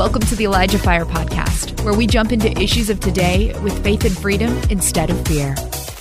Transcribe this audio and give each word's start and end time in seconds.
Welcome 0.00 0.22
to 0.22 0.34
the 0.34 0.44
Elijah 0.44 0.78
Fire 0.78 1.04
Podcast, 1.04 1.84
where 1.84 1.92
we 1.92 2.06
jump 2.06 2.32
into 2.32 2.50
issues 2.58 2.88
of 2.88 3.00
today 3.00 3.54
with 3.60 3.84
faith 3.84 4.02
and 4.06 4.16
freedom 4.16 4.50
instead 4.70 5.10
of 5.10 5.28
fear. 5.28 5.54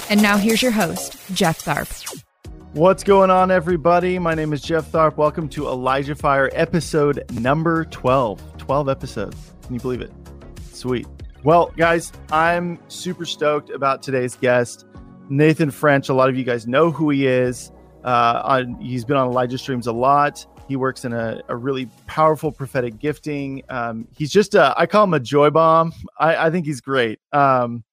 And 0.09 0.21
now 0.21 0.37
here's 0.37 0.61
your 0.61 0.71
host, 0.71 1.17
Jeff 1.33 1.61
Tharp. 1.65 2.23
What's 2.71 3.03
going 3.03 3.29
on, 3.29 3.51
everybody? 3.51 4.17
My 4.17 4.35
name 4.35 4.53
is 4.53 4.61
Jeff 4.61 4.89
Tharp. 4.89 5.17
Welcome 5.17 5.49
to 5.49 5.67
Elijah 5.67 6.15
Fire 6.15 6.49
episode 6.53 7.29
number 7.33 7.83
12. 7.83 8.57
12 8.57 8.87
episodes. 8.87 9.53
Can 9.63 9.73
you 9.73 9.81
believe 9.81 9.99
it? 9.99 10.13
Sweet. 10.71 11.05
Well, 11.43 11.73
guys, 11.75 12.13
I'm 12.31 12.79
super 12.87 13.25
stoked 13.25 13.69
about 13.69 14.01
today's 14.01 14.37
guest, 14.37 14.85
Nathan 15.27 15.71
French. 15.71 16.07
A 16.07 16.13
lot 16.13 16.29
of 16.29 16.37
you 16.37 16.45
guys 16.45 16.67
know 16.67 16.89
who 16.89 17.09
he 17.09 17.27
is. 17.27 17.73
Uh, 18.05 18.41
on, 18.45 18.79
he's 18.79 19.03
been 19.03 19.17
on 19.17 19.27
Elijah 19.27 19.57
Streams 19.57 19.87
a 19.87 19.91
lot. 19.91 20.45
He 20.69 20.75
works 20.75 21.03
in 21.03 21.13
a, 21.13 21.41
a 21.47 21.55
really 21.55 21.89
powerful 22.05 22.51
prophetic 22.51 22.99
gifting. 22.99 23.63
Um, 23.69 24.07
he's 24.15 24.31
just 24.31 24.53
a, 24.53 24.73
I 24.77 24.85
call 24.85 25.03
him 25.05 25.15
a 25.15 25.19
joy 25.19 25.49
bomb. 25.49 25.91
I, 26.19 26.45
I 26.45 26.51
think 26.51 26.67
he's 26.67 26.79
great. 26.79 27.19
Um, 27.33 27.83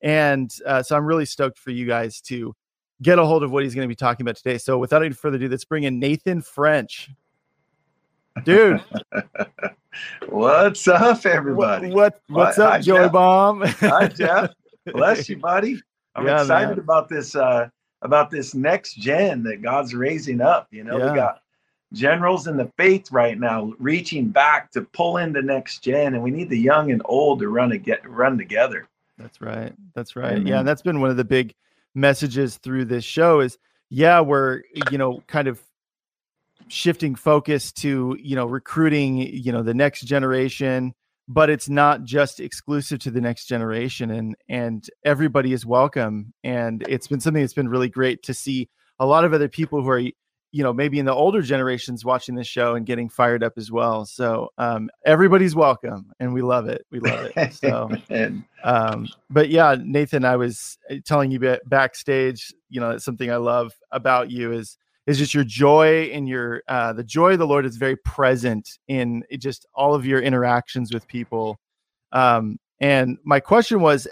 and 0.00 0.50
uh, 0.64 0.82
so 0.82 0.96
I'm 0.96 1.04
really 1.04 1.26
stoked 1.26 1.58
for 1.58 1.72
you 1.72 1.86
guys 1.86 2.22
to 2.22 2.56
get 3.02 3.18
a 3.18 3.24
hold 3.26 3.42
of 3.42 3.50
what 3.50 3.64
he's 3.64 3.74
going 3.74 3.84
to 3.84 3.88
be 3.88 3.94
talking 3.94 4.24
about 4.24 4.36
today. 4.36 4.56
So 4.56 4.78
without 4.78 5.04
any 5.04 5.14
further 5.14 5.36
ado, 5.36 5.46
let's 5.46 5.66
bring 5.66 5.82
in 5.82 6.00
Nathan 6.00 6.40
French. 6.40 7.10
Dude. 8.44 8.82
what's 10.30 10.88
up, 10.88 11.26
everybody? 11.26 11.90
What, 11.90 12.22
what 12.28 12.46
what's 12.46 12.58
up, 12.58 12.70
Hi, 12.70 12.80
Joy 12.80 13.02
Jeff. 13.02 13.12
Bomb? 13.12 13.60
Hi, 13.60 14.08
Jeff. 14.16 14.50
Bless 14.86 15.28
you, 15.28 15.36
buddy. 15.36 15.82
I'm 16.14 16.26
yeah, 16.26 16.40
excited 16.40 16.68
man. 16.70 16.78
about 16.78 17.10
this 17.10 17.36
uh 17.36 17.68
about 18.00 18.30
this 18.30 18.54
next 18.54 18.94
gen 18.94 19.42
that 19.42 19.60
God's 19.60 19.94
raising 19.94 20.40
up. 20.40 20.68
You 20.70 20.84
know, 20.84 20.96
yeah. 20.96 21.10
we 21.10 21.16
got 21.16 21.41
generals 21.92 22.46
in 22.46 22.56
the 22.56 22.70
faith 22.76 23.10
right 23.12 23.38
now 23.38 23.72
reaching 23.78 24.28
back 24.28 24.70
to 24.72 24.82
pull 24.82 25.18
in 25.18 25.32
the 25.32 25.42
next 25.42 25.80
gen 25.80 26.14
and 26.14 26.22
we 26.22 26.30
need 26.30 26.48
the 26.48 26.58
young 26.58 26.90
and 26.90 27.02
old 27.04 27.40
to 27.40 27.48
run 27.48 27.70
to 27.70 27.78
get 27.78 28.08
run 28.08 28.38
together. 28.38 28.88
That's 29.18 29.40
right. 29.40 29.72
That's 29.94 30.16
right. 30.16 30.36
Mm-hmm. 30.36 30.46
yeah 30.46 30.58
and 30.60 30.68
that's 30.68 30.82
been 30.82 31.00
one 31.00 31.10
of 31.10 31.16
the 31.16 31.24
big 31.24 31.54
messages 31.94 32.56
through 32.56 32.86
this 32.86 33.04
show 33.04 33.40
is 33.40 33.58
yeah 33.90 34.20
we're 34.20 34.62
you 34.90 34.96
know 34.96 35.22
kind 35.26 35.46
of 35.46 35.60
shifting 36.68 37.14
focus 37.14 37.70
to 37.72 38.16
you 38.20 38.34
know 38.34 38.46
recruiting 38.46 39.18
you 39.18 39.52
know 39.52 39.62
the 39.62 39.74
next 39.74 40.02
generation 40.02 40.94
but 41.28 41.50
it's 41.50 41.68
not 41.68 42.04
just 42.04 42.40
exclusive 42.40 42.98
to 43.00 43.10
the 43.10 43.20
next 43.20 43.46
generation 43.46 44.10
and 44.10 44.36
and 44.48 44.88
everybody 45.04 45.52
is 45.52 45.64
welcome. 45.64 46.32
And 46.44 46.84
it's 46.88 47.08
been 47.08 47.20
something 47.20 47.42
that's 47.42 47.54
been 47.54 47.68
really 47.68 47.88
great 47.88 48.22
to 48.24 48.34
see 48.34 48.68
a 48.98 49.06
lot 49.06 49.24
of 49.24 49.32
other 49.32 49.48
people 49.48 49.82
who 49.82 49.88
are 49.88 50.02
you 50.52 50.62
know 50.62 50.72
maybe 50.72 50.98
in 50.98 51.06
the 51.06 51.14
older 51.14 51.42
generations 51.42 52.04
watching 52.04 52.34
this 52.34 52.46
show 52.46 52.74
and 52.74 52.86
getting 52.86 53.08
fired 53.08 53.42
up 53.42 53.54
as 53.56 53.72
well. 53.72 54.04
So 54.04 54.50
um, 54.58 54.90
everybody's 55.04 55.56
welcome 55.56 56.12
and 56.20 56.32
we 56.32 56.42
love 56.42 56.68
it. 56.68 56.86
We 56.90 57.00
love 57.00 57.32
it. 57.34 57.54
So 57.54 57.90
um, 58.64 59.08
but 59.30 59.48
yeah 59.48 59.76
nathan 59.82 60.24
i 60.24 60.36
was 60.36 60.78
uh, 60.90 60.96
telling 61.04 61.30
you 61.30 61.58
backstage 61.66 62.52
you 62.68 62.80
know 62.80 62.90
that's 62.90 63.04
something 63.04 63.30
i 63.30 63.36
love 63.36 63.72
about 63.90 64.30
you 64.30 64.52
is 64.52 64.78
is 65.06 65.18
just 65.18 65.34
your 65.34 65.44
joy 65.44 66.04
and 66.12 66.28
your 66.28 66.62
uh, 66.68 66.92
the 66.92 67.02
joy 67.02 67.32
of 67.32 67.38
the 67.38 67.46
lord 67.46 67.66
is 67.66 67.76
very 67.76 67.96
present 67.96 68.78
in 68.88 69.24
just 69.38 69.66
all 69.74 69.94
of 69.94 70.06
your 70.06 70.20
interactions 70.20 70.92
with 70.94 71.06
people. 71.08 71.58
Um, 72.12 72.58
and 72.80 73.18
my 73.24 73.40
question 73.40 73.80
was 73.80 74.06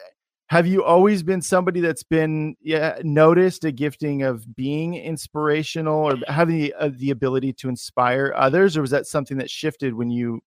have 0.50 0.66
you 0.66 0.82
always 0.82 1.22
been 1.22 1.40
somebody 1.40 1.80
that's 1.80 2.02
been 2.02 2.56
yeah, 2.60 2.98
noticed 3.04 3.64
a 3.64 3.70
gifting 3.70 4.24
of 4.24 4.56
being 4.56 4.94
inspirational 4.94 6.10
or 6.10 6.16
having 6.26 6.58
the, 6.58 6.74
uh, 6.74 6.90
the 6.96 7.10
ability 7.10 7.52
to 7.52 7.68
inspire 7.68 8.34
others 8.36 8.76
or 8.76 8.80
was 8.80 8.90
that 8.90 9.06
something 9.06 9.38
that 9.38 9.48
shifted 9.48 9.94
when 9.94 10.10
you 10.10 10.40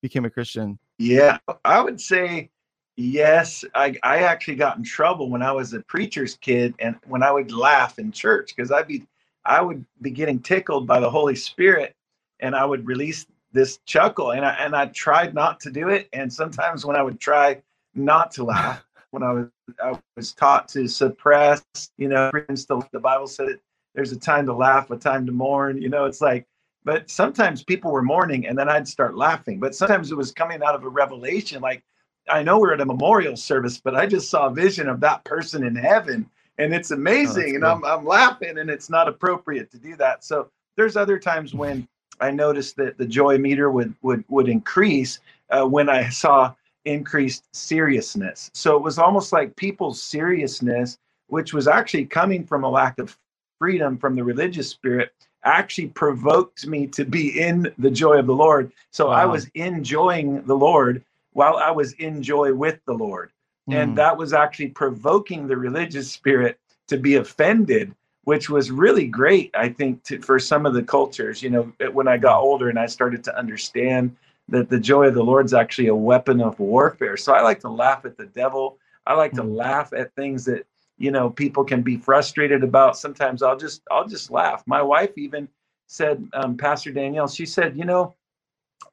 became 0.00 0.24
a 0.24 0.30
christian? 0.30 0.78
Yeah 0.98 1.38
i 1.64 1.80
would 1.80 2.00
say 2.00 2.50
yes. 2.96 3.64
I, 3.74 3.96
I 4.04 4.18
actually 4.18 4.54
got 4.56 4.76
in 4.76 4.84
trouble 4.84 5.28
when 5.28 5.42
i 5.42 5.50
was 5.50 5.72
a 5.72 5.80
preacher's 5.80 6.36
kid 6.36 6.74
and 6.78 6.96
when 7.06 7.24
i 7.24 7.32
would 7.32 7.50
laugh 7.50 7.98
in 7.98 8.12
church 8.12 8.54
because 8.54 8.70
i'd 8.70 8.86
be 8.86 9.06
i 9.44 9.60
would 9.60 9.84
be 10.02 10.10
getting 10.12 10.38
tickled 10.38 10.86
by 10.86 11.00
the 11.00 11.10
holy 11.10 11.34
spirit 11.34 11.96
and 12.38 12.54
i 12.54 12.64
would 12.64 12.86
release 12.86 13.26
this 13.52 13.78
chuckle 13.86 14.32
and 14.32 14.44
i 14.44 14.52
and 14.60 14.76
i 14.76 14.86
tried 14.86 15.34
not 15.34 15.58
to 15.60 15.70
do 15.70 15.88
it. 15.88 16.08
And 16.12 16.32
sometimes 16.32 16.86
when 16.86 16.94
i 16.94 17.02
would 17.02 17.18
try 17.18 17.60
not 17.94 18.30
to 18.32 18.44
laugh 18.44 18.84
when 19.12 19.22
I 19.22 19.32
was 19.32 19.46
I 19.80 19.98
was 20.16 20.32
taught 20.32 20.68
to 20.68 20.88
suppress, 20.88 21.62
you 21.96 22.08
know, 22.08 22.30
the 22.32 23.00
Bible 23.00 23.26
said 23.26 23.48
it, 23.48 23.60
there's 23.94 24.10
a 24.12 24.18
time 24.18 24.46
to 24.46 24.54
laugh, 24.54 24.90
a 24.90 24.96
time 24.96 25.26
to 25.26 25.32
mourn. 25.32 25.80
You 25.80 25.90
know, 25.90 26.06
it's 26.06 26.20
like, 26.20 26.46
but 26.84 27.08
sometimes 27.08 27.62
people 27.62 27.92
were 27.92 28.02
mourning 28.02 28.46
and 28.46 28.58
then 28.58 28.68
I'd 28.68 28.88
start 28.88 29.16
laughing. 29.16 29.60
But 29.60 29.74
sometimes 29.74 30.10
it 30.10 30.16
was 30.16 30.32
coming 30.32 30.62
out 30.62 30.74
of 30.74 30.84
a 30.84 30.88
revelation. 30.88 31.60
Like 31.60 31.84
I 32.28 32.42
know 32.42 32.58
we're 32.58 32.72
at 32.72 32.80
a 32.80 32.86
memorial 32.86 33.36
service, 33.36 33.78
but 33.78 33.94
I 33.94 34.06
just 34.06 34.30
saw 34.30 34.46
a 34.46 34.54
vision 34.54 34.88
of 34.88 35.00
that 35.00 35.24
person 35.24 35.64
in 35.64 35.76
heaven. 35.76 36.28
And 36.58 36.74
it's 36.74 36.90
oh, 36.90 36.96
amazing. 36.96 37.52
Oh, 37.52 37.56
and 37.56 37.64
I'm 37.64 37.84
I'm 37.84 38.04
laughing 38.06 38.58
and 38.58 38.70
it's 38.70 38.90
not 38.90 39.08
appropriate 39.08 39.70
to 39.72 39.78
do 39.78 39.94
that. 39.96 40.24
So 40.24 40.50
there's 40.76 40.96
other 40.96 41.18
times 41.18 41.54
when 41.54 41.86
I 42.20 42.30
noticed 42.30 42.76
that 42.76 42.96
the 42.96 43.06
joy 43.06 43.36
meter 43.36 43.70
would 43.70 43.94
would 44.00 44.24
would 44.28 44.48
increase 44.48 45.20
uh, 45.50 45.66
when 45.66 45.90
I 45.90 46.08
saw 46.08 46.54
increased 46.84 47.44
seriousness. 47.52 48.50
So 48.54 48.76
it 48.76 48.82
was 48.82 48.98
almost 48.98 49.32
like 49.32 49.56
people's 49.56 50.02
seriousness, 50.02 50.98
which 51.28 51.52
was 51.52 51.68
actually 51.68 52.06
coming 52.06 52.44
from 52.44 52.64
a 52.64 52.70
lack 52.70 52.98
of 52.98 53.16
freedom 53.58 53.96
from 53.96 54.16
the 54.16 54.24
religious 54.24 54.68
spirit, 54.68 55.12
actually 55.44 55.88
provoked 55.88 56.66
me 56.66 56.86
to 56.86 57.04
be 57.04 57.40
in 57.40 57.72
the 57.78 57.90
joy 57.90 58.18
of 58.18 58.26
the 58.26 58.34
Lord. 58.34 58.72
So 58.90 59.06
wow. 59.06 59.12
I 59.12 59.26
was 59.26 59.48
enjoying 59.54 60.42
the 60.42 60.56
Lord 60.56 61.04
while 61.32 61.56
I 61.56 61.70
was 61.70 61.92
in 61.94 62.22
joy 62.22 62.52
with 62.52 62.78
the 62.86 62.92
Lord. 62.92 63.30
Mm. 63.68 63.74
And 63.74 63.90
hmm. 63.90 63.96
that 63.96 64.16
was 64.16 64.32
actually 64.32 64.68
provoking 64.68 65.46
the 65.46 65.56
religious 65.56 66.10
spirit 66.10 66.58
to 66.88 66.98
be 66.98 67.14
offended, 67.14 67.94
which 68.24 68.50
was 68.50 68.70
really 68.70 69.06
great, 69.06 69.50
I 69.54 69.68
think, 69.68 70.02
to, 70.04 70.20
for 70.20 70.38
some 70.38 70.66
of 70.66 70.74
the 70.74 70.82
cultures. 70.82 71.42
You 71.42 71.50
know, 71.50 71.72
when 71.92 72.08
I 72.08 72.18
got 72.18 72.40
older 72.40 72.68
and 72.68 72.78
I 72.78 72.86
started 72.86 73.22
to 73.24 73.38
understand 73.38 74.16
that 74.48 74.68
the 74.68 74.78
joy 74.78 75.06
of 75.06 75.14
the 75.14 75.24
Lord 75.24 75.46
is 75.46 75.54
actually 75.54 75.88
a 75.88 75.94
weapon 75.94 76.40
of 76.40 76.58
warfare. 76.58 77.16
So 77.16 77.32
I 77.32 77.42
like 77.42 77.60
to 77.60 77.68
laugh 77.68 78.04
at 78.04 78.16
the 78.16 78.26
devil. 78.26 78.78
I 79.06 79.14
like 79.14 79.32
to 79.32 79.42
hmm. 79.42 79.54
laugh 79.54 79.92
at 79.92 80.14
things 80.14 80.44
that 80.44 80.66
you 80.98 81.10
know 81.10 81.30
people 81.30 81.64
can 81.64 81.82
be 81.82 81.96
frustrated 81.96 82.62
about. 82.62 82.98
Sometimes 82.98 83.42
I'll 83.42 83.56
just 83.56 83.82
I'll 83.90 84.06
just 84.06 84.30
laugh. 84.30 84.62
My 84.66 84.82
wife 84.82 85.16
even 85.16 85.48
said, 85.86 86.26
um, 86.32 86.56
Pastor 86.56 86.90
Danielle, 86.90 87.28
she 87.28 87.44
said, 87.44 87.76
you 87.76 87.84
know, 87.84 88.14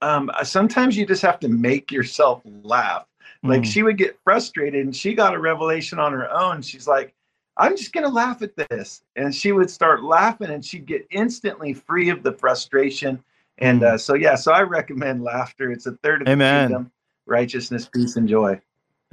um, 0.01 0.29
sometimes 0.43 0.97
you 0.97 1.05
just 1.05 1.21
have 1.21 1.39
to 1.39 1.47
make 1.47 1.91
yourself 1.91 2.41
laugh. 2.45 3.05
Like 3.43 3.61
mm. 3.61 3.65
she 3.65 3.83
would 3.83 3.97
get 3.97 4.19
frustrated 4.23 4.85
and 4.85 4.95
she 4.95 5.13
got 5.13 5.33
a 5.33 5.39
revelation 5.39 5.99
on 5.99 6.11
her 6.11 6.29
own. 6.31 6.61
She's 6.61 6.87
like, 6.87 7.13
I'm 7.57 7.75
just 7.75 7.93
going 7.93 8.05
to 8.05 8.11
laugh 8.11 8.41
at 8.41 8.55
this. 8.55 9.01
And 9.15 9.33
she 9.33 9.51
would 9.51 9.69
start 9.69 10.03
laughing 10.03 10.49
and 10.49 10.63
she'd 10.63 10.85
get 10.85 11.07
instantly 11.11 11.73
free 11.73 12.09
of 12.09 12.23
the 12.23 12.33
frustration 12.33 13.23
and 13.59 13.83
uh, 13.83 13.97
so, 13.97 14.13
yeah, 14.15 14.35
so 14.35 14.51
I 14.51 14.61
recommend 14.61 15.23
laughter. 15.23 15.71
It's 15.71 15.85
a 15.85 15.93
third 16.03 16.23
of 16.23 16.27
Amen. 16.27 16.63
the 16.63 16.75
kingdom, 16.75 16.91
righteousness, 17.25 17.89
peace, 17.93 18.15
and 18.15 18.27
joy. 18.27 18.59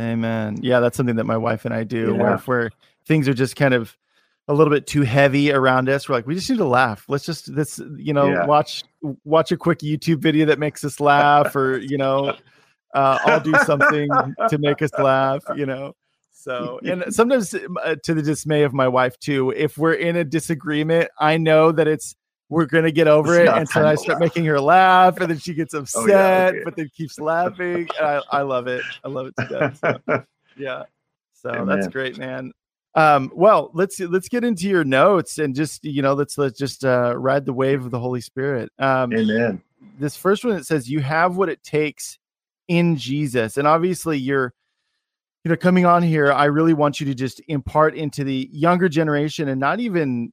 Amen. 0.01 0.59
Yeah, 0.63 0.81
that's 0.81 0.97
something 0.97 1.17
that 1.17 1.25
my 1.25 1.37
wife 1.37 1.65
and 1.65 1.73
I 1.73 1.85
do. 1.85 2.13
Yeah. 2.13 2.23
Where 2.23 2.35
if 2.35 2.47
where 2.47 2.71
things 3.07 3.29
are 3.29 3.35
just 3.35 3.57
kind 3.57 3.75
of 3.75 3.97
a 4.49 4.55
little 4.55 4.73
bit 4.73 4.87
too 4.87 5.03
heavy 5.03 5.51
around 5.51 5.89
us, 5.89 6.09
we're 6.09 6.17
like, 6.17 6.27
we 6.27 6.35
just 6.35 6.51
need 6.51 6.59
to 6.59 6.67
laugh. 6.67 7.05
Let's 7.09 7.25
just 7.25 7.55
this, 7.55 7.81
you 7.97 8.13
know, 8.13 8.29
yeah. 8.29 8.47
watch 8.47 8.85
watch 9.25 9.53
a 9.53 9.57
quick 9.57 9.79
YouTube 9.79 10.19
video 10.19 10.47
that 10.47 10.59
makes 10.59 10.85
us 10.85 11.01
laugh, 11.01 11.57
or 11.57 11.79
you 11.79 11.97
know, 11.97 12.37
uh, 12.95 13.19
I'll 13.25 13.41
do 13.41 13.55
something 13.65 14.09
to 14.49 14.59
make 14.59 14.83
us 14.83 14.93
laugh. 14.99 15.43
You 15.57 15.67
know. 15.67 15.95
So, 16.33 16.79
and 16.85 17.13
sometimes 17.13 17.55
uh, 17.55 17.97
to 18.05 18.15
the 18.15 18.23
dismay 18.23 18.63
of 18.63 18.73
my 18.73 18.87
wife 18.87 19.19
too, 19.19 19.51
if 19.51 19.79
we're 19.79 19.95
in 19.95 20.15
a 20.15 20.25
disagreement, 20.25 21.09
I 21.19 21.39
know 21.39 21.73
that 21.73 21.89
it's 21.89 22.15
we're 22.49 22.67
gonna 22.67 22.93
get 22.93 23.09
over 23.09 23.39
it's 23.41 23.51
it. 23.51 23.57
And 23.57 23.69
so 23.69 23.87
I 23.87 23.95
start 23.97 24.21
laugh. 24.21 24.21
making 24.21 24.45
her 24.45 24.61
laugh, 24.61 25.19
and 25.21 25.31
then 25.31 25.39
she 25.39 25.55
gets 25.55 25.75
upset, 25.75 26.03
oh, 26.03 26.07
yeah, 26.07 26.51
okay. 26.51 26.61
but 26.65 26.77
then 26.77 26.91
keeps 26.97 27.19
laughing. 27.19 27.89
I, 28.01 28.23
I, 28.31 28.43
love 28.43 28.67
it. 28.67 28.83
I 29.05 29.09
love 29.09 29.27
it 29.27 29.35
to 29.39 29.49
death. 29.49 29.79
So, 29.79 30.25
yeah. 30.57 30.85
So 31.35 31.51
Amen. 31.51 31.67
that's 31.67 31.89
great, 31.89 32.19
man. 32.19 32.53
Um, 32.95 33.31
well, 33.35 33.71
let's 33.75 34.01
let's 34.01 34.29
get 34.29 34.43
into 34.43 34.69
your 34.69 34.85
notes 34.85 35.39
and 35.39 35.55
just 35.55 35.85
you 35.85 36.03
know 36.03 36.15
let's 36.15 36.39
let's 36.39 36.59
just 36.59 36.85
uh, 36.85 37.15
ride 37.17 37.45
the 37.45 37.53
wave 37.53 37.85
of 37.85 37.91
the 37.91 38.01
Holy 38.01 38.21
Spirit. 38.23 38.71
Um, 38.79 39.13
Amen. 39.13 39.63
This 39.99 40.17
first 40.17 40.45
one 40.45 40.57
it 40.57 40.65
says 40.65 40.89
you 40.89 41.01
have 41.01 41.37
what 41.37 41.49
it 41.49 41.63
takes 41.63 42.19
in 42.69 42.97
Jesus, 42.97 43.59
and 43.59 43.69
obviously 43.69 44.19
you're 44.19 44.55
you 45.45 45.51
know 45.51 45.57
coming 45.57 45.85
on 45.85 46.03
here. 46.03 46.33
I 46.33 46.47
really 46.47 46.73
want 46.75 46.99
you 46.99 47.07
to 47.07 47.15
just 47.15 47.43
impart 47.49 47.95
into 47.95 48.25
the 48.25 48.49
younger 48.51 48.89
generation 48.89 49.49
and 49.49 49.61
not 49.61 49.79
even 49.79 50.33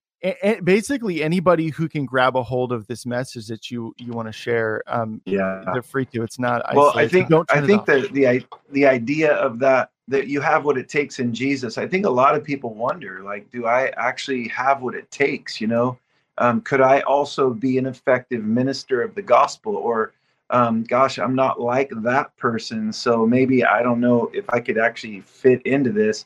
basically 0.63 1.21
anybody 1.21 1.69
who 1.69 1.89
can 1.89 2.05
grab 2.05 2.37
a 2.37 2.43
hold 2.43 2.71
of 2.71 2.87
this 2.87 3.05
message 3.05 3.47
that 3.47 3.69
you 3.69 3.93
you 3.97 4.13
want 4.13 4.27
to 4.27 4.31
share 4.31 4.81
um 4.87 5.21
yeah 5.25 5.63
they're 5.73 5.81
free 5.81 6.05
to 6.05 6.23
it's 6.23 6.39
not 6.39 6.63
well 6.73 6.93
i 6.95 7.07
think 7.07 7.29
i 7.49 7.59
think 7.59 7.85
that 7.85 8.11
the 8.13 8.45
the 8.71 8.85
idea 8.85 9.33
of 9.33 9.59
that 9.59 9.91
that 10.07 10.27
you 10.27 10.39
have 10.39 10.63
what 10.63 10.77
it 10.77 10.87
takes 10.87 11.19
in 11.19 11.33
jesus 11.33 11.77
i 11.77 11.85
think 11.85 12.05
a 12.05 12.09
lot 12.09 12.35
of 12.35 12.43
people 12.43 12.73
wonder 12.73 13.21
like 13.23 13.49
do 13.51 13.65
i 13.65 13.87
actually 13.97 14.47
have 14.47 14.81
what 14.81 14.95
it 14.95 15.09
takes 15.11 15.59
you 15.59 15.67
know 15.67 15.97
um, 16.37 16.61
could 16.61 16.81
i 16.81 17.01
also 17.01 17.49
be 17.49 17.77
an 17.77 17.85
effective 17.85 18.43
minister 18.43 19.01
of 19.01 19.13
the 19.15 19.21
gospel 19.21 19.75
or 19.75 20.13
um, 20.49 20.83
gosh, 20.83 21.17
I'm 21.17 21.33
not 21.33 21.59
like 21.59 21.89
that 22.03 22.35
person. 22.37 22.93
So 22.93 23.25
maybe 23.25 23.65
I 23.65 23.81
don't 23.81 23.99
know 23.99 24.29
if 24.33 24.45
I 24.49 24.59
could 24.59 24.77
actually 24.77 25.21
fit 25.21 25.61
into 25.63 25.91
this. 25.91 26.25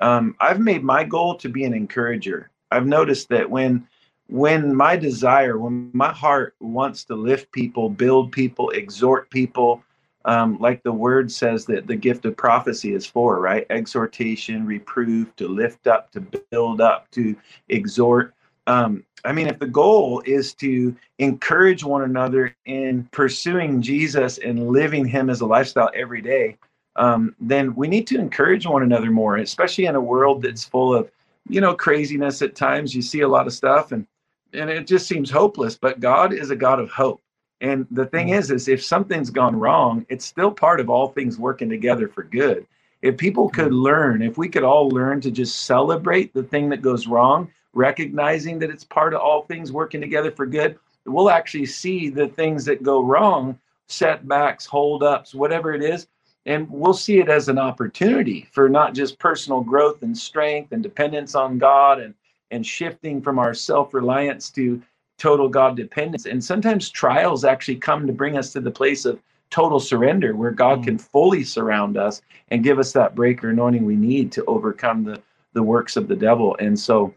Um, 0.00 0.34
I've 0.40 0.58
made 0.58 0.82
my 0.82 1.04
goal 1.04 1.36
to 1.36 1.48
be 1.48 1.64
an 1.64 1.74
encourager. 1.74 2.50
I've 2.70 2.86
noticed 2.86 3.28
that 3.30 3.50
when 3.50 3.86
when 4.28 4.74
my 4.74 4.96
desire, 4.96 5.58
when 5.58 5.90
my 5.94 6.12
heart 6.12 6.54
wants 6.60 7.04
to 7.04 7.14
lift 7.14 7.50
people, 7.50 7.88
build 7.88 8.30
people, 8.30 8.68
exhort 8.70 9.30
people, 9.30 9.82
um, 10.26 10.58
like 10.60 10.82
the 10.82 10.92
word 10.92 11.32
says 11.32 11.64
that 11.66 11.86
the 11.86 11.96
gift 11.96 12.26
of 12.26 12.36
prophecy 12.36 12.92
is 12.92 13.06
for, 13.06 13.40
right? 13.40 13.66
Exhortation, 13.70 14.66
reproof, 14.66 15.34
to 15.36 15.48
lift 15.48 15.86
up, 15.86 16.10
to 16.12 16.20
build 16.50 16.82
up, 16.82 17.10
to 17.12 17.34
exhort. 17.70 18.34
Um, 18.66 19.02
I 19.24 19.32
mean, 19.32 19.46
if 19.46 19.58
the 19.58 19.66
goal 19.66 20.22
is 20.26 20.52
to 20.54 20.94
encourage 21.18 21.82
one 21.82 22.02
another 22.02 22.54
in 22.66 23.08
pursuing 23.10 23.80
Jesus 23.80 24.36
and 24.36 24.68
living 24.68 25.06
Him 25.06 25.30
as 25.30 25.40
a 25.40 25.46
lifestyle 25.46 25.90
every 25.94 26.20
day, 26.20 26.58
um, 26.96 27.34
then 27.40 27.74
we 27.74 27.88
need 27.88 28.06
to 28.08 28.18
encourage 28.18 28.66
one 28.66 28.82
another 28.82 29.10
more, 29.10 29.36
especially 29.38 29.86
in 29.86 29.94
a 29.94 30.00
world 30.00 30.42
that's 30.42 30.64
full 30.64 30.94
of, 30.94 31.10
you 31.48 31.60
know, 31.60 31.74
craziness 31.74 32.42
at 32.42 32.54
times. 32.54 32.94
You 32.94 33.02
see 33.02 33.20
a 33.20 33.28
lot 33.28 33.46
of 33.46 33.52
stuff, 33.52 33.92
and 33.92 34.06
and 34.52 34.70
it 34.70 34.86
just 34.86 35.06
seems 35.06 35.30
hopeless. 35.30 35.76
But 35.76 36.00
God 36.00 36.32
is 36.32 36.50
a 36.50 36.56
God 36.56 36.80
of 36.80 36.90
hope. 36.90 37.20
And 37.60 37.86
the 37.90 38.06
thing 38.06 38.28
mm-hmm. 38.28 38.38
is, 38.38 38.50
is 38.50 38.68
if 38.68 38.82
something's 38.84 39.30
gone 39.30 39.58
wrong, 39.58 40.06
it's 40.08 40.24
still 40.24 40.50
part 40.50 40.80
of 40.80 40.88
all 40.88 41.08
things 41.08 41.38
working 41.38 41.68
together 41.68 42.08
for 42.08 42.22
good. 42.22 42.66
If 43.02 43.16
people 43.16 43.48
could 43.48 43.66
mm-hmm. 43.66 43.82
learn, 43.82 44.22
if 44.22 44.38
we 44.38 44.48
could 44.48 44.64
all 44.64 44.88
learn 44.88 45.20
to 45.22 45.30
just 45.30 45.64
celebrate 45.64 46.32
the 46.34 46.42
thing 46.42 46.68
that 46.70 46.82
goes 46.82 47.06
wrong, 47.06 47.50
recognizing 47.74 48.58
that 48.60 48.70
it's 48.70 48.84
part 48.84 49.14
of 49.14 49.20
all 49.20 49.42
things 49.42 49.72
working 49.72 50.00
together 50.00 50.30
for 50.30 50.46
good, 50.46 50.78
we'll 51.04 51.30
actually 51.30 51.66
see 51.66 52.10
the 52.10 52.28
things 52.28 52.64
that 52.64 52.82
go 52.82 53.02
wrong, 53.02 53.58
setbacks, 53.86 54.66
holdups, 54.66 55.34
whatever 55.34 55.74
it 55.74 55.82
is, 55.82 56.06
and 56.48 56.66
we'll 56.70 56.94
see 56.94 57.20
it 57.20 57.28
as 57.28 57.48
an 57.48 57.58
opportunity 57.58 58.48
for 58.52 58.70
not 58.70 58.94
just 58.94 59.18
personal 59.18 59.60
growth 59.60 60.02
and 60.02 60.16
strength 60.16 60.72
and 60.72 60.82
dependence 60.82 61.34
on 61.34 61.58
God 61.58 62.00
and 62.00 62.14
and 62.50 62.66
shifting 62.66 63.20
from 63.20 63.38
our 63.38 63.52
self-reliance 63.52 64.48
to 64.52 64.82
total 65.18 65.50
God 65.50 65.76
dependence. 65.76 66.24
And 66.24 66.42
sometimes 66.42 66.88
trials 66.88 67.44
actually 67.44 67.76
come 67.76 68.06
to 68.06 68.12
bring 68.14 68.38
us 68.38 68.54
to 68.54 68.60
the 68.60 68.70
place 68.70 69.04
of 69.04 69.20
total 69.50 69.78
surrender 69.78 70.34
where 70.34 70.50
God 70.50 70.80
mm. 70.80 70.84
can 70.84 70.98
fully 70.98 71.44
surround 71.44 71.98
us 71.98 72.22
and 72.50 72.64
give 72.64 72.78
us 72.78 72.92
that 72.92 73.14
breaker 73.14 73.50
anointing 73.50 73.84
we 73.84 73.96
need 73.96 74.32
to 74.32 74.44
overcome 74.46 75.04
the 75.04 75.20
the 75.52 75.62
works 75.62 75.96
of 75.96 76.08
the 76.08 76.16
devil. 76.16 76.56
And 76.58 76.78
so 76.78 77.14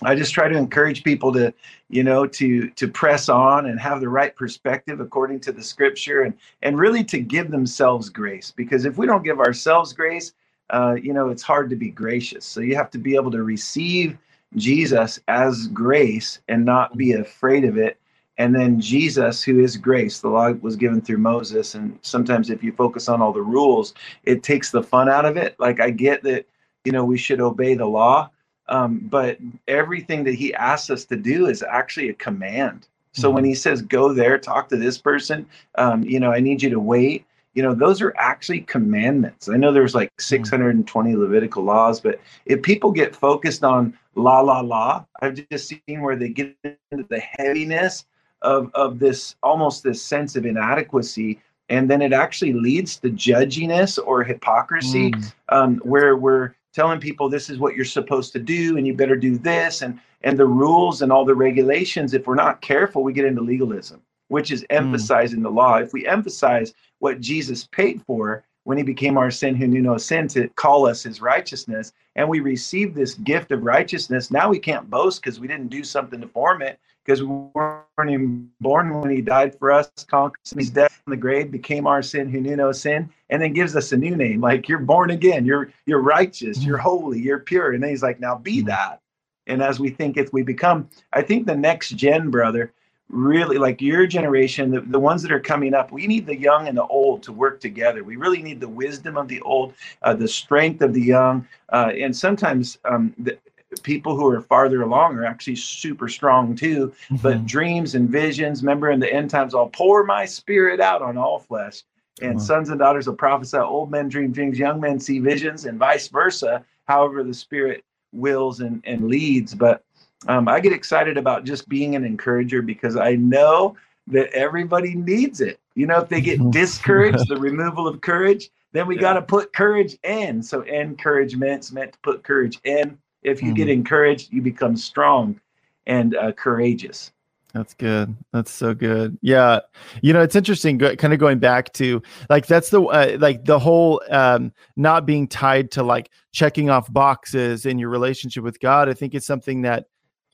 I 0.00 0.14
just 0.14 0.32
try 0.32 0.48
to 0.48 0.56
encourage 0.56 1.04
people 1.04 1.32
to, 1.34 1.52
you 1.88 2.02
know, 2.02 2.26
to 2.26 2.70
to 2.70 2.88
press 2.88 3.28
on 3.28 3.66
and 3.66 3.78
have 3.78 4.00
the 4.00 4.08
right 4.08 4.34
perspective 4.34 5.00
according 5.00 5.40
to 5.40 5.52
the 5.52 5.62
scripture 5.62 6.22
and 6.22 6.34
and 6.62 6.78
really 6.78 7.04
to 7.04 7.20
give 7.20 7.50
themselves 7.50 8.08
grace 8.08 8.50
because 8.50 8.84
if 8.84 8.96
we 8.96 9.06
don't 9.06 9.22
give 9.22 9.38
ourselves 9.38 9.92
grace, 9.92 10.32
uh, 10.70 10.94
you 10.94 11.12
know, 11.12 11.28
it's 11.28 11.42
hard 11.42 11.68
to 11.70 11.76
be 11.76 11.90
gracious. 11.90 12.44
So 12.44 12.60
you 12.60 12.74
have 12.76 12.90
to 12.90 12.98
be 12.98 13.14
able 13.14 13.30
to 13.32 13.42
receive 13.42 14.16
Jesus 14.56 15.20
as 15.28 15.68
grace 15.68 16.40
and 16.48 16.64
not 16.64 16.96
be 16.96 17.12
afraid 17.12 17.64
of 17.64 17.76
it. 17.76 17.98
And 18.38 18.54
then 18.54 18.80
Jesus, 18.80 19.42
who 19.42 19.60
is 19.60 19.76
grace, 19.76 20.20
the 20.20 20.28
law 20.28 20.50
was 20.52 20.74
given 20.74 21.00
through 21.00 21.18
Moses. 21.18 21.74
And 21.74 21.98
sometimes 22.02 22.50
if 22.50 22.62
you 22.62 22.72
focus 22.72 23.08
on 23.08 23.20
all 23.20 23.32
the 23.32 23.42
rules, 23.42 23.94
it 24.24 24.42
takes 24.42 24.70
the 24.70 24.82
fun 24.82 25.08
out 25.08 25.26
of 25.26 25.36
it. 25.36 25.54
Like 25.60 25.80
I 25.80 25.90
get 25.90 26.22
that, 26.22 26.46
you 26.84 26.92
know, 26.92 27.04
we 27.04 27.18
should 27.18 27.40
obey 27.40 27.74
the 27.74 27.86
law, 27.86 28.30
um, 28.72 29.00
but 29.04 29.38
everything 29.68 30.24
that 30.24 30.34
he 30.34 30.54
asks 30.54 30.90
us 30.90 31.04
to 31.04 31.16
do 31.16 31.46
is 31.46 31.62
actually 31.62 32.08
a 32.08 32.14
command. 32.14 32.88
So 33.12 33.28
mm-hmm. 33.28 33.34
when 33.34 33.44
he 33.44 33.54
says, 33.54 33.82
go 33.82 34.14
there, 34.14 34.38
talk 34.38 34.70
to 34.70 34.76
this 34.76 34.96
person, 34.96 35.46
um, 35.76 36.02
you 36.02 36.18
know, 36.18 36.32
I 36.32 36.40
need 36.40 36.62
you 36.62 36.70
to 36.70 36.80
wait 36.80 37.26
you 37.54 37.62
know 37.62 37.74
those 37.74 38.00
are 38.00 38.14
actually 38.16 38.62
commandments 38.62 39.48
i 39.48 39.56
know 39.58 39.72
there's 39.72 39.94
like 39.94 40.08
hmm. 40.18 40.22
620 40.22 41.16
levitical 41.16 41.62
laws 41.62 42.00
but 42.00 42.18
if 42.46 42.62
people 42.62 42.90
get 42.90 43.14
focused 43.14 43.62
on 43.62 43.96
la 44.14 44.40
la 44.40 44.60
la 44.60 45.04
i've 45.20 45.46
just 45.50 45.68
seen 45.68 46.00
where 46.00 46.16
they 46.16 46.30
get 46.30 46.56
into 46.64 47.06
the 47.10 47.20
heaviness 47.20 48.06
of 48.40 48.70
of 48.72 48.98
this 48.98 49.36
almost 49.42 49.82
this 49.82 50.02
sense 50.02 50.34
of 50.34 50.46
inadequacy 50.46 51.38
and 51.68 51.90
then 51.90 52.02
it 52.02 52.12
actually 52.12 52.52
leads 52.52 52.96
to 52.96 53.10
judginess 53.10 53.98
or 54.04 54.24
hypocrisy 54.24 55.10
mm. 55.10 55.32
um, 55.48 55.76
where 55.84 56.16
we're 56.16 56.54
telling 56.72 57.00
people 57.00 57.28
this 57.28 57.50
is 57.50 57.58
what 57.58 57.74
you're 57.74 57.84
supposed 57.84 58.32
to 58.32 58.38
do 58.38 58.76
and 58.76 58.86
you 58.86 58.94
better 58.94 59.16
do 59.16 59.38
this 59.38 59.82
and 59.82 59.98
and 60.22 60.38
the 60.38 60.46
rules 60.46 61.02
and 61.02 61.10
all 61.12 61.24
the 61.24 61.34
regulations 61.34 62.14
if 62.14 62.26
we're 62.26 62.34
not 62.34 62.60
careful 62.60 63.02
we 63.02 63.12
get 63.12 63.24
into 63.24 63.42
legalism 63.42 64.00
which 64.28 64.50
is 64.50 64.60
hmm. 64.60 64.76
emphasizing 64.76 65.40
mm. 65.40 65.44
the 65.44 65.50
law 65.50 65.76
if 65.76 65.92
we 65.92 66.06
emphasize 66.06 66.74
what 67.00 67.20
Jesus 67.20 67.66
paid 67.72 68.02
for 68.06 68.44
when 68.64 68.78
he 68.78 68.84
became 68.84 69.18
our 69.18 69.30
sin 69.30 69.54
who 69.54 69.66
knew 69.66 69.82
no 69.82 69.96
sin 69.98 70.28
to 70.28 70.48
call 70.48 70.86
us 70.86 71.02
his 71.02 71.20
righteousness. 71.20 71.92
And 72.16 72.28
we 72.28 72.40
received 72.40 72.94
this 72.94 73.14
gift 73.14 73.50
of 73.50 73.62
righteousness. 73.62 74.30
Now 74.30 74.48
we 74.48 74.58
can't 74.58 74.90
boast 74.90 75.22
because 75.22 75.40
we 75.40 75.48
didn't 75.48 75.68
do 75.68 75.82
something 75.82 76.20
to 76.20 76.28
form 76.28 76.62
it 76.62 76.78
because 77.04 77.22
we 77.22 77.28
weren't 77.54 78.10
even 78.10 78.48
born 78.60 79.00
when 79.00 79.10
he 79.10 79.20
died 79.20 79.58
for 79.58 79.72
us, 79.72 79.90
conquered 80.06 80.38
his 80.56 80.70
death 80.70 81.02
in 81.06 81.10
the 81.10 81.16
grave, 81.16 81.50
became 81.50 81.86
our 81.86 82.02
sin 82.02 82.28
who 82.28 82.40
knew 82.40 82.54
no 82.54 82.70
sin, 82.70 83.10
and 83.30 83.42
then 83.42 83.52
gives 83.52 83.74
us 83.74 83.92
a 83.92 83.96
new 83.96 84.14
name. 84.14 84.40
Like 84.40 84.68
you're 84.68 84.78
born 84.78 85.10
again, 85.10 85.44
you're 85.44 85.72
you're 85.86 86.00
righteous, 86.00 86.62
you're 86.62 86.78
mm. 86.78 86.82
holy, 86.82 87.20
you're 87.20 87.40
pure. 87.40 87.72
And 87.72 87.82
then 87.82 87.90
he's 87.90 88.02
like, 88.02 88.20
now 88.20 88.36
be 88.36 88.62
mm. 88.62 88.66
that. 88.66 89.00
And 89.48 89.62
as 89.62 89.80
we 89.80 89.90
think 89.90 90.16
if 90.16 90.32
we 90.32 90.42
become, 90.42 90.88
I 91.12 91.22
think 91.22 91.46
the 91.46 91.56
next 91.56 91.90
gen 91.90 92.30
brother 92.30 92.72
really 93.12 93.58
like 93.58 93.80
your 93.80 94.06
generation, 94.06 94.70
the, 94.70 94.80
the 94.80 94.98
ones 94.98 95.22
that 95.22 95.30
are 95.30 95.40
coming 95.40 95.74
up, 95.74 95.92
we 95.92 96.06
need 96.06 96.26
the 96.26 96.36
young 96.36 96.66
and 96.66 96.76
the 96.76 96.86
old 96.86 97.22
to 97.24 97.32
work 97.32 97.60
together. 97.60 98.02
We 98.02 98.16
really 98.16 98.42
need 98.42 98.58
the 98.58 98.68
wisdom 98.68 99.16
of 99.16 99.28
the 99.28 99.40
old, 99.42 99.74
uh, 100.02 100.14
the 100.14 100.26
strength 100.26 100.82
of 100.82 100.94
the 100.94 101.02
young. 101.02 101.46
Uh, 101.70 101.92
and 101.94 102.16
sometimes 102.16 102.78
um, 102.84 103.14
the, 103.18 103.38
people 103.82 104.16
who 104.16 104.26
are 104.26 104.40
farther 104.40 104.82
along 104.82 105.16
are 105.16 105.24
actually 105.24 105.56
super 105.56 106.08
strong 106.08 106.54
too. 106.54 106.88
Mm-hmm. 106.88 107.16
But 107.16 107.46
dreams 107.46 107.94
and 107.94 108.08
visions, 108.08 108.62
remember 108.62 108.90
in 108.90 109.00
the 109.00 109.12
end 109.12 109.30
times, 109.30 109.54
I'll 109.54 109.68
pour 109.68 110.04
my 110.04 110.24
spirit 110.24 110.80
out 110.80 111.02
on 111.02 111.16
all 111.16 111.38
flesh. 111.38 111.82
And 112.20 112.40
sons 112.40 112.68
and 112.68 112.78
daughters 112.78 113.06
will 113.06 113.14
prophesy, 113.14 113.56
old 113.56 113.90
men 113.90 114.08
dream 114.08 114.32
dreams, 114.32 114.58
young 114.58 114.80
men 114.80 115.00
see 115.00 115.18
visions, 115.18 115.64
and 115.64 115.78
vice 115.78 116.08
versa, 116.08 116.64
however 116.84 117.24
the 117.24 117.34
spirit 117.34 117.84
wills 118.12 118.60
and, 118.60 118.82
and 118.84 119.08
leads. 119.08 119.54
But 119.54 119.82
um, 120.28 120.48
I 120.48 120.60
get 120.60 120.72
excited 120.72 121.16
about 121.16 121.44
just 121.44 121.68
being 121.68 121.96
an 121.96 122.04
encourager 122.04 122.62
because 122.62 122.96
I 122.96 123.16
know 123.16 123.76
that 124.08 124.32
everybody 124.32 124.94
needs 124.94 125.40
it. 125.40 125.60
You 125.74 125.86
know, 125.86 126.00
if 126.00 126.08
they 126.08 126.20
get 126.20 126.50
discouraged, 126.50 127.28
the 127.28 127.36
removal 127.40 127.86
of 127.86 128.00
courage, 128.00 128.50
then 128.72 128.86
we 128.86 128.96
yeah. 128.96 129.02
got 129.02 129.12
to 129.14 129.22
put 129.22 129.52
courage 129.52 129.96
in. 130.02 130.42
So 130.42 130.62
encouragement's 130.62 131.72
meant 131.72 131.92
to 131.92 131.98
put 132.00 132.22
courage 132.22 132.58
in. 132.64 132.98
If 133.22 133.40
you 133.40 133.48
mm-hmm. 133.48 133.56
get 133.56 133.68
encouraged, 133.68 134.32
you 134.32 134.42
become 134.42 134.76
strong 134.76 135.40
and 135.86 136.16
uh, 136.16 136.32
courageous. 136.32 137.12
That's 137.52 137.74
good. 137.74 138.16
That's 138.32 138.50
so 138.50 138.74
good. 138.74 139.18
Yeah. 139.20 139.60
You 140.00 140.14
know, 140.14 140.22
it's 140.22 140.36
interesting 140.36 140.78
go, 140.78 140.96
kind 140.96 141.12
of 141.12 141.20
going 141.20 141.38
back 141.38 141.72
to 141.74 142.02
like 142.30 142.46
that's 142.46 142.70
the 142.70 142.82
uh, 142.82 143.18
like 143.20 143.44
the 143.44 143.58
whole 143.58 144.00
um 144.10 144.52
not 144.76 145.04
being 145.04 145.28
tied 145.28 145.70
to 145.72 145.82
like 145.82 146.10
checking 146.32 146.70
off 146.70 146.90
boxes 146.90 147.66
in 147.66 147.78
your 147.78 147.90
relationship 147.90 148.42
with 148.42 148.58
God. 148.58 148.88
I 148.88 148.94
think 148.94 149.14
it's 149.14 149.26
something 149.26 149.62
that 149.62 149.86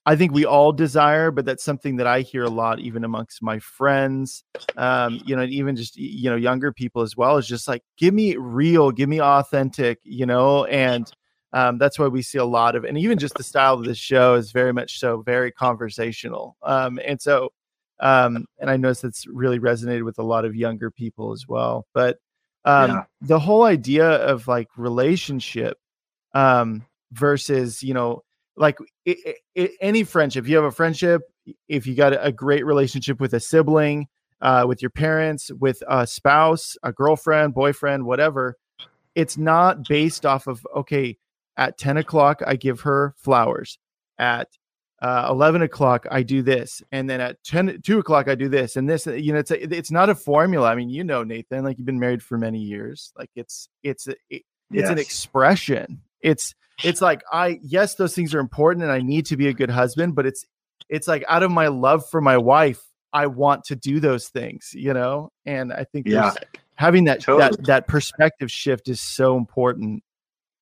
I 0.09 0.17
think 0.17 0.33
we 0.33 0.47
all 0.47 0.73
desire, 0.73 1.31
but 1.31 1.45
that's 1.45 1.63
something 1.63 1.97
that 1.97 2.07
I 2.07 2.23
hear 2.23 2.43
a 2.43 2.49
lot, 2.49 2.81
even 2.81 3.05
amongst 3.05 3.43
my 3.43 3.59
friends, 3.59 4.43
um, 4.79 5.21
you 5.27 5.37
know, 5.37 5.43
even 5.43 5.77
just 5.77 5.99
you 5.99 6.31
know 6.31 6.37
younger 6.37 6.73
people 6.73 7.03
as 7.03 7.15
well. 7.15 7.37
Is 7.37 7.47
just 7.47 7.69
like, 7.69 7.83
give 7.99 8.15
me 8.15 8.35
real, 8.37 8.91
give 8.91 9.11
me 9.11 9.21
authentic, 9.21 9.99
you 10.05 10.25
know, 10.25 10.65
and 10.65 11.13
um, 11.53 11.77
that's 11.77 11.99
why 11.99 12.07
we 12.07 12.23
see 12.23 12.39
a 12.39 12.45
lot 12.47 12.75
of, 12.75 12.85
and 12.85 12.97
even 12.97 13.19
just 13.19 13.35
the 13.35 13.43
style 13.43 13.75
of 13.75 13.85
this 13.85 13.99
show 13.99 14.33
is 14.33 14.51
very 14.51 14.73
much 14.73 14.99
so 14.99 15.21
very 15.21 15.53
conversational, 15.53 16.57
um, 16.63 16.99
and 17.07 17.21
so, 17.21 17.53
um, 18.01 18.47
and 18.59 18.71
I 18.71 18.79
notice 18.79 19.03
that's 19.03 19.27
really 19.27 19.59
resonated 19.59 20.07
with 20.07 20.19
a 20.19 20.23
lot 20.23 20.47
of 20.47 20.57
younger 20.57 20.91
people 20.91 21.33
as 21.33 21.47
well. 21.47 21.87
But 21.93 22.17
um, 22.65 22.93
yeah. 22.93 23.03
the 23.21 23.39
whole 23.39 23.65
idea 23.65 24.09
of 24.09 24.49
like 24.49 24.69
relationship 24.79 25.77
um, 26.33 26.87
versus 27.13 27.83
you 27.83 27.93
know 27.93 28.23
like 28.59 28.79
it, 29.05 29.37
it, 29.55 29.71
any 29.81 30.05
friendship 30.05 30.45
if 30.45 30.49
you 30.49 30.57
have 30.57 30.65
a 30.65 30.71
friendship 30.71 31.23
if 31.69 31.87
you 31.87 31.95
got 31.95 32.13
a 32.25 32.33
great 32.33 32.67
relationship 32.67 33.21
with 33.21 33.33
a 33.33 33.41
sibling 33.41 34.07
uh, 34.41 34.65
with 34.69 34.83
your 34.83 34.91
parents 34.91 35.51
with 35.59 35.83
a 35.89 36.07
spouse 36.07 36.77
a 36.83 36.93
girlfriend 36.93 37.55
boyfriend 37.55 38.05
whatever 38.05 38.57
it's 39.19 39.37
not 39.37 39.89
based 39.89 40.25
off 40.25 40.47
of 40.47 40.65
okay 40.77 41.17
at 41.57 41.77
10 41.77 41.97
o'clock 41.97 42.41
i 42.47 42.57
give 42.57 42.81
her 42.81 43.15
flowers. 43.19 43.79
At 44.17 44.49
uh, 45.03 45.29
11 45.31 45.63
o'clock 45.63 46.07
i 46.11 46.23
do 46.23 46.41
this. 46.43 46.83
And 46.93 47.11
then 47.11 47.21
at 47.21 47.43
10 47.45 47.83
2 47.83 47.99
o'clock 47.99 48.29
i 48.29 48.35
do 48.35 48.49
this 48.49 48.77
and 48.77 48.89
this 48.89 49.07
you 49.07 49.33
know 49.33 49.41
it's 49.41 49.51
a, 49.51 49.77
it's 49.77 49.91
not 49.91 50.09
a 50.09 50.15
formula. 50.15 50.71
I 50.71 50.77
mean 50.77 50.89
you 50.89 51.05
know 51.05 51.25
nathan 51.25 51.65
like 51.65 51.79
you've 51.79 51.87
been 51.87 51.99
married 51.99 52.23
for 52.23 52.39
many 52.39 52.61
years. 52.61 53.13
Like 53.19 53.31
it's 53.35 53.69
it's 53.83 54.07
a, 54.07 54.13
it, 54.31 54.43
it's 54.71 54.83
yes. 54.83 54.91
an 54.91 54.99
expression. 54.99 56.03
It's 56.21 56.55
it's 56.85 57.01
like 57.01 57.23
I 57.33 57.59
yes, 57.63 57.95
those 57.97 58.15
things 58.15 58.35
are 58.35 58.41
important 58.41 58.83
and 58.83 58.93
I 58.93 59.01
need 59.01 59.27
to 59.27 59.37
be 59.37 59.49
a 59.49 59.53
good 59.53 59.71
husband, 59.71 60.15
but 60.15 60.27
it's 60.27 60.45
it's 60.89 61.09
like 61.09 61.25
out 61.29 61.43
of 61.43 61.51
my 61.51 61.69
love 61.69 62.09
for 62.09 62.21
my 62.21 62.39
wife, 62.39 62.81
I 63.13 63.27
want 63.27 63.65
to 63.65 63.77
do 63.77 64.01
those 64.01 64.29
things, 64.29 64.71
you 64.75 64.93
know? 64.93 65.31
And 65.45 65.73
I 65.73 65.85
think 65.85 66.07
yeah. 66.07 66.33
having 66.77 67.05
that, 67.05 67.21
totally. 67.21 67.51
that 67.51 67.67
that 67.67 67.89
perspective 67.89 68.51
shift 68.51 68.89
is 68.89 69.01
so 69.01 69.37
important. 69.37 70.03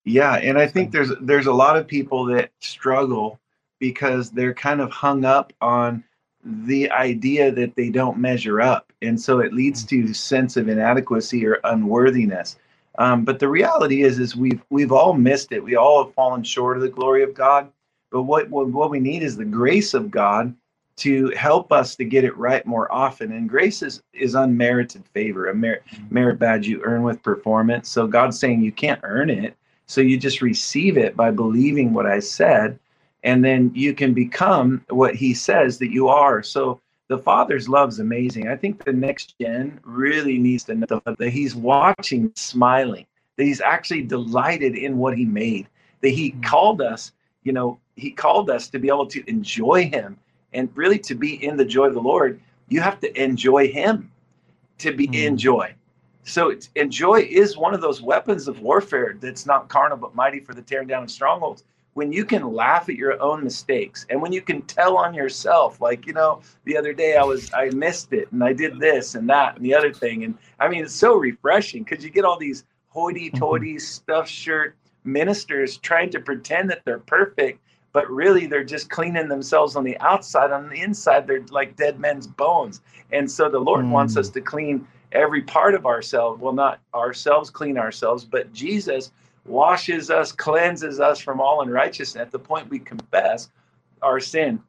Yeah, 0.05 0.35
and 0.35 0.57
I 0.57 0.67
think 0.67 0.91
there's 0.91 1.11
there's 1.21 1.47
a 1.47 1.53
lot 1.53 1.77
of 1.77 1.87
people 1.87 2.25
that 2.25 2.51
struggle 2.61 3.39
because 3.79 4.31
they're 4.31 4.53
kind 4.53 4.81
of 4.81 4.91
hung 4.91 5.25
up 5.25 5.53
on 5.61 6.03
the 6.43 6.89
idea 6.91 7.51
that 7.51 7.75
they 7.75 7.89
don't 7.89 8.17
measure 8.17 8.61
up 8.61 8.93
and 9.01 9.19
so 9.19 9.39
it 9.39 9.53
leads 9.53 9.83
mm. 9.83 9.89
to 9.89 10.13
sense 10.13 10.55
of 10.55 10.69
inadequacy 10.69 11.45
or 11.45 11.59
unworthiness 11.65 12.57
um, 12.97 13.23
but 13.23 13.39
the 13.39 13.47
reality 13.47 14.03
is 14.03 14.19
is 14.19 14.35
we've 14.35 14.61
we've 14.69 14.91
all 14.91 15.13
missed 15.13 15.51
it. 15.51 15.63
We 15.63 15.75
all 15.75 16.05
have 16.05 16.13
fallen 16.13 16.43
short 16.43 16.77
of 16.77 16.83
the 16.83 16.89
glory 16.89 17.23
of 17.23 17.33
god. 17.33 17.71
But 18.11 18.23
what 18.23 18.49
what, 18.49 18.67
what 18.67 18.89
we 18.89 18.99
need 18.99 19.23
is 19.23 19.35
the 19.35 19.45
grace 19.45 19.93
of 19.93 20.09
god 20.09 20.55
to 20.97 21.29
help 21.29 21.71
us 21.71 21.95
to 21.95 22.03
get 22.03 22.23
it 22.23 22.35
right 22.37 22.65
more 22.65 22.91
often. 22.91 23.31
And 23.31 23.47
grace 23.47 23.81
is 23.81 24.01
is 24.13 24.35
unmerited 24.35 25.05
favor. 25.13 25.49
A 25.49 25.55
merit, 25.55 25.83
mm. 25.93 26.11
merit 26.11 26.39
badge 26.39 26.67
you 26.67 26.81
earn 26.83 27.03
with 27.03 27.21
performance. 27.21 27.89
So 27.89 28.07
god's 28.07 28.39
saying 28.39 28.61
you 28.61 28.71
can't 28.71 29.01
earn 29.03 29.29
it. 29.29 29.55
So 29.85 30.01
you 30.01 30.17
just 30.17 30.41
receive 30.41 30.97
it 30.97 31.15
by 31.15 31.31
believing 31.31 31.93
what 31.93 32.05
i 32.05 32.19
said. 32.19 32.79
And 33.23 33.43
then 33.43 33.71
you 33.73 33.93
can 33.93 34.13
become 34.13 34.83
what 34.89 35.15
he 35.15 35.33
says 35.33 35.77
that 35.79 35.91
you 35.91 36.07
are. 36.07 36.43
So 36.43 36.81
the 37.07 37.17
Father's 37.17 37.69
love 37.69 37.89
is 37.89 37.99
amazing. 37.99 38.49
I 38.49 38.55
think 38.55 38.83
the 38.83 38.93
next 38.93 39.35
gen 39.39 39.79
really 39.83 40.37
needs 40.37 40.63
to 40.65 40.75
know 40.75 41.01
that 41.05 41.29
he's 41.29 41.55
watching, 41.55 42.31
smiling, 42.35 43.05
that 43.37 43.45
he's 43.45 43.61
actually 43.61 44.03
delighted 44.03 44.75
in 44.75 44.97
what 44.97 45.17
he 45.17 45.25
made, 45.25 45.67
that 46.01 46.09
he 46.09 46.31
mm-hmm. 46.31 46.41
called 46.41 46.81
us, 46.81 47.13
you 47.43 47.53
know, 47.53 47.79
he 47.95 48.11
called 48.11 48.49
us 48.49 48.69
to 48.69 48.79
be 48.79 48.89
able 48.89 49.07
to 49.07 49.27
enjoy 49.29 49.89
him 49.89 50.17
and 50.53 50.69
really 50.75 50.99
to 50.99 51.15
be 51.15 51.43
in 51.43 51.55
the 51.55 51.65
joy 51.65 51.85
of 51.85 51.93
the 51.93 52.01
Lord. 52.01 52.41
You 52.67 52.81
have 52.81 52.99
to 52.99 53.21
enjoy 53.21 53.69
him 53.69 54.11
to 54.79 54.91
be 54.91 55.07
mm. 55.07 55.15
in 55.15 55.37
joy. 55.37 55.73
So 56.23 56.53
enjoy 56.75 57.21
is 57.29 57.57
one 57.57 57.73
of 57.73 57.79
those 57.79 58.01
weapons 58.01 58.49
of 58.49 58.59
warfare 58.59 59.17
that's 59.19 59.45
not 59.45 59.69
carnal 59.69 59.97
but 59.97 60.13
mighty 60.13 60.41
for 60.41 60.53
the 60.53 60.61
tearing 60.61 60.87
down 60.87 61.03
of 61.03 61.09
strongholds 61.09 61.63
when 61.97 62.13
you 62.13 62.23
can 62.23 62.53
laugh 62.53 62.89
at 62.89 62.95
your 62.95 63.19
own 63.19 63.43
mistakes 63.43 64.05
and 64.11 64.21
when 64.21 64.31
you 64.31 64.39
can 64.39 64.61
tell 64.61 64.97
on 64.97 65.15
yourself 65.15 65.81
like 65.81 66.05
you 66.05 66.13
know 66.13 66.39
the 66.65 66.77
other 66.77 66.93
day 66.93 67.17
i 67.17 67.23
was 67.23 67.51
i 67.55 67.71
missed 67.71 68.13
it 68.13 68.31
and 68.31 68.43
i 68.43 68.53
did 68.53 68.79
this 68.79 69.15
and 69.15 69.27
that 69.27 69.55
and 69.55 69.65
the 69.65 69.73
other 69.73 69.91
thing 69.91 70.23
and 70.23 70.37
i 70.59 70.67
mean 70.67 70.83
it's 70.83 70.93
so 70.93 71.15
refreshing 71.15 71.83
because 71.83 72.03
you 72.03 72.11
get 72.11 72.23
all 72.23 72.37
these 72.37 72.65
hoity-toity 72.89 73.73
mm-hmm. 73.73 73.79
stuffed 73.79 74.29
shirt 74.29 74.75
ministers 75.05 75.77
trying 75.77 76.11
to 76.11 76.19
pretend 76.19 76.69
that 76.69 76.83
they're 76.85 76.99
perfect 76.99 77.59
but 77.93 78.07
really 78.11 78.45
they're 78.45 78.63
just 78.63 78.91
cleaning 78.91 79.27
themselves 79.27 79.75
on 79.75 79.83
the 79.83 79.97
outside 79.97 80.51
on 80.51 80.69
the 80.69 80.79
inside 80.79 81.25
they're 81.25 81.47
like 81.49 81.75
dead 81.77 81.99
men's 81.99 82.27
bones 82.27 82.81
and 83.11 83.29
so 83.29 83.49
the 83.49 83.57
lord 83.57 83.83
mm. 83.83 83.89
wants 83.89 84.15
us 84.17 84.29
to 84.29 84.39
clean 84.39 84.87
every 85.13 85.41
part 85.41 85.73
of 85.73 85.87
ourselves 85.87 86.39
well 86.39 86.53
not 86.53 86.79
ourselves 86.93 87.49
clean 87.49 87.75
ourselves 87.75 88.23
but 88.23 88.53
jesus 88.53 89.11
washes 89.47 90.09
us, 90.09 90.31
cleanses 90.31 90.99
us 90.99 91.19
from 91.19 91.39
all 91.39 91.61
unrighteousness 91.61 92.21
at 92.21 92.31
the 92.31 92.39
point 92.39 92.69
we 92.69 92.79
confess 92.79 93.49
our 94.01 94.19
sin. 94.19 94.61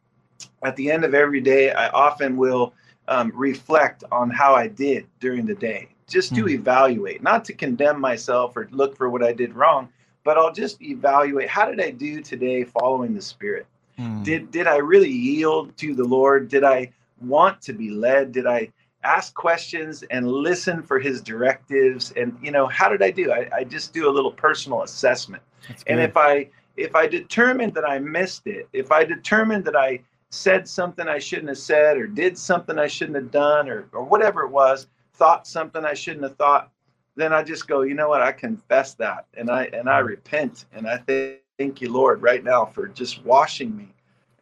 At 0.63 0.77
the 0.77 0.91
end 0.91 1.05
of 1.05 1.15
every 1.15 1.41
day, 1.41 1.73
I 1.73 1.89
often 1.89 2.37
will 2.37 2.73
um, 3.09 3.33
reflect 3.35 4.05
on 4.13 4.31
how 4.31 4.55
I 4.55 4.69
did 4.69 5.07
during 5.21 5.47
the 5.47 5.55
day, 5.55 5.89
just 6.07 6.35
to 6.37 6.45
mm. 6.45 6.51
evaluate, 6.51 7.23
not 7.23 7.45
to 7.47 7.53
condemn 7.53 8.01
myself 8.01 8.57
or 8.57 8.69
look 8.71 8.97
for 8.97 9.09
what 9.09 9.23
I 9.23 9.33
did 9.33 9.55
wrong, 9.55 9.89
but 10.25 10.37
I'll 10.37 10.53
just 10.53 10.81
evaluate 10.83 11.49
how 11.49 11.67
did 11.67 11.81
I 11.81 11.91
do 11.91 12.21
today 12.21 12.65
following 12.65 13.15
the 13.15 13.23
Spirit? 13.23 13.67
Mm. 13.99 14.23
Did 14.23 14.51
did 14.51 14.67
I 14.67 14.77
really 14.77 15.11
yield 15.11 15.77
to 15.79 15.95
the 15.95 16.05
Lord? 16.05 16.49
Did 16.49 16.65
I 16.65 16.93
want 17.21 17.61
to 17.63 17.73
be 17.73 17.91
led? 17.91 18.33
Did 18.33 18.47
I 18.47 18.71
ask 19.05 19.35
questions 19.35 20.03
and 20.11 20.31
listen 20.31 20.83
for 20.83 20.99
his 20.99 21.21
directives. 21.21 22.13
And 22.17 22.37
you 22.43 22.51
know 22.51 22.67
how 22.67 22.89
did 22.89 23.03
i 23.03 23.11
do? 23.11 23.33
I, 23.33 23.49
I 23.55 23.65
just 23.65 23.93
do 23.93 24.09
a 24.09 24.13
little 24.13 24.33
personal 24.33 24.83
assessment. 24.83 25.43
And 25.87 26.01
if 26.01 26.17
i 26.17 26.49
if 26.77 26.95
i 26.95 27.07
determined 27.07 27.75
that 27.75 27.87
i 27.89 27.99
missed 27.99 28.47
it 28.47 28.69
if 28.73 28.93
i 28.93 29.05
determined 29.05 29.65
that 29.65 29.77
i 29.77 30.01
said 30.31 30.69
something 30.69 31.09
i 31.09 31.19
shouldn't 31.19 31.49
have 31.49 31.59
said 31.59 31.97
or 31.97 32.07
did 32.07 32.39
something 32.39 32.79
i 32.79 32.87
shouldn't 32.87 33.17
have 33.17 33.31
done 33.31 33.69
or 33.69 33.89
or 33.93 34.05
whatever 34.05 34.43
it 34.43 34.51
was 34.51 34.87
thought 35.15 35.47
something 35.47 35.85
i 35.85 35.93
shouldn't 35.93 36.23
have 36.23 36.37
thought 36.37 36.71
then 37.17 37.33
i 37.33 37.43
just 37.43 37.67
go 37.67 37.83
you 37.83 37.95
know 37.95 38.09
what? 38.09 38.23
I 38.23 38.33
confess 38.33 38.95
that 38.95 39.27
and 39.35 39.51
i 39.51 39.65
and 39.73 39.91
i 39.91 39.99
repent. 39.99 40.67
And 40.73 40.89
i 40.89 40.97
thank 41.59 41.81
you 41.81 41.93
lord 41.93 42.23
right 42.23 42.45
now 42.45 42.65
for 42.65 42.87
just 42.87 43.25
washing 43.25 43.77
me 43.77 43.93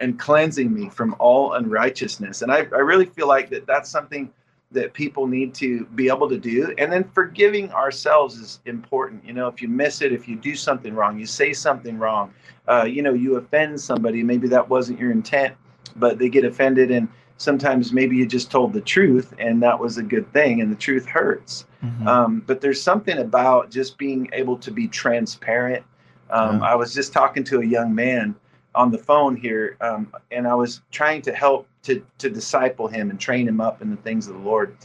and 0.01 0.19
cleansing 0.19 0.73
me 0.73 0.91
from 0.91 1.17
all 1.19 1.55
unrighteousness. 1.55 2.43
And 2.43 2.53
i, 2.53 2.59
I 2.59 2.83
really 2.91 3.07
feel 3.07 3.27
like 3.27 3.49
that 3.51 3.67
that's 3.67 3.89
something 3.89 4.31
that 4.77 4.93
people 4.93 5.27
need 5.27 5.55
to 5.55 5.87
be 5.95 6.09
able 6.09 6.29
to 6.29 6.39
do. 6.39 6.75
And 6.79 6.93
then 6.93 7.05
forgiving 7.05 7.73
ourselves 7.73 8.37
is 8.37 8.61
important. 8.67 9.25
You 9.25 9.33
know, 9.33 9.49
if 9.49 9.61
you 9.61 9.69
miss 9.69 10.03
it, 10.03 10.13
if 10.13 10.29
you 10.29 10.37
do 10.37 10.55
something 10.55 10.95
wrong, 10.95 11.19
you 11.19 11.27
say 11.27 11.53
something 11.53 11.99
wrong, 11.99 12.33
uh, 12.69 12.85
you 12.85 13.03
know, 13.03 13.15
you 13.15 13.37
offend 13.37 13.81
somebody, 13.81 14.23
maybe 14.23 14.49
that 14.49 14.69
wasn't 14.69 15.01
your 15.01 15.11
intent, 15.11 15.55
but 15.97 16.19
they 16.19 16.29
get 16.29 16.45
offended. 16.45 16.91
And 16.91 17.09
sometimes 17.39 17.93
maybe 17.93 18.17
you 18.17 18.27
just 18.27 18.51
told 18.51 18.73
the 18.73 18.81
truth 18.83 19.35
and 19.39 19.63
that 19.63 19.79
was 19.79 19.97
a 19.97 20.03
good 20.03 20.31
thing 20.33 20.61
and 20.61 20.71
the 20.71 20.77
truth 20.77 21.07
hurts. 21.07 21.67
Mm-hmm. 21.83 22.07
Um, 22.07 22.43
but 22.47 22.61
there's 22.61 22.81
something 22.81 23.19
about 23.19 23.71
just 23.71 23.97
being 23.97 24.29
able 24.33 24.59
to 24.59 24.71
be 24.71 24.89
transparent. 24.89 25.85
Um. 26.29 26.63
I 26.63 26.75
was 26.75 26.93
just 26.93 27.13
talking 27.13 27.45
to 27.45 27.61
a 27.61 27.65
young 27.65 27.95
man 27.95 28.35
on 28.77 28.91
the 28.91 28.99
phone 28.99 29.35
here, 29.35 29.77
um, 29.81 30.13
and 30.31 30.47
I 30.47 30.55
was 30.55 30.83
trying 30.91 31.23
to 31.23 31.35
help 31.35 31.67
to 31.85 32.05
to 32.19 32.31
disciple 32.31 32.87
him 32.87 33.11
and 33.11 33.19
train 33.19 33.49
him 33.49 33.61
up 33.61 33.83
in 33.83 33.91
the 33.91 33.97
things 33.97 34.29
of 34.29 34.35
the 34.35 34.41
Lord. 34.41 34.77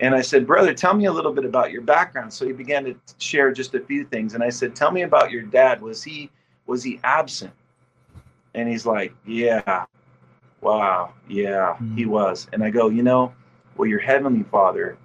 And 0.00 0.14
I 0.14 0.20
said, 0.20 0.46
brother, 0.46 0.74
tell 0.74 0.92
me 0.92 1.06
a 1.06 1.12
little 1.12 1.32
bit 1.32 1.46
about 1.46 1.72
your 1.72 1.80
background. 1.80 2.30
So 2.30 2.46
he 2.46 2.52
began 2.52 2.84
to 2.84 2.94
share 3.18 3.50
just 3.52 3.74
a 3.74 3.80
few 3.80 4.04
things, 4.04 4.34
and 4.34 4.42
I 4.42 4.50
said, 4.50 4.76
tell 4.76 4.90
me 4.90 5.02
about 5.02 5.30
your 5.30 5.42
dad. 5.42 5.80
Was 5.80 6.02
he 6.02 6.30
was 6.66 6.82
he 6.82 7.00
absent? 7.04 7.52
And 8.54 8.68
he's 8.68 8.86
like, 8.86 9.14
yeah, 9.26 9.84
wow, 10.60 11.12
yeah, 11.28 11.74
mm-hmm. 11.74 11.96
he 11.96 12.06
was. 12.06 12.48
And 12.52 12.64
I 12.64 12.70
go, 12.70 12.88
you 12.88 13.02
know, 13.02 13.32
well, 13.76 13.88
your 13.88 14.00
heavenly 14.00 14.44
Father 14.44 14.96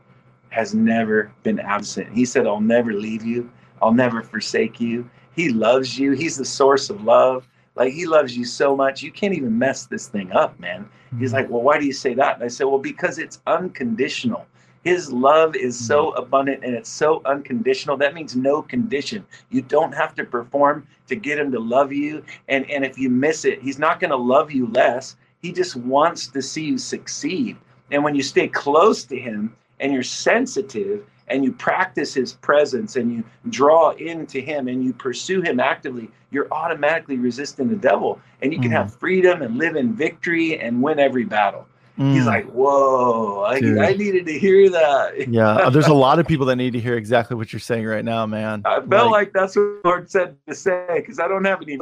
has 0.49 0.73
never 0.73 1.31
been 1.43 1.59
absent. 1.59 2.11
He 2.13 2.25
said, 2.25 2.47
I'll 2.47 2.61
never 2.61 2.93
leave 2.93 3.23
you. 3.23 3.49
I'll 3.81 3.93
never 3.93 4.21
forsake 4.21 4.79
you. 4.79 5.09
He 5.35 5.49
loves 5.49 5.97
you. 5.97 6.11
He's 6.11 6.37
the 6.37 6.45
source 6.45 6.89
of 6.89 7.03
love. 7.03 7.47
Like 7.75 7.93
he 7.93 8.05
loves 8.05 8.35
you 8.35 8.45
so 8.45 8.75
much, 8.75 9.01
you 9.01 9.11
can't 9.11 9.33
even 9.33 9.57
mess 9.57 9.85
this 9.85 10.07
thing 10.07 10.31
up, 10.31 10.59
man. 10.59 10.83
Mm-hmm. 10.83 11.19
He's 11.19 11.33
like, 11.33 11.49
Well, 11.49 11.61
why 11.61 11.79
do 11.79 11.85
you 11.85 11.93
say 11.93 12.13
that? 12.15 12.35
And 12.35 12.43
I 12.43 12.47
said, 12.47 12.65
Well, 12.65 12.79
because 12.79 13.17
it's 13.17 13.41
unconditional. 13.47 14.45
His 14.83 15.11
love 15.11 15.55
is 15.55 15.77
so 15.77 16.07
mm-hmm. 16.07 16.23
abundant 16.23 16.63
and 16.63 16.75
it's 16.75 16.89
so 16.89 17.21
unconditional. 17.25 17.97
That 17.97 18.13
means 18.13 18.35
no 18.35 18.61
condition. 18.61 19.25
You 19.49 19.61
don't 19.61 19.93
have 19.93 20.15
to 20.15 20.23
perform 20.23 20.87
to 21.07 21.15
get 21.15 21.37
him 21.37 21.51
to 21.51 21.59
love 21.59 21.91
you. 21.91 22.23
And, 22.47 22.69
and 22.69 22.83
if 22.83 22.97
you 22.97 23.09
miss 23.09 23.45
it, 23.45 23.61
he's 23.61 23.77
not 23.77 23.99
going 23.99 24.09
to 24.09 24.17
love 24.17 24.51
you 24.51 24.67
less. 24.67 25.17
He 25.41 25.51
just 25.51 25.75
wants 25.75 26.27
to 26.27 26.41
see 26.41 26.65
you 26.65 26.77
succeed. 26.77 27.57
And 27.91 28.03
when 28.03 28.15
you 28.15 28.23
stay 28.23 28.47
close 28.47 29.03
to 29.05 29.19
him 29.19 29.55
and 29.79 29.93
you're 29.93 30.03
sensitive 30.03 31.05
and 31.27 31.43
you 31.43 31.51
practice 31.51 32.13
his 32.13 32.33
presence 32.33 32.95
and 32.95 33.11
you 33.11 33.23
draw 33.49 33.91
into 33.91 34.39
him 34.39 34.67
and 34.67 34.83
you 34.83 34.93
pursue 34.93 35.41
him 35.41 35.59
actively, 35.59 36.09
you're 36.31 36.51
automatically 36.51 37.17
resisting 37.17 37.69
the 37.69 37.75
devil 37.75 38.19
and 38.41 38.53
you 38.53 38.59
can 38.59 38.71
mm. 38.71 38.75
have 38.75 38.93
freedom 38.93 39.41
and 39.41 39.57
live 39.57 39.75
in 39.75 39.93
victory 39.93 40.59
and 40.59 40.81
win 40.81 40.99
every 40.99 41.23
battle. 41.23 41.65
Mm. 41.99 42.13
He's 42.13 42.25
like, 42.25 42.45
whoa, 42.51 43.41
I, 43.41 43.57
I, 43.57 43.93
needed 43.93 44.25
to 44.25 44.39
hear 44.39 44.69
that. 44.69 45.27
yeah, 45.29 45.49
uh, 45.49 45.69
there's 45.69 45.87
a 45.87 45.93
lot 45.93 46.19
of 46.19 46.27
people 46.27 46.45
that 46.47 46.55
need 46.55 46.71
to 46.71 46.79
hear 46.79 46.95
exactly 46.95 47.35
what 47.35 47.51
you're 47.51 47.59
saying 47.59 47.85
right 47.85 48.03
now, 48.03 48.25
man. 48.25 48.61
I 48.65 48.79
felt 48.79 48.89
like, 48.89 49.11
like 49.11 49.33
that's 49.33 49.55
what 49.55 49.61
the 49.61 49.81
Lord 49.83 50.09
said 50.09 50.37
to 50.47 50.55
say 50.55 50.87
because 50.95 51.19
I 51.19 51.27
don't 51.27 51.43
have 51.43 51.61
any. 51.61 51.77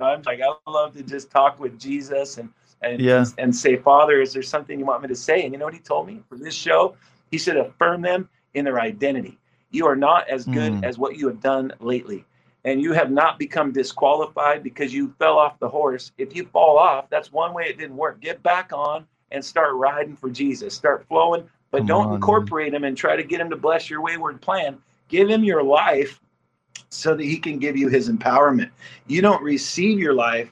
I'm 0.00 0.22
like, 0.22 0.40
I 0.40 0.70
love 0.70 0.94
to 0.96 1.02
just 1.02 1.30
talk 1.30 1.58
with 1.58 1.78
Jesus 1.78 2.38
and 2.38 2.50
and, 2.82 3.00
yeah. 3.00 3.24
and 3.38 3.54
say, 3.54 3.76
Father, 3.76 4.20
is 4.20 4.32
there 4.32 4.42
something 4.42 4.78
you 4.78 4.86
want 4.86 5.02
me 5.02 5.08
to 5.08 5.16
say? 5.16 5.42
And 5.42 5.52
you 5.52 5.58
know 5.58 5.64
what 5.64 5.74
he 5.74 5.80
told 5.80 6.06
me 6.06 6.22
for 6.28 6.36
this 6.36 6.54
show? 6.54 6.96
He 7.30 7.38
said, 7.38 7.56
affirm 7.56 8.02
them 8.02 8.28
in 8.54 8.64
their 8.64 8.80
identity. 8.80 9.38
You 9.70 9.86
are 9.86 9.96
not 9.96 10.28
as 10.28 10.44
good 10.44 10.72
mm. 10.72 10.84
as 10.84 10.98
what 10.98 11.16
you 11.16 11.26
have 11.28 11.40
done 11.40 11.72
lately. 11.80 12.24
And 12.64 12.82
you 12.82 12.92
have 12.92 13.10
not 13.10 13.38
become 13.38 13.72
disqualified 13.72 14.62
because 14.62 14.92
you 14.92 15.14
fell 15.18 15.38
off 15.38 15.58
the 15.58 15.68
horse. 15.68 16.12
If 16.18 16.34
you 16.34 16.44
fall 16.46 16.78
off, 16.78 17.08
that's 17.08 17.32
one 17.32 17.54
way 17.54 17.64
it 17.64 17.78
didn't 17.78 17.96
work. 17.96 18.20
Get 18.20 18.42
back 18.42 18.72
on 18.72 19.06
and 19.30 19.44
start 19.44 19.74
riding 19.74 20.16
for 20.16 20.30
Jesus. 20.30 20.74
Start 20.74 21.06
flowing, 21.08 21.48
but 21.70 21.78
Come 21.78 21.86
don't 21.86 22.06
on, 22.08 22.14
incorporate 22.14 22.72
man. 22.72 22.82
him 22.82 22.88
and 22.88 22.96
try 22.96 23.16
to 23.16 23.22
get 23.22 23.40
him 23.40 23.50
to 23.50 23.56
bless 23.56 23.88
your 23.88 24.02
wayward 24.02 24.40
plan. 24.40 24.78
Give 25.08 25.28
him 25.28 25.44
your 25.44 25.62
life 25.62 26.20
so 26.90 27.14
that 27.14 27.24
he 27.24 27.38
can 27.38 27.58
give 27.58 27.76
you 27.76 27.88
his 27.88 28.10
empowerment. 28.10 28.70
You 29.06 29.22
don't 29.22 29.42
receive 29.42 29.98
your 29.98 30.14
life 30.14 30.50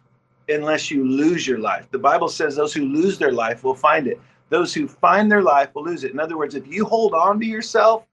unless 0.48 0.90
you 0.90 1.06
lose 1.06 1.46
your 1.46 1.58
life. 1.58 1.90
The 1.90 1.98
Bible 1.98 2.28
says 2.28 2.56
those 2.56 2.72
who 2.72 2.84
lose 2.84 3.18
their 3.18 3.32
life 3.32 3.64
will 3.64 3.74
find 3.74 4.06
it. 4.06 4.20
Those 4.48 4.72
who 4.72 4.86
find 4.86 5.30
their 5.30 5.42
life 5.42 5.74
will 5.74 5.84
lose 5.84 6.04
it. 6.04 6.12
In 6.12 6.20
other 6.20 6.36
words, 6.36 6.54
if 6.54 6.66
you 6.66 6.84
hold 6.84 7.14
on 7.14 7.40
to 7.40 7.46
yourself, 7.46 8.04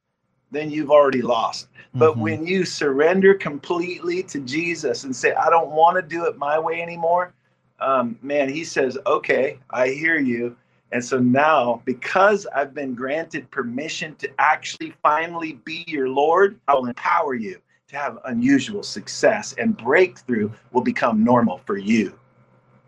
then 0.51 0.69
you've 0.69 0.91
already 0.91 1.21
lost. 1.21 1.67
Mm-hmm. 1.67 1.99
But 1.99 2.17
when 2.17 2.45
you 2.45 2.65
surrender 2.65 3.33
completely 3.33 4.23
to 4.23 4.39
Jesus 4.39 5.03
and 5.03 5.15
say, 5.15 5.33
I 5.33 5.49
don't 5.49 5.71
want 5.71 5.97
to 5.97 6.01
do 6.01 6.25
it 6.25 6.37
my 6.37 6.57
way 6.57 6.81
anymore, 6.81 7.33
um, 7.79 8.17
man, 8.21 8.49
he 8.49 8.63
says, 8.63 8.97
okay, 9.05 9.59
I 9.69 9.89
hear 9.89 10.17
you. 10.17 10.55
And 10.91 11.03
so 11.03 11.17
now, 11.17 11.81
because 11.85 12.45
I've 12.55 12.73
been 12.73 12.93
granted 12.93 13.49
permission 13.49 14.15
to 14.17 14.29
actually 14.39 14.93
finally 15.01 15.53
be 15.65 15.83
your 15.87 16.07
Lord, 16.07 16.59
I 16.67 16.75
will 16.75 16.85
empower 16.85 17.33
you 17.33 17.59
to 17.87 17.97
have 17.97 18.19
unusual 18.25 18.83
success 18.83 19.53
and 19.57 19.75
breakthrough 19.75 20.51
will 20.71 20.81
become 20.81 21.23
normal 21.23 21.59
for 21.65 21.77
you. 21.77 22.17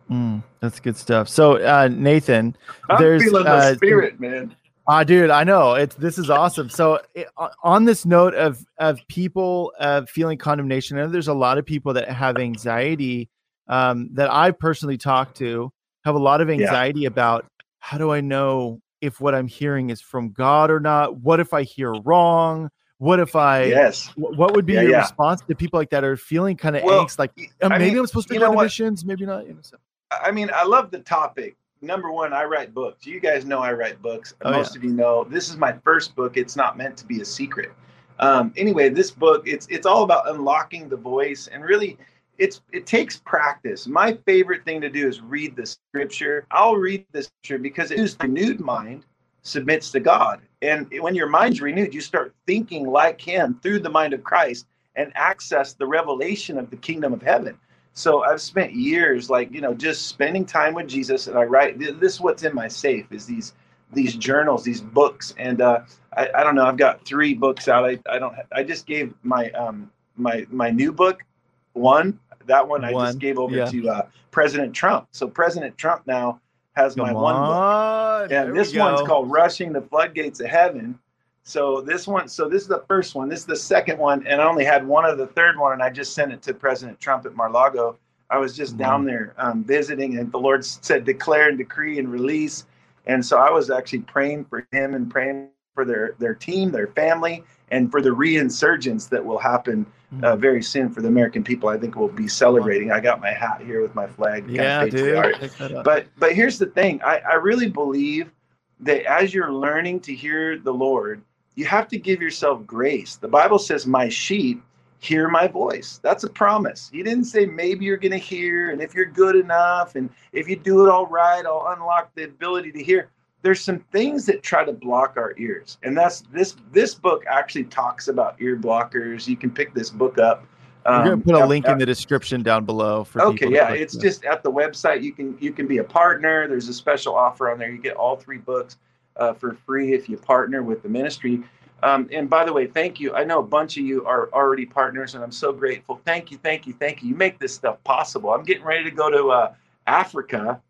Mm, 0.10 0.44
that's 0.60 0.80
good 0.80 0.98
stuff. 0.98 1.28
So, 1.30 1.58
uh, 1.58 1.90
Nathan, 1.92 2.56
I'm 2.90 3.02
there's 3.02 3.24
feeling 3.24 3.44
the 3.44 3.50
uh, 3.50 3.76
spirit, 3.76 4.20
man. 4.20 4.56
Ah, 4.88 5.00
uh, 5.00 5.04
dude, 5.04 5.32
I 5.32 5.44
know 5.44 5.74
it's 5.74 5.96
this 5.96 6.20
is 6.20 6.30
awesome. 6.30 6.70
So, 6.70 7.00
it, 7.16 7.28
on 7.64 7.86
this 7.86 8.06
note 8.06 8.36
of 8.36 8.64
of 8.78 9.00
people 9.08 9.74
uh, 9.80 10.04
feeling 10.04 10.38
condemnation, 10.38 10.98
I 10.98 11.02
know 11.02 11.08
there's 11.08 11.28
a 11.28 11.34
lot 11.34 11.58
of 11.58 11.66
people 11.66 11.94
that 11.94 12.10
have 12.10 12.38
anxiety 12.38 13.30
um, 13.68 14.10
that 14.14 14.32
I 14.32 14.52
personally 14.52 14.98
talk 14.98 15.34
to 15.36 15.72
have 16.04 16.16
a 16.16 16.20
lot 16.20 16.40
of 16.40 16.50
anxiety 16.50 17.02
yeah. 17.02 17.08
about 17.08 17.48
how 17.80 17.98
do 17.98 18.12
I 18.12 18.22
know 18.22 18.82
if 19.02 19.20
what 19.20 19.36
I'm 19.36 19.48
hearing 19.48 19.90
is 19.90 20.02
from 20.02 20.32
God 20.32 20.70
or 20.70 20.80
not? 20.80 21.18
What 21.18 21.40
if 21.40 21.54
I 21.54 21.64
hear 21.64 21.94
wrong? 21.94 22.70
What 22.98 23.20
if 23.20 23.36
I? 23.36 23.66
Yes. 23.66 24.12
What 24.16 24.56
would 24.56 24.66
be 24.66 24.74
yeah, 24.74 24.82
your 24.82 24.92
yeah. 24.92 25.02
response 25.02 25.42
to 25.42 25.56
people 25.56 25.80
like 25.80 25.90
that 25.90 26.04
are 26.04 26.16
feeling 26.16 26.56
kind 26.56 26.76
of 26.76 26.84
well, 26.84 27.06
angst? 27.06 27.20
Like 27.20 27.32
maybe 27.36 27.86
mean, 27.92 27.98
I'm 27.98 28.08
supposed 28.08 28.30
to 28.30 28.40
go 28.40 28.52
to 28.52 28.62
missions, 28.62 29.04
maybe 29.04 29.26
not. 29.26 29.46
You 29.46 29.54
know, 29.54 29.60
so. 29.62 29.78
I 30.24 30.32
mean, 30.32 30.50
I 30.54 30.64
love 30.64 30.92
the 30.92 31.00
topic. 31.00 31.56
Number 31.82 32.12
one, 32.12 32.34
I 32.34 32.44
write 32.46 32.74
books. 32.74 33.06
You 33.06 33.20
guys 33.20 33.46
know 33.46 33.60
I 33.60 33.74
write 33.74 34.02
books. 34.02 34.34
Oh, 34.42 34.52
Most 34.52 34.74
yeah. 34.74 34.80
of 34.80 34.84
you 34.84 34.92
know 34.92 35.24
this 35.24 35.50
is 35.50 35.58
my 35.58 35.74
first 35.84 36.16
book. 36.16 36.38
It's 36.38 36.56
not 36.56 36.78
meant 36.78 36.98
to 36.98 37.06
be 37.06 37.22
a 37.22 37.26
secret. 37.26 37.72
Um, 38.20 38.54
anyway, 38.56 38.90
this 38.90 39.12
book 39.12 39.48
it's 39.48 39.68
it's 39.70 39.86
all 39.86 40.04
about 40.04 40.30
unlocking 40.30 40.88
the 40.88 40.96
voice 40.96 41.48
and 41.48 41.64
really 41.64 41.98
it's 42.38 42.62
it 42.72 42.86
takes 42.86 43.18
practice. 43.18 43.88
My 43.88 44.18
favorite 44.26 44.64
thing 44.66 44.82
to 44.82 44.90
do 44.90 45.08
is 45.08 45.22
read 45.22 45.56
the 45.56 45.66
scripture. 45.66 46.48
I'll 46.52 46.76
read 46.76 47.06
the 47.12 47.24
scripture 47.24 47.60
because 47.60 47.92
it 47.92 48.00
is 48.00 48.16
the 48.16 48.28
renewed 48.28 48.60
mind 48.60 49.06
submits 49.42 49.92
to 49.92 50.00
God. 50.00 50.42
And 50.62 50.88
when 51.00 51.14
your 51.14 51.28
mind's 51.28 51.62
renewed, 51.62 51.94
you 51.94 52.02
start 52.02 52.34
thinking 52.48 52.88
like 52.88 53.22
him 53.22 53.60
through 53.62 53.80
the 53.80 53.90
mind 53.90 54.14
of 54.14 54.24
Christ 54.24 54.66
and 54.96 55.12
access 55.16 55.74
the 55.74 55.86
revelation 55.86 56.58
of 56.58 56.70
the 56.70 56.78
kingdom 56.78 57.14
of 57.14 57.22
heaven. 57.22 57.58
So 57.96 58.24
I've 58.24 58.42
spent 58.42 58.74
years 58.74 59.30
like, 59.30 59.52
you 59.54 59.62
know, 59.62 59.74
just 59.74 60.08
spending 60.08 60.46
time 60.46 60.74
with 60.74 60.88
Jesus 60.88 61.28
and 61.28 61.38
I 61.38 61.44
write 61.44 61.80
this 61.80 62.16
is 62.16 62.22
what's 62.22 62.44
in 62.44 62.54
my 62.54 62.68
safe 62.68 63.10
is 63.10 63.26
these 63.26 63.54
these 63.94 64.16
journals, 64.16 64.66
these 64.66 64.82
books. 64.82 65.34
And 65.38 65.62
uh, 65.62 65.80
I, 66.16 66.30
I 66.36 66.44
don't 66.44 66.56
know, 66.56 66.66
I've 66.66 66.76
got 66.76 67.06
three 67.06 67.34
books 67.34 67.70
out. 67.70 67.86
I, 67.86 67.98
I 68.10 68.20
don't 68.20 68.36
I 68.52 68.64
just 68.64 68.86
gave 68.86 69.14
my 69.24 69.50
um 69.52 69.90
my 70.18 70.46
my 70.50 70.70
new 70.70 70.92
book 70.92 71.24
one. 71.72 72.20
That 72.48 72.68
one, 72.68 72.82
one. 72.82 72.94
I 72.94 73.08
just 73.08 73.20
gave 73.20 73.40
over 73.40 73.56
yeah. 73.56 73.66
to 73.66 73.90
uh, 73.90 74.08
President 74.30 74.74
Trump. 74.74 75.08
So 75.12 75.28
President 75.28 75.78
Trump 75.78 76.06
now 76.06 76.42
has 76.76 76.96
Come 76.96 77.08
my 77.08 77.14
one 77.14 77.36
book. 77.36 78.32
And 78.32 78.56
this 78.56 78.76
one's 78.76 79.02
called 79.08 79.32
Rushing 79.32 79.72
the 79.72 79.82
Floodgates 79.82 80.42
of 80.42 80.48
Heaven. 80.48 81.00
So 81.48 81.80
this 81.80 82.08
one, 82.08 82.28
so 82.28 82.50
this 82.50 82.64
is 82.64 82.68
the 82.68 82.84
first 82.88 83.14
one. 83.14 83.30
This 83.30 83.40
is 83.40 83.46
the 83.46 83.56
second 83.56 84.00
one, 84.00 84.26
and 84.26 84.42
I 84.42 84.46
only 84.46 84.66
had 84.66 84.86
one 84.86 85.06
of 85.06 85.20
the 85.20 85.28
third 85.28 85.60
one, 85.60 85.74
and 85.74 85.84
I 85.84 85.92
just 85.92 86.16
sent 86.16 86.34
it 86.34 86.42
to 86.42 86.56
President 86.56 87.00
Trump 87.00 87.24
at 87.28 87.36
Mar-Lago. 87.36 87.98
I 88.32 88.40
was 88.40 88.58
just 88.58 88.74
mm-hmm. 88.74 88.82
down 88.82 89.06
there 89.06 89.36
um, 89.38 89.64
visiting, 89.64 90.18
and 90.18 90.32
the 90.32 90.40
Lord 90.40 90.66
said, 90.66 91.06
"Declare 91.06 91.50
and 91.50 91.58
decree 91.58 92.00
and 92.00 92.12
release." 92.12 92.66
And 93.06 93.24
so 93.24 93.38
I 93.38 93.52
was 93.52 93.70
actually 93.70 94.00
praying 94.00 94.46
for 94.46 94.68
him 94.72 94.96
and 94.96 95.10
praying 95.10 95.50
for 95.76 95.86
their 95.86 96.16
their 96.18 96.34
team, 96.34 96.72
their 96.72 96.88
family, 96.88 97.44
and 97.70 97.92
for 97.92 98.02
the 98.02 98.10
reinsurgence 98.10 99.08
that 99.10 99.24
will 99.24 99.38
happen 99.38 99.86
uh, 100.24 100.32
mm-hmm. 100.32 100.42
very 100.42 100.64
soon 100.64 100.90
for 100.90 101.04
the 101.04 101.08
American 101.08 101.44
people. 101.44 101.70
I 101.70 101.78
think 101.78 101.96
we'll 101.96 102.08
be 102.08 102.28
celebrating. 102.28 102.92
I 102.92 103.00
got 103.00 103.22
my 103.22 103.32
hat 103.32 103.62
here 103.64 103.84
with 103.84 103.94
my 103.94 104.08
flag. 104.08 104.50
Yeah, 104.50 104.88
dude. 104.88 105.52
But 105.84 106.08
but 106.18 106.34
here's 106.34 106.58
the 106.58 106.66
thing. 106.66 107.04
I, 107.04 107.20
I 107.20 107.36
really 107.36 107.70
believe 107.70 108.32
that 108.80 109.06
as 109.06 109.32
you're 109.32 109.54
learning 109.54 110.00
to 110.02 110.16
hear 110.16 110.58
the 110.58 110.74
Lord, 110.74 111.22
you 111.56 111.66
have 111.66 111.88
to 111.90 111.98
give 111.98 112.22
yourself 112.22 112.66
grace. 112.66 113.16
The 113.16 113.28
Bible 113.28 113.60
says, 113.60 113.88
"My 113.88 114.10
sheep 114.10 114.64
hear 115.00 115.28
my 115.30 115.48
voice." 115.48 116.00
That's 116.04 116.24
a 116.24 116.30
promise. 116.30 116.90
He 116.92 117.02
didn't 117.02 117.26
say 117.26 117.46
maybe 117.46 117.86
you're 117.86 117.98
going 117.98 118.12
to 118.12 118.18
hear, 118.18 118.72
and 118.72 118.82
if 118.82 118.94
you're 118.94 119.06
good 119.06 119.36
enough, 119.36 119.96
and 119.96 120.10
if 120.34 120.48
you 120.48 120.56
do 120.56 120.86
it 120.86 120.90
all 120.90 121.08
right, 121.08 121.46
I'll 121.46 121.74
unlock 121.76 122.14
the 122.16 122.24
ability 122.24 122.72
to 122.74 122.84
hear. 122.84 123.10
There's 123.42 123.62
some 123.62 123.80
things 123.92 124.26
that 124.26 124.42
try 124.42 124.66
to 124.66 124.74
block 124.74 125.18
our 125.18 125.36
ears 125.38 125.78
and 125.84 125.96
that's 125.96 126.22
this 126.34 126.56
this 126.72 126.96
book 126.96 127.24
actually 127.30 127.66
talks 127.66 128.08
about 128.08 128.42
ear 128.42 128.58
blockers. 128.58 129.28
You 129.28 129.38
can 129.38 129.52
pick 129.52 129.76
this 129.76 129.92
book 129.92 130.18
up. 130.18 130.48
Um, 130.88 130.98
we're 130.98 131.10
gonna 131.12 131.22
put 131.22 131.36
a 131.36 131.46
link 131.46 131.68
in 131.68 131.78
the 131.78 131.86
description 131.86 132.42
down 132.42 132.66
below 132.66 133.04
for 133.04 133.22
okay 133.22 133.52
yeah 133.52 133.72
it's 133.72 133.96
just 133.96 134.26
at 134.26 134.42
the 134.42 134.52
website. 134.52 135.04
You 135.04 135.14
can 135.14 135.38
you 135.40 135.52
can 135.52 135.68
be 135.68 135.78
a 135.78 135.84
partner. 135.84 136.48
There's 136.48 136.68
a 136.70 136.74
special 136.74 137.14
offer 137.14 137.52
on 137.52 137.60
there. 137.60 137.70
You 137.70 137.78
get 137.78 137.96
all 137.96 138.16
three 138.16 138.40
books 138.40 138.78
uh, 139.18 139.34
for 139.34 139.54
free 139.66 139.94
if 139.94 140.08
you 140.10 140.18
partner 140.18 140.64
with 140.64 140.82
the 140.84 140.90
ministry 140.90 141.44
um, 141.84 142.08
and 142.12 142.30
by 142.30 142.44
the 142.46 142.54
way 142.54 142.68
thank 142.68 143.00
you 143.00 143.14
i 143.14 143.24
know 143.24 143.40
a 143.40 143.44
bunch 143.44 143.78
of 143.78 143.84
you 143.84 144.06
are 144.06 144.30
already 144.34 144.66
partners 144.66 145.16
and 145.16 145.24
i'm 145.24 145.32
so 145.32 145.52
grateful 145.52 146.00
thank 146.06 146.32
you 146.32 146.38
thank 146.38 146.66
you 146.68 146.74
thank 146.74 147.02
you 147.02 147.10
you 147.10 147.16
make 147.16 147.40
this 147.40 147.54
stuff 147.54 147.84
possible 147.84 148.32
i'm 148.32 148.44
getting 148.44 148.64
ready 148.64 148.84
to 148.84 148.92
go 148.92 149.10
to 149.10 149.30
uh, 149.30 149.54
africa 149.88 150.62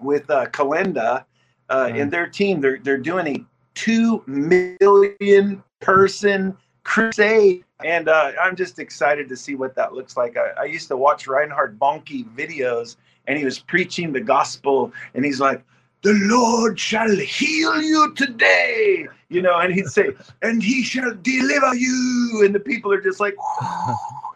with 0.00 0.28
uh, 0.30 0.46
Kolenda 0.46 1.24
uh, 1.68 1.86
mm. 1.86 2.00
and 2.00 2.10
their 2.10 2.26
team. 2.26 2.60
They're 2.60 2.78
they're 2.78 2.98
doing 2.98 3.26
a 3.26 3.44
two 3.74 4.22
million 4.26 5.62
person 5.80 6.56
crusade, 6.84 7.64
and 7.84 8.08
uh, 8.08 8.32
I'm 8.40 8.56
just 8.56 8.78
excited 8.78 9.28
to 9.28 9.36
see 9.36 9.54
what 9.54 9.74
that 9.76 9.92
looks 9.92 10.16
like. 10.16 10.36
I, 10.36 10.62
I 10.62 10.64
used 10.64 10.88
to 10.88 10.96
watch 10.96 11.26
Reinhard 11.26 11.78
Bonnke 11.78 12.24
videos, 12.34 12.96
and 13.26 13.38
he 13.38 13.44
was 13.44 13.58
preaching 13.58 14.12
the 14.12 14.20
gospel, 14.20 14.92
and 15.14 15.24
he's 15.24 15.40
like. 15.40 15.62
The 16.02 16.12
Lord 16.24 16.78
shall 16.78 17.10
heal 17.16 17.82
you 17.82 18.12
today, 18.14 19.08
you 19.28 19.42
know, 19.42 19.58
and 19.58 19.74
he'd 19.74 19.86
say, 19.86 20.10
and 20.42 20.62
he 20.62 20.82
shall 20.82 21.14
deliver 21.22 21.74
you. 21.74 22.42
And 22.44 22.54
the 22.54 22.60
people 22.60 22.92
are 22.92 23.00
just 23.00 23.18
like, 23.18 23.36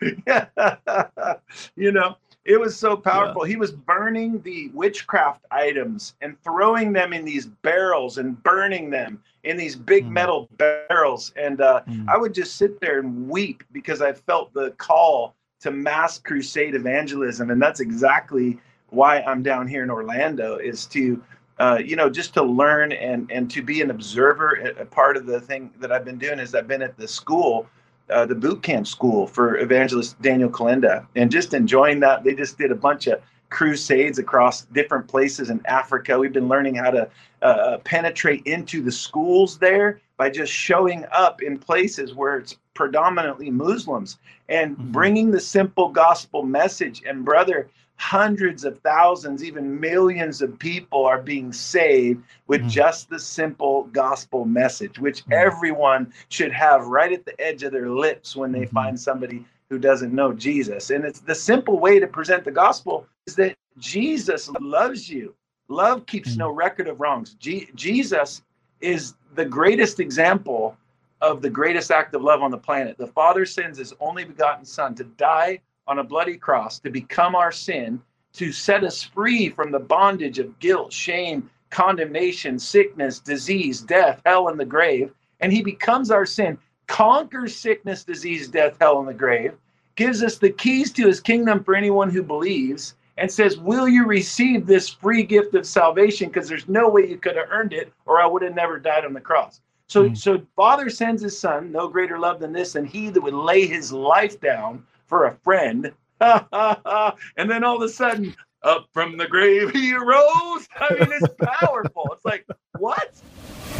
you 1.76 1.92
know, 1.92 2.16
it 2.44 2.58
was 2.58 2.76
so 2.76 2.96
powerful. 2.96 3.46
Yeah. 3.46 3.50
He 3.50 3.56
was 3.56 3.72
burning 3.72 4.40
the 4.42 4.70
witchcraft 4.74 5.44
items 5.50 6.14
and 6.20 6.40
throwing 6.42 6.92
them 6.92 7.12
in 7.12 7.24
these 7.24 7.46
barrels 7.46 8.18
and 8.18 8.42
burning 8.42 8.90
them 8.90 9.22
in 9.44 9.56
these 9.56 9.76
big 9.76 10.06
mm. 10.06 10.10
metal 10.10 10.48
barrels. 10.56 11.32
And 11.36 11.60
uh, 11.60 11.82
mm. 11.86 12.08
I 12.08 12.16
would 12.16 12.34
just 12.34 12.56
sit 12.56 12.80
there 12.80 12.98
and 12.98 13.28
weep 13.28 13.62
because 13.72 14.00
I 14.00 14.12
felt 14.12 14.52
the 14.54 14.70
call 14.72 15.34
to 15.60 15.70
mass 15.70 16.18
crusade 16.18 16.74
evangelism. 16.74 17.50
And 17.50 17.60
that's 17.60 17.80
exactly 17.80 18.58
why 18.88 19.20
I'm 19.20 19.42
down 19.42 19.68
here 19.68 19.82
in 19.82 19.90
Orlando 19.90 20.56
is 20.56 20.86
to, 20.86 21.22
uh, 21.60 21.78
you 21.84 21.94
know, 21.94 22.10
just 22.10 22.34
to 22.34 22.42
learn 22.42 22.90
and, 22.92 23.30
and 23.30 23.50
to 23.50 23.62
be 23.62 23.82
an 23.82 23.90
observer. 23.90 24.54
A 24.78 24.84
part 24.86 25.16
of 25.16 25.26
the 25.26 25.40
thing 25.40 25.70
that 25.78 25.92
I've 25.92 26.04
been 26.04 26.18
doing 26.18 26.38
is 26.38 26.54
I've 26.54 26.66
been 26.66 26.82
at 26.82 26.96
the 26.96 27.06
school 27.06 27.68
uh, 28.10 28.26
the 28.26 28.34
boot 28.34 28.62
camp 28.62 28.86
school 28.86 29.26
for 29.26 29.58
evangelist 29.58 30.20
Daniel 30.20 30.50
Kolenda 30.50 31.06
and 31.14 31.30
just 31.30 31.54
enjoying 31.54 32.00
that. 32.00 32.24
They 32.24 32.34
just 32.34 32.58
did 32.58 32.72
a 32.72 32.74
bunch 32.74 33.06
of 33.06 33.22
crusades 33.50 34.18
across 34.18 34.62
different 34.62 35.06
places 35.08 35.50
in 35.50 35.60
Africa. 35.66 36.18
We've 36.18 36.32
been 36.32 36.48
learning 36.48 36.76
how 36.76 36.90
to 36.90 37.08
uh, 37.42 37.78
penetrate 37.84 38.46
into 38.46 38.82
the 38.82 38.92
schools 38.92 39.58
there 39.58 40.00
by 40.16 40.30
just 40.30 40.52
showing 40.52 41.04
up 41.12 41.42
in 41.42 41.58
places 41.58 42.14
where 42.14 42.36
it's 42.36 42.56
predominantly 42.74 43.50
Muslims 43.50 44.18
and 44.48 44.76
mm-hmm. 44.76 44.92
bringing 44.92 45.30
the 45.30 45.40
simple 45.40 45.88
gospel 45.88 46.42
message. 46.42 47.02
And 47.06 47.24
brother, 47.24 47.68
hundreds 48.00 48.64
of 48.64 48.80
thousands, 48.80 49.44
even 49.44 49.78
millions 49.78 50.40
of 50.40 50.58
people 50.58 51.04
are 51.04 51.20
being 51.20 51.52
saved 51.52 52.24
with 52.46 52.62
mm-hmm. 52.62 52.70
just 52.70 53.10
the 53.10 53.18
simple 53.18 53.84
gospel 53.92 54.46
message, 54.46 54.98
which 54.98 55.20
mm-hmm. 55.20 55.34
everyone 55.34 56.10
should 56.30 56.50
have 56.50 56.86
right 56.86 57.12
at 57.12 57.26
the 57.26 57.38
edge 57.38 57.62
of 57.62 57.72
their 57.72 57.90
lips 57.90 58.34
when 58.34 58.52
they 58.52 58.62
mm-hmm. 58.62 58.74
find 58.74 58.98
somebody 58.98 59.44
who 59.68 59.78
doesn't 59.78 60.14
know 60.14 60.32
Jesus. 60.32 60.88
And 60.88 61.04
it's 61.04 61.20
the 61.20 61.34
simple 61.34 61.78
way 61.78 62.00
to 62.00 62.06
present 62.06 62.42
the 62.42 62.50
gospel 62.50 63.06
is 63.26 63.36
that 63.36 63.54
Jesus 63.76 64.48
loves 64.60 65.10
you. 65.10 65.34
Love 65.68 66.06
keeps 66.06 66.36
no 66.36 66.50
record 66.50 66.88
of 66.88 67.02
wrongs. 67.02 67.34
G- 67.34 67.68
Jesus 67.74 68.40
is 68.80 69.12
the 69.34 69.44
greatest 69.44 70.00
example 70.00 70.74
of 71.20 71.42
the 71.42 71.50
greatest 71.50 71.90
act 71.90 72.14
of 72.14 72.22
love 72.22 72.42
on 72.42 72.50
the 72.50 72.56
planet. 72.56 72.96
The 72.96 73.08
Father 73.08 73.44
sends 73.44 73.76
his 73.76 73.92
only 74.00 74.24
begotten 74.24 74.64
Son 74.64 74.94
to 74.94 75.04
die 75.04 75.60
on 75.90 75.98
a 75.98 76.04
bloody 76.04 76.36
cross 76.36 76.78
to 76.78 76.88
become 76.88 77.34
our 77.34 77.50
sin, 77.50 78.00
to 78.32 78.52
set 78.52 78.84
us 78.84 79.02
free 79.02 79.48
from 79.48 79.72
the 79.72 79.78
bondage 79.80 80.38
of 80.38 80.56
guilt, 80.60 80.92
shame, 80.92 81.50
condemnation, 81.70 82.60
sickness, 82.60 83.18
disease, 83.18 83.80
death, 83.80 84.22
hell, 84.24 84.48
and 84.48 84.60
the 84.60 84.64
grave. 84.64 85.10
And 85.40 85.52
he 85.52 85.62
becomes 85.62 86.12
our 86.12 86.24
sin, 86.24 86.56
conquers 86.86 87.56
sickness, 87.56 88.04
disease, 88.04 88.46
death, 88.46 88.76
hell, 88.80 89.00
and 89.00 89.08
the 89.08 89.14
grave, 89.14 89.54
gives 89.96 90.22
us 90.22 90.38
the 90.38 90.50
keys 90.50 90.92
to 90.92 91.08
his 91.08 91.18
kingdom 91.18 91.64
for 91.64 91.74
anyone 91.74 92.08
who 92.08 92.22
believes, 92.22 92.94
and 93.18 93.30
says, 93.30 93.58
Will 93.58 93.88
you 93.88 94.06
receive 94.06 94.66
this 94.66 94.88
free 94.88 95.24
gift 95.24 95.56
of 95.56 95.66
salvation? 95.66 96.28
Because 96.28 96.48
there's 96.48 96.68
no 96.68 96.88
way 96.88 97.08
you 97.08 97.18
could 97.18 97.36
have 97.36 97.48
earned 97.50 97.72
it, 97.72 97.92
or 98.06 98.20
I 98.20 98.26
would 98.26 98.42
have 98.42 98.54
never 98.54 98.78
died 98.78 99.04
on 99.04 99.12
the 99.12 99.20
cross. 99.20 99.60
So, 99.88 100.04
mm. 100.04 100.16
so 100.16 100.40
Father 100.54 100.88
sends 100.88 101.20
his 101.20 101.36
son, 101.36 101.72
no 101.72 101.88
greater 101.88 102.16
love 102.16 102.38
than 102.38 102.52
this, 102.52 102.76
and 102.76 102.86
he 102.86 103.10
that 103.10 103.20
would 103.20 103.34
lay 103.34 103.66
his 103.66 103.92
life 103.92 104.40
down 104.40 104.86
for 105.10 105.26
a 105.26 105.34
friend. 105.34 105.92
and 106.20 107.50
then 107.50 107.64
all 107.64 107.76
of 107.76 107.82
a 107.82 107.88
sudden, 107.88 108.34
up 108.62 108.88
from 108.92 109.16
the 109.18 109.26
grave 109.26 109.70
he 109.70 109.94
arose. 109.94 110.68
I 110.78 110.94
mean, 110.94 111.08
it's 111.10 111.34
powerful. 111.60 112.08
It's 112.12 112.24
like 112.24 112.46
what? 112.78 113.10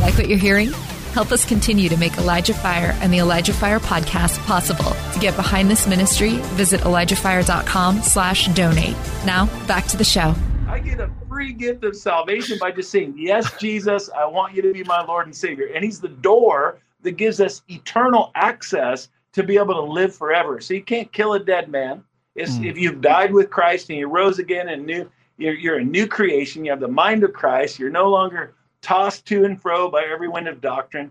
Like 0.00 0.14
what 0.14 0.28
you're 0.28 0.38
hearing? 0.38 0.70
Help 1.12 1.32
us 1.32 1.44
continue 1.44 1.88
to 1.88 1.96
make 1.96 2.16
Elijah 2.18 2.54
Fire 2.54 2.96
and 3.00 3.12
the 3.12 3.18
Elijah 3.18 3.52
Fire 3.52 3.80
podcast 3.80 4.38
possible. 4.46 4.92
To 5.12 5.18
get 5.18 5.34
behind 5.36 5.70
this 5.70 5.86
ministry, 5.86 6.36
visit 6.54 6.80
ElijahFire.com 6.82 8.02
slash 8.02 8.46
donate. 8.54 8.96
Now, 9.26 9.46
back 9.66 9.86
to 9.88 9.96
the 9.96 10.04
show. 10.04 10.34
I 10.68 10.78
get 10.78 11.00
a 11.00 11.10
free 11.28 11.52
gift 11.52 11.82
of 11.84 11.96
salvation 11.96 12.58
by 12.60 12.70
just 12.70 12.90
saying, 12.90 13.14
Yes, 13.18 13.52
Jesus, 13.58 14.08
I 14.16 14.24
want 14.24 14.54
you 14.54 14.62
to 14.62 14.72
be 14.72 14.84
my 14.84 15.04
Lord 15.04 15.26
and 15.26 15.34
Savior. 15.34 15.66
And 15.74 15.84
He's 15.84 16.00
the 16.00 16.08
door 16.08 16.78
that 17.02 17.12
gives 17.12 17.40
us 17.40 17.62
eternal 17.68 18.30
access 18.34 19.08
to 19.32 19.42
be 19.42 19.56
able 19.56 19.74
to 19.74 19.80
live 19.80 20.14
forever. 20.14 20.60
So 20.60 20.74
you 20.74 20.82
can't 20.82 21.10
kill 21.12 21.34
a 21.34 21.40
dead 21.40 21.70
man. 21.70 22.04
Mm. 22.36 22.64
If 22.64 22.78
you've 22.78 23.00
died 23.00 23.32
with 23.32 23.50
Christ 23.50 23.90
and 23.90 23.98
you 23.98 24.08
rose 24.08 24.38
again 24.38 24.68
and 24.68 24.86
new, 24.86 25.10
you're, 25.36 25.54
you're 25.54 25.78
a 25.78 25.84
new 25.84 26.06
creation. 26.06 26.64
You 26.64 26.70
have 26.70 26.80
the 26.80 26.88
mind 26.88 27.24
of 27.24 27.32
Christ. 27.32 27.78
You're 27.78 27.90
no 27.90 28.08
longer 28.08 28.54
tossed 28.82 29.26
to 29.26 29.44
and 29.44 29.60
fro 29.60 29.90
by 29.90 30.04
every 30.04 30.28
wind 30.28 30.48
of 30.48 30.60
doctrine. 30.60 31.10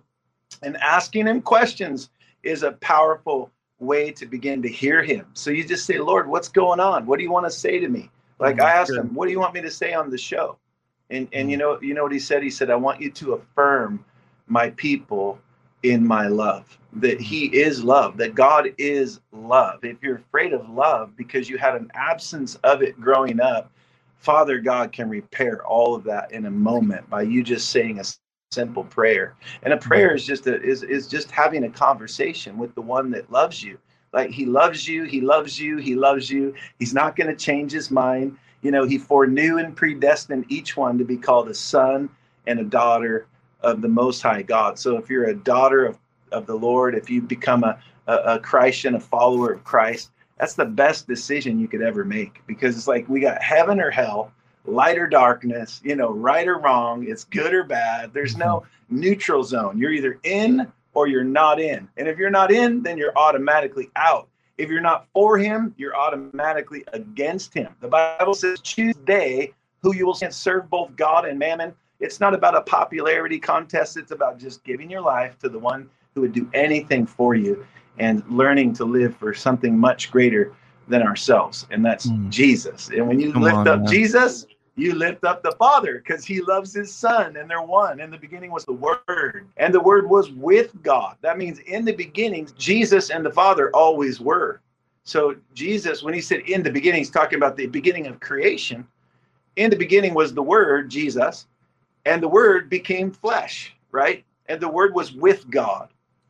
And 0.63 0.77
asking 0.77 1.27
him 1.27 1.41
questions 1.41 2.10
is 2.43 2.63
a 2.63 2.71
powerful 2.73 3.51
way 3.79 4.12
to 4.12 4.25
begin 4.25 4.62
to 4.62 4.69
hear 4.69 5.03
him. 5.03 5.25
So 5.34 5.51
you 5.51 5.63
just 5.63 5.86
say, 5.86 5.99
Lord, 5.99 6.27
what's 6.27 6.49
going 6.49 6.79
on? 6.79 7.05
What 7.05 7.17
do 7.17 7.23
you 7.23 7.32
want 7.32 7.45
to 7.45 7.51
say 7.51 7.79
to 7.79 7.88
me? 7.88 8.10
Like 8.39 8.58
mm, 8.58 8.63
I 8.63 8.71
asked 8.71 8.91
him, 8.91 9.13
what 9.13 9.25
do 9.25 9.32
you 9.32 9.39
want 9.39 9.53
me 9.53 9.62
to 9.62 9.71
say 9.71 9.93
on 9.93 10.10
the 10.10 10.17
show? 10.17 10.58
And 11.10 11.27
and 11.34 11.49
you 11.49 11.58
mm. 11.58 11.62
know, 11.62 11.82
you 11.82 11.93
know 11.93 12.03
what 12.03 12.12
he 12.12 12.19
said? 12.19 12.43
He 12.43 12.49
said, 12.49 12.69
I 12.69 12.75
want 12.75 13.01
you 13.01 13.12
to 13.12 13.34
affirm 13.34 14.03
my 14.47 14.71
people 14.71 15.39
in 15.83 16.05
my 16.05 16.27
love. 16.27 16.77
That 16.93 17.15
mm-hmm. 17.15 17.23
he 17.23 17.45
is 17.45 17.83
love, 17.83 18.17
that 18.17 18.35
God 18.35 18.73
is 18.77 19.19
love. 19.31 19.83
If 19.83 19.97
you're 20.01 20.17
afraid 20.17 20.53
of 20.53 20.69
love 20.69 21.15
because 21.15 21.49
you 21.49 21.57
had 21.57 21.75
an 21.75 21.91
absence 21.93 22.55
of 22.63 22.81
it 22.81 22.99
growing 22.99 23.39
up, 23.39 23.71
Father 24.17 24.59
God 24.59 24.91
can 24.91 25.09
repair 25.09 25.65
all 25.65 25.95
of 25.95 26.03
that 26.05 26.31
in 26.31 26.45
a 26.45 26.51
moment 26.51 27.09
by 27.09 27.21
you 27.21 27.43
just 27.43 27.69
saying 27.69 27.99
a 27.99 28.03
simple 28.51 28.83
prayer. 28.83 29.35
And 29.63 29.73
a 29.73 29.77
mm-hmm. 29.77 29.87
prayer 29.87 30.15
is 30.15 30.25
just 30.25 30.47
a, 30.47 30.61
is 30.61 30.83
is 30.83 31.07
just 31.07 31.31
having 31.31 31.63
a 31.63 31.69
conversation 31.69 32.57
with 32.57 32.73
the 32.75 32.81
one 32.81 33.11
that 33.11 33.31
loves 33.31 33.63
you. 33.63 33.77
Like 34.11 34.31
he 34.31 34.45
loves 34.45 34.87
you, 34.87 35.03
he 35.03 35.21
loves 35.21 35.59
you, 35.59 35.77
he 35.77 35.95
loves 35.95 36.29
you. 36.29 36.55
He's 36.79 36.93
not 36.93 37.15
going 37.15 37.29
to 37.29 37.35
change 37.35 37.71
his 37.71 37.91
mind. 37.91 38.37
You 38.61 38.71
know, 38.71 38.85
he 38.85 38.97
foreknew 38.97 39.59
and 39.59 39.75
predestined 39.75 40.45
each 40.49 40.75
one 40.75 40.97
to 40.97 41.05
be 41.05 41.15
called 41.15 41.47
a 41.49 41.53
son 41.53 42.09
and 42.47 42.59
a 42.59 42.63
daughter 42.63 43.27
of 43.62 43.82
the 43.82 43.88
most 43.88 44.22
high 44.22 44.41
God. 44.41 44.80
So 44.80 44.98
if 44.98 45.10
you're 45.10 45.26
a 45.26 45.36
daughter 45.36 45.86
of, 45.86 45.98
of 46.32 46.45
the 46.45 46.56
Lord, 46.56 46.95
if 46.95 47.10
you 47.10 47.22
become 47.22 47.63
a, 47.63 47.80
a, 48.08 48.15
a 48.15 48.39
Christian, 48.39 48.95
a 48.95 49.00
follower 49.00 49.54
of 49.54 49.63
Christ, 49.63 50.12
that's 50.38 50.54
the 50.54 50.65
best 50.65 51.08
decision 51.08 51.60
you 51.60 51.67
could 51.67 51.82
ever 51.82 52.06
make 52.06 52.41
because 52.48 52.78
it's 52.78 52.88
like 52.88 53.08
we 53.10 53.19
got 53.19 53.41
heaven 53.41 53.80
or 53.80 53.91
hell, 53.91 54.32
light 54.65 54.98
or 54.98 55.08
darkness, 55.08 55.82
you 55.84 55.95
know, 55.95 56.12
right 56.12 56.48
or 56.48 56.60
wrong, 56.60 57.06
it's 57.08 57.26
good 57.26 57.54
or 57.54 57.63
bad. 57.63 58.13
There's 58.13 58.38
no 58.38 58.62
mm-hmm. 58.62 59.00
neutral 59.00 59.43
zone. 59.43 59.78
You're 59.78 59.91
either 59.91 60.19
in 60.24 60.72
or 60.93 61.08
you're 61.08 61.24
not 61.24 61.60
in. 61.60 61.88
And 61.98 62.08
if 62.08 62.17
you're 62.17 62.30
not 62.30 62.52
in, 62.52 62.84
then 62.84 62.98
you're 62.98 63.17
automatically 63.17 63.89
out. 63.95 64.28
If 64.58 64.69
you're 64.69 64.82
not 64.82 65.08
for 65.13 65.38
him, 65.38 65.74
you're 65.78 65.95
automatically 65.95 66.84
against 66.93 67.54
him. 67.54 67.74
The 67.80 67.88
Bible 67.88 68.34
says, 68.34 68.60
choose 68.62 68.95
day 68.98 69.54
who 69.82 69.95
you 69.95 70.06
will 70.06 70.13
serve 70.13 70.69
both 70.69 70.95
God 70.95 71.26
and 71.26 71.39
mammon. 71.39 71.74
It's 71.99 72.19
not 72.19 72.33
about 72.33 72.55
a 72.55 72.62
popularity 72.62 73.39
contest. 73.39 73.97
It's 73.97 74.12
about 74.12 74.39
just 74.39 74.63
giving 74.63 74.89
your 74.89 75.01
life 75.01 75.38
to 75.39 75.49
the 75.49 75.59
one 75.59 75.89
who 76.15 76.21
would 76.21 76.33
do 76.33 76.49
anything 76.53 77.05
for 77.05 77.35
you 77.35 77.65
and 77.97 78.23
learning 78.29 78.73
to 78.73 78.85
live 78.85 79.15
for 79.17 79.33
something 79.33 79.77
much 79.77 80.09
greater 80.12 80.53
than 80.88 81.03
ourselves, 81.03 81.67
and 81.71 81.85
that's 81.85 82.07
mm. 82.07 82.29
Jesus. 82.29 82.89
And 82.89 83.07
when 83.07 83.19
you 83.19 83.31
Come 83.31 83.43
lift 83.43 83.57
on, 83.57 83.67
up 83.67 83.79
man. 83.81 83.88
Jesus, 83.88 84.47
you 84.75 84.95
lift 84.95 85.23
up 85.23 85.43
the 85.43 85.51
Father 85.59 85.99
because 85.99 86.25
he 86.25 86.41
loves 86.41 86.73
his 86.73 86.93
Son 86.93 87.35
and 87.35 87.49
they're 87.49 87.62
one. 87.62 87.99
In 87.99 88.09
the 88.09 88.17
beginning 88.17 88.51
was 88.51 88.65
the 88.65 88.73
Word, 88.73 89.47
and 89.57 89.73
the 89.73 89.79
Word 89.79 90.09
was 90.09 90.31
with 90.31 90.81
God. 90.81 91.17
That 91.21 91.38
means 91.38 91.59
in 91.59 91.85
the 91.85 91.93
beginning, 91.93 92.49
Jesus 92.57 93.09
and 93.12 93.25
the 93.25 93.31
Father 93.31 93.69
always 93.73 94.19
were. 94.19 94.62
So, 95.03 95.35
Jesus, 95.53 96.01
when 96.03 96.13
he 96.13 96.21
said 96.21 96.41
in 96.41 96.63
the 96.63 96.71
beginning, 96.71 96.99
he's 96.99 97.09
talking 97.09 97.38
about 97.38 97.57
the 97.57 97.67
beginning 97.67 98.07
of 98.07 98.19
creation. 98.19 98.88
In 99.55 99.69
the 99.69 99.75
beginning 99.75 100.13
was 100.13 100.33
the 100.33 100.43
Word, 100.43 100.89
Jesus, 100.89 101.47
and 102.05 102.21
the 102.21 102.27
Word 102.27 102.69
became 102.69 103.12
flesh, 103.12 103.75
right? 103.91 104.23
And 104.47 104.59
the 104.59 104.69
Word 104.69 104.93
was 104.93 105.13
with 105.13 105.49
God. 105.49 105.89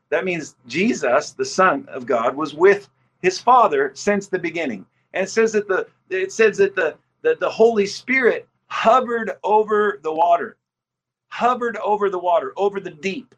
That 0.09 0.25
means 0.25 0.55
Jesus, 0.67 1.31
the 1.31 1.45
Son 1.45 1.87
of 1.89 2.05
God, 2.05 2.35
was 2.35 2.53
with 2.53 2.89
his 3.21 3.39
Father 3.39 3.91
since 3.93 4.27
the 4.27 4.39
beginning. 4.39 4.85
And 5.13 5.25
it 5.25 5.29
says 5.29 5.51
that 5.53 5.67
the 5.67 5.87
it 6.09 6.31
says 6.31 6.57
that 6.57 6.75
the 6.75 6.95
that 7.21 7.39
the 7.39 7.49
Holy 7.49 7.85
Spirit 7.85 8.47
hovered 8.67 9.31
over 9.43 9.99
the 10.03 10.13
water, 10.13 10.57
hovered 11.29 11.77
over 11.77 12.09
the 12.09 12.19
water, 12.19 12.53
over 12.55 12.79
the 12.79 12.91
deep. 12.91 13.35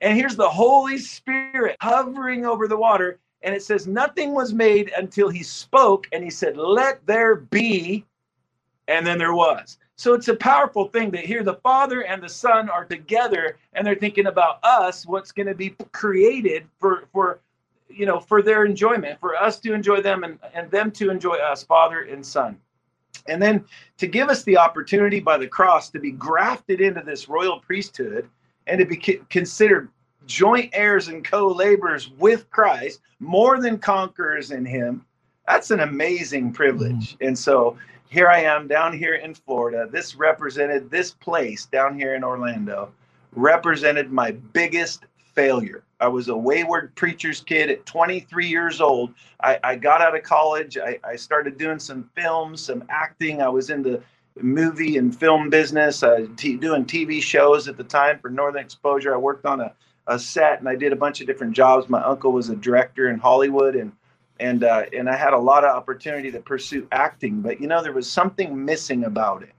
And 0.00 0.16
here's 0.16 0.36
the 0.36 0.48
Holy 0.48 0.98
Spirit 0.98 1.76
hovering 1.80 2.46
over 2.46 2.66
the 2.66 2.76
water. 2.76 3.18
And 3.42 3.54
it 3.54 3.62
says, 3.62 3.86
nothing 3.86 4.32
was 4.32 4.52
made 4.52 4.92
until 4.96 5.28
he 5.28 5.42
spoke 5.42 6.06
and 6.12 6.22
he 6.22 6.30
said, 6.30 6.56
Let 6.56 7.04
there 7.06 7.36
be. 7.36 8.04
And 8.88 9.06
then 9.06 9.18
there 9.18 9.34
was. 9.34 9.78
So 10.00 10.14
it's 10.14 10.28
a 10.28 10.34
powerful 10.34 10.86
thing 10.86 11.10
that 11.10 11.26
here 11.26 11.42
the 11.42 11.56
Father 11.56 12.04
and 12.04 12.22
the 12.22 12.28
Son 12.30 12.70
are 12.70 12.86
together 12.86 13.58
and 13.74 13.86
they're 13.86 13.94
thinking 13.94 14.28
about 14.28 14.58
us, 14.64 15.04
what's 15.04 15.30
going 15.30 15.48
to 15.48 15.54
be 15.54 15.76
created 15.92 16.66
for 16.78 17.04
for 17.12 17.40
you 17.90 18.06
know 18.06 18.18
for 18.18 18.40
their 18.40 18.64
enjoyment, 18.64 19.20
for 19.20 19.36
us 19.36 19.60
to 19.60 19.74
enjoy 19.74 20.00
them 20.00 20.24
and, 20.24 20.38
and 20.54 20.70
them 20.70 20.90
to 20.92 21.10
enjoy 21.10 21.34
us, 21.34 21.62
Father 21.64 22.04
and 22.04 22.24
Son. 22.24 22.58
And 23.28 23.42
then 23.42 23.62
to 23.98 24.06
give 24.06 24.30
us 24.30 24.42
the 24.44 24.56
opportunity 24.56 25.20
by 25.20 25.36
the 25.36 25.46
cross 25.46 25.90
to 25.90 25.98
be 25.98 26.12
grafted 26.12 26.80
into 26.80 27.02
this 27.02 27.28
royal 27.28 27.60
priesthood 27.60 28.26
and 28.66 28.78
to 28.78 28.86
be 28.86 28.96
considered 29.28 29.90
joint 30.24 30.70
heirs 30.72 31.08
and 31.08 31.22
co-laborers 31.22 32.08
with 32.12 32.48
Christ, 32.48 33.02
more 33.18 33.60
than 33.60 33.76
conquerors 33.76 34.50
in 34.50 34.64
him. 34.64 35.04
That's 35.46 35.70
an 35.70 35.80
amazing 35.80 36.54
privilege. 36.54 37.18
Mm. 37.18 37.26
And 37.26 37.38
so 37.38 37.76
here 38.10 38.28
I 38.28 38.40
am 38.40 38.66
down 38.66 38.92
here 38.92 39.14
in 39.14 39.34
Florida. 39.34 39.88
This 39.90 40.16
represented 40.16 40.90
this 40.90 41.12
place 41.12 41.66
down 41.66 41.96
here 41.96 42.16
in 42.16 42.24
Orlando, 42.24 42.92
represented 43.32 44.10
my 44.10 44.32
biggest 44.32 45.04
failure. 45.32 45.84
I 46.00 46.08
was 46.08 46.26
a 46.28 46.36
wayward 46.36 46.92
preacher's 46.96 47.40
kid 47.40 47.70
at 47.70 47.86
23 47.86 48.48
years 48.48 48.80
old. 48.80 49.14
I, 49.40 49.60
I 49.62 49.76
got 49.76 50.00
out 50.00 50.16
of 50.16 50.24
college. 50.24 50.76
I, 50.76 50.98
I, 51.04 51.14
started 51.14 51.56
doing 51.56 51.78
some 51.78 52.10
films, 52.16 52.60
some 52.60 52.82
acting. 52.88 53.40
I 53.40 53.48
was 53.48 53.70
in 53.70 53.82
the 53.82 54.02
movie 54.40 54.96
and 54.96 55.16
film 55.16 55.48
business, 55.48 56.02
uh, 56.02 56.26
t- 56.36 56.56
doing 56.56 56.84
TV 56.86 57.22
shows 57.22 57.68
at 57.68 57.76
the 57.76 57.84
time 57.84 58.18
for 58.18 58.28
Northern 58.28 58.64
Exposure. 58.64 59.14
I 59.14 59.18
worked 59.18 59.46
on 59.46 59.60
a, 59.60 59.72
a 60.08 60.18
set 60.18 60.58
and 60.58 60.68
I 60.68 60.74
did 60.74 60.92
a 60.92 60.96
bunch 60.96 61.20
of 61.20 61.28
different 61.28 61.54
jobs. 61.54 61.88
My 61.88 62.02
uncle 62.02 62.32
was 62.32 62.48
a 62.48 62.56
director 62.56 63.08
in 63.08 63.20
Hollywood 63.20 63.76
and 63.76 63.92
and 64.40 64.64
uh, 64.64 64.84
and 64.92 65.08
I 65.08 65.16
had 65.16 65.32
a 65.32 65.38
lot 65.38 65.64
of 65.64 65.76
opportunity 65.76 66.30
to 66.32 66.40
pursue 66.40 66.88
acting, 66.90 67.40
but 67.40 67.60
you 67.60 67.68
know 67.68 67.82
there 67.82 67.92
was 67.92 68.10
something 68.10 68.64
missing 68.64 69.04
about 69.04 69.42
it. 69.42 69.52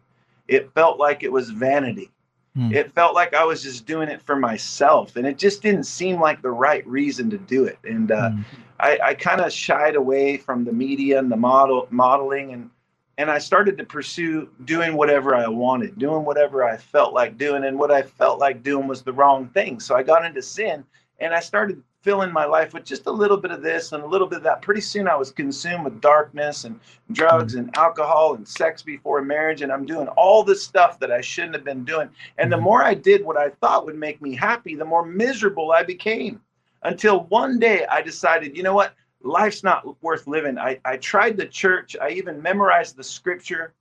It 0.47 0.73
felt 0.73 0.99
like 0.99 1.23
it 1.23 1.31
was 1.31 1.49
vanity. 1.51 2.11
Hmm. 2.55 2.73
It 2.73 2.91
felt 2.91 3.15
like 3.15 3.33
I 3.33 3.45
was 3.45 3.63
just 3.63 3.85
doing 3.85 4.09
it 4.09 4.21
for 4.21 4.35
myself, 4.35 5.15
and 5.15 5.25
it 5.25 5.37
just 5.37 5.61
didn't 5.61 5.85
seem 5.85 6.19
like 6.19 6.41
the 6.41 6.51
right 6.51 6.85
reason 6.85 7.29
to 7.29 7.37
do 7.37 7.63
it. 7.63 7.79
And 7.85 8.11
uh, 8.11 8.31
hmm. 8.31 8.41
I, 8.79 8.99
I 9.03 9.13
kind 9.13 9.39
of 9.39 9.53
shied 9.53 9.95
away 9.95 10.37
from 10.37 10.65
the 10.65 10.73
media 10.73 11.19
and 11.19 11.31
the 11.31 11.37
model 11.37 11.87
modeling, 11.91 12.51
and 12.51 12.69
and 13.17 13.29
I 13.29 13.37
started 13.37 13.77
to 13.77 13.85
pursue 13.85 14.49
doing 14.65 14.95
whatever 14.95 15.35
I 15.35 15.47
wanted, 15.47 15.97
doing 15.99 16.25
whatever 16.25 16.63
I 16.63 16.75
felt 16.75 17.13
like 17.13 17.37
doing, 17.37 17.63
and 17.63 17.77
what 17.77 17.91
I 17.91 18.01
felt 18.01 18.39
like 18.39 18.63
doing 18.63 18.87
was 18.87 19.03
the 19.03 19.13
wrong 19.13 19.47
thing. 19.49 19.79
So 19.79 19.95
I 19.95 20.03
got 20.03 20.25
into 20.25 20.41
sin, 20.41 20.83
and 21.19 21.33
I 21.33 21.39
started 21.39 21.81
filling 22.01 22.31
my 22.31 22.45
life 22.45 22.73
with 22.73 22.83
just 22.83 23.05
a 23.05 23.11
little 23.11 23.37
bit 23.37 23.51
of 23.51 23.61
this 23.61 23.91
and 23.91 24.03
a 24.03 24.07
little 24.07 24.27
bit 24.27 24.37
of 24.37 24.43
that. 24.43 24.61
Pretty 24.61 24.81
soon 24.81 25.07
I 25.07 25.15
was 25.15 25.31
consumed 25.31 25.83
with 25.85 26.01
darkness 26.01 26.63
and 26.63 26.79
drugs 27.11 27.55
and 27.55 27.75
alcohol 27.77 28.33
and 28.35 28.47
sex 28.47 28.81
before 28.81 29.21
marriage. 29.21 29.61
And 29.61 29.71
I'm 29.71 29.85
doing 29.85 30.07
all 30.09 30.43
this 30.43 30.63
stuff 30.63 30.99
that 30.99 31.11
I 31.11 31.21
shouldn't 31.21 31.55
have 31.55 31.63
been 31.63 31.85
doing. 31.85 32.09
And 32.37 32.51
the 32.51 32.55
mm-hmm. 32.55 32.65
more 32.65 32.83
I 32.83 32.95
did 32.95 33.23
what 33.23 33.37
I 33.37 33.49
thought 33.61 33.85
would 33.85 33.97
make 33.97 34.21
me 34.21 34.35
happy, 34.35 34.75
the 34.75 34.85
more 34.85 35.05
miserable 35.05 35.71
I 35.71 35.83
became. 35.83 36.41
Until 36.83 37.25
one 37.25 37.59
day 37.59 37.85
I 37.85 38.01
decided, 38.01 38.57
you 38.57 38.63
know 38.63 38.73
what? 38.73 38.95
Life's 39.23 39.63
not 39.63 40.01
worth 40.01 40.25
living. 40.25 40.57
I, 40.57 40.79
I 40.83 40.97
tried 40.97 41.37
the 41.37 41.45
church. 41.45 41.95
I 42.01 42.09
even 42.09 42.41
memorized 42.41 42.95
the 42.95 43.03
scripture. 43.03 43.73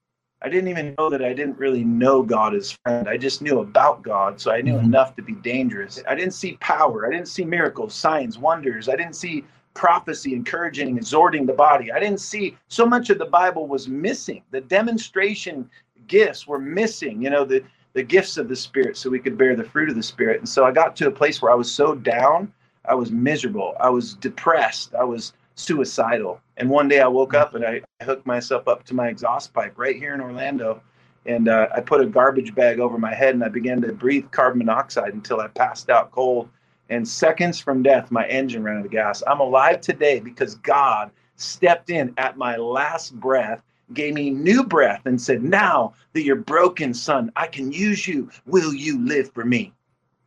I 0.42 0.48
didn't 0.48 0.68
even 0.68 0.94
know 0.96 1.10
that 1.10 1.22
I 1.22 1.34
didn't 1.34 1.58
really 1.58 1.84
know 1.84 2.22
God 2.22 2.54
as 2.54 2.72
friend. 2.72 3.08
I 3.08 3.18
just 3.18 3.42
knew 3.42 3.60
about 3.60 4.02
God, 4.02 4.40
so 4.40 4.50
I 4.50 4.62
knew 4.62 4.74
mm-hmm. 4.74 4.86
enough 4.86 5.14
to 5.16 5.22
be 5.22 5.34
dangerous. 5.34 6.02
I 6.08 6.14
didn't 6.14 6.32
see 6.32 6.56
power. 6.60 7.06
I 7.06 7.10
didn't 7.10 7.28
see 7.28 7.44
miracles, 7.44 7.94
signs, 7.94 8.38
wonders. 8.38 8.88
I 8.88 8.96
didn't 8.96 9.16
see 9.16 9.44
prophecy, 9.74 10.34
encouraging, 10.34 10.96
exhorting 10.96 11.46
the 11.46 11.52
body. 11.52 11.92
I 11.92 12.00
didn't 12.00 12.20
see 12.20 12.56
so 12.68 12.86
much 12.86 13.10
of 13.10 13.18
the 13.18 13.26
Bible 13.26 13.66
was 13.66 13.86
missing. 13.86 14.42
The 14.50 14.62
demonstration 14.62 15.68
gifts 16.06 16.46
were 16.46 16.58
missing. 16.58 17.22
You 17.22 17.30
know 17.30 17.44
the 17.44 17.62
the 17.92 18.02
gifts 18.02 18.36
of 18.36 18.48
the 18.48 18.56
Spirit, 18.56 18.96
so 18.96 19.10
we 19.10 19.18
could 19.18 19.36
bear 19.36 19.56
the 19.56 19.64
fruit 19.64 19.88
of 19.88 19.96
the 19.96 20.02
Spirit. 20.02 20.38
And 20.38 20.48
so 20.48 20.64
I 20.64 20.72
got 20.72 20.96
to 20.96 21.08
a 21.08 21.10
place 21.10 21.42
where 21.42 21.50
I 21.50 21.56
was 21.56 21.70
so 21.70 21.94
down, 21.94 22.52
I 22.88 22.94
was 22.94 23.10
miserable, 23.10 23.74
I 23.80 23.90
was 23.90 24.14
depressed, 24.14 24.94
I 24.94 25.04
was 25.04 25.32
suicidal. 25.54 26.40
And 26.60 26.68
one 26.68 26.88
day 26.88 27.00
I 27.00 27.08
woke 27.08 27.32
up 27.32 27.54
and 27.54 27.64
I 27.64 27.80
hooked 28.02 28.26
myself 28.26 28.68
up 28.68 28.84
to 28.84 28.94
my 28.94 29.08
exhaust 29.08 29.54
pipe 29.54 29.78
right 29.78 29.96
here 29.96 30.12
in 30.12 30.20
Orlando. 30.20 30.82
and 31.24 31.48
uh, 31.48 31.68
I 31.74 31.80
put 31.80 32.02
a 32.02 32.06
garbage 32.06 32.54
bag 32.54 32.80
over 32.80 32.98
my 32.98 33.14
head 33.14 33.34
and 33.34 33.42
I 33.42 33.48
began 33.48 33.80
to 33.80 33.94
breathe 33.94 34.30
carbon 34.30 34.58
monoxide 34.58 35.14
until 35.14 35.40
I 35.40 35.48
passed 35.48 35.88
out 35.88 36.10
cold. 36.10 36.50
And 36.90 37.08
seconds 37.08 37.58
from 37.60 37.82
death, 37.82 38.10
my 38.10 38.26
engine 38.26 38.62
ran 38.62 38.76
out 38.76 38.84
of 38.84 38.90
gas. 38.90 39.22
I'm 39.26 39.40
alive 39.40 39.80
today 39.80 40.20
because 40.20 40.56
God 40.56 41.10
stepped 41.36 41.88
in 41.88 42.12
at 42.18 42.36
my 42.36 42.56
last 42.56 43.18
breath, 43.18 43.62
gave 43.94 44.12
me 44.12 44.28
new 44.28 44.62
breath, 44.62 45.06
and 45.06 45.18
said, 45.18 45.42
Now 45.42 45.94
that 46.12 46.24
you're 46.24 46.36
broken, 46.36 46.92
son, 46.92 47.32
I 47.36 47.46
can 47.46 47.72
use 47.72 48.06
you. 48.06 48.28
Will 48.44 48.74
you 48.74 49.02
live 49.06 49.32
for 49.32 49.46
me? 49.46 49.72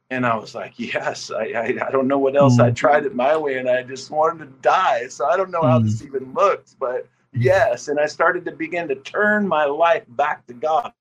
And 0.09 0.25
I 0.25 0.35
was 0.35 0.53
like, 0.53 0.73
Yes, 0.77 1.31
I, 1.31 1.45
I, 1.55 1.87
I 1.87 1.91
don't 1.91 2.07
know 2.07 2.19
what 2.19 2.35
else. 2.35 2.57
Mm. 2.57 2.65
I 2.65 2.71
tried 2.71 3.05
it 3.05 3.15
my 3.15 3.35
way 3.35 3.57
and 3.57 3.69
I 3.69 3.83
just 3.83 4.11
wanted 4.11 4.39
to 4.39 4.51
die. 4.61 5.07
So 5.07 5.25
I 5.25 5.37
don't 5.37 5.51
know 5.51 5.63
how 5.63 5.79
mm. 5.79 5.85
this 5.85 6.01
even 6.01 6.33
looks, 6.33 6.75
but 6.79 7.07
yes. 7.33 7.87
And 7.87 7.99
I 7.99 8.05
started 8.05 8.45
to 8.45 8.51
begin 8.51 8.87
to 8.89 8.95
turn 8.95 9.47
my 9.47 9.65
life 9.65 10.03
back 10.09 10.45
to 10.47 10.53
God. 10.53 10.93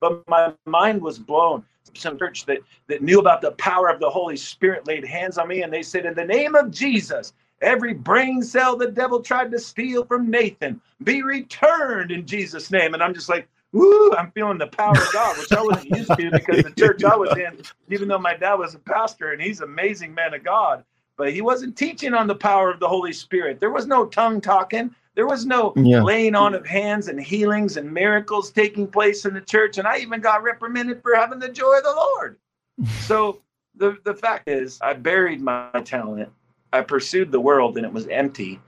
But 0.00 0.26
my 0.28 0.52
mind 0.66 1.00
was 1.00 1.18
blown. 1.18 1.64
Some 1.94 2.18
church 2.18 2.44
that, 2.46 2.58
that 2.88 3.02
knew 3.02 3.20
about 3.20 3.40
the 3.40 3.52
power 3.52 3.88
of 3.88 4.00
the 4.00 4.10
Holy 4.10 4.36
Spirit 4.36 4.86
laid 4.86 5.04
hands 5.04 5.38
on 5.38 5.48
me 5.48 5.62
and 5.62 5.72
they 5.72 5.82
said, 5.82 6.06
In 6.06 6.14
the 6.14 6.24
name 6.24 6.54
of 6.54 6.70
Jesus, 6.70 7.32
every 7.62 7.94
brain 7.94 8.42
cell 8.42 8.76
the 8.76 8.90
devil 8.90 9.20
tried 9.20 9.50
to 9.52 9.58
steal 9.58 10.04
from 10.04 10.30
Nathan 10.30 10.80
be 11.04 11.22
returned 11.22 12.10
in 12.10 12.26
Jesus' 12.26 12.70
name. 12.70 12.94
And 12.94 13.02
I'm 13.02 13.14
just 13.14 13.28
like, 13.28 13.48
Woo, 13.74 14.12
I'm 14.12 14.30
feeling 14.30 14.56
the 14.56 14.68
power 14.68 14.92
of 14.92 15.12
God, 15.12 15.36
which 15.36 15.52
I 15.52 15.60
wasn't 15.60 15.90
used 15.90 16.16
to 16.16 16.30
because 16.32 16.62
the 16.62 16.70
church 16.70 17.02
I 17.02 17.16
was 17.16 17.36
in, 17.36 17.60
even 17.90 18.06
though 18.06 18.20
my 18.20 18.34
dad 18.34 18.54
was 18.54 18.76
a 18.76 18.78
pastor 18.78 19.32
and 19.32 19.42
he's 19.42 19.60
an 19.60 19.64
amazing 19.64 20.14
man 20.14 20.32
of 20.32 20.44
God, 20.44 20.84
but 21.16 21.32
he 21.32 21.40
wasn't 21.40 21.76
teaching 21.76 22.14
on 22.14 22.28
the 22.28 22.36
power 22.36 22.70
of 22.70 22.78
the 22.78 22.88
Holy 22.88 23.12
Spirit. 23.12 23.58
There 23.58 23.72
was 23.72 23.88
no 23.88 24.06
tongue 24.06 24.40
talking. 24.40 24.94
There 25.16 25.26
was 25.26 25.44
no 25.44 25.72
yeah. 25.74 26.02
laying 26.02 26.36
on 26.36 26.54
of 26.54 26.64
hands 26.64 27.08
and 27.08 27.20
healings 27.20 27.76
and 27.76 27.92
miracles 27.92 28.52
taking 28.52 28.86
place 28.86 29.24
in 29.24 29.34
the 29.34 29.40
church. 29.40 29.78
And 29.78 29.88
I 29.88 29.98
even 29.98 30.20
got 30.20 30.44
reprimanded 30.44 31.02
for 31.02 31.16
having 31.16 31.40
the 31.40 31.48
joy 31.48 31.76
of 31.78 31.82
the 31.82 31.90
Lord. 31.90 32.38
so 33.00 33.42
the, 33.74 33.98
the 34.04 34.14
fact 34.14 34.48
is, 34.48 34.78
I 34.82 34.94
buried 34.94 35.40
my 35.40 35.68
talent. 35.84 36.30
I 36.72 36.82
pursued 36.82 37.32
the 37.32 37.40
world 37.40 37.76
and 37.76 37.84
it 37.84 37.92
was 37.92 38.06
empty. 38.06 38.60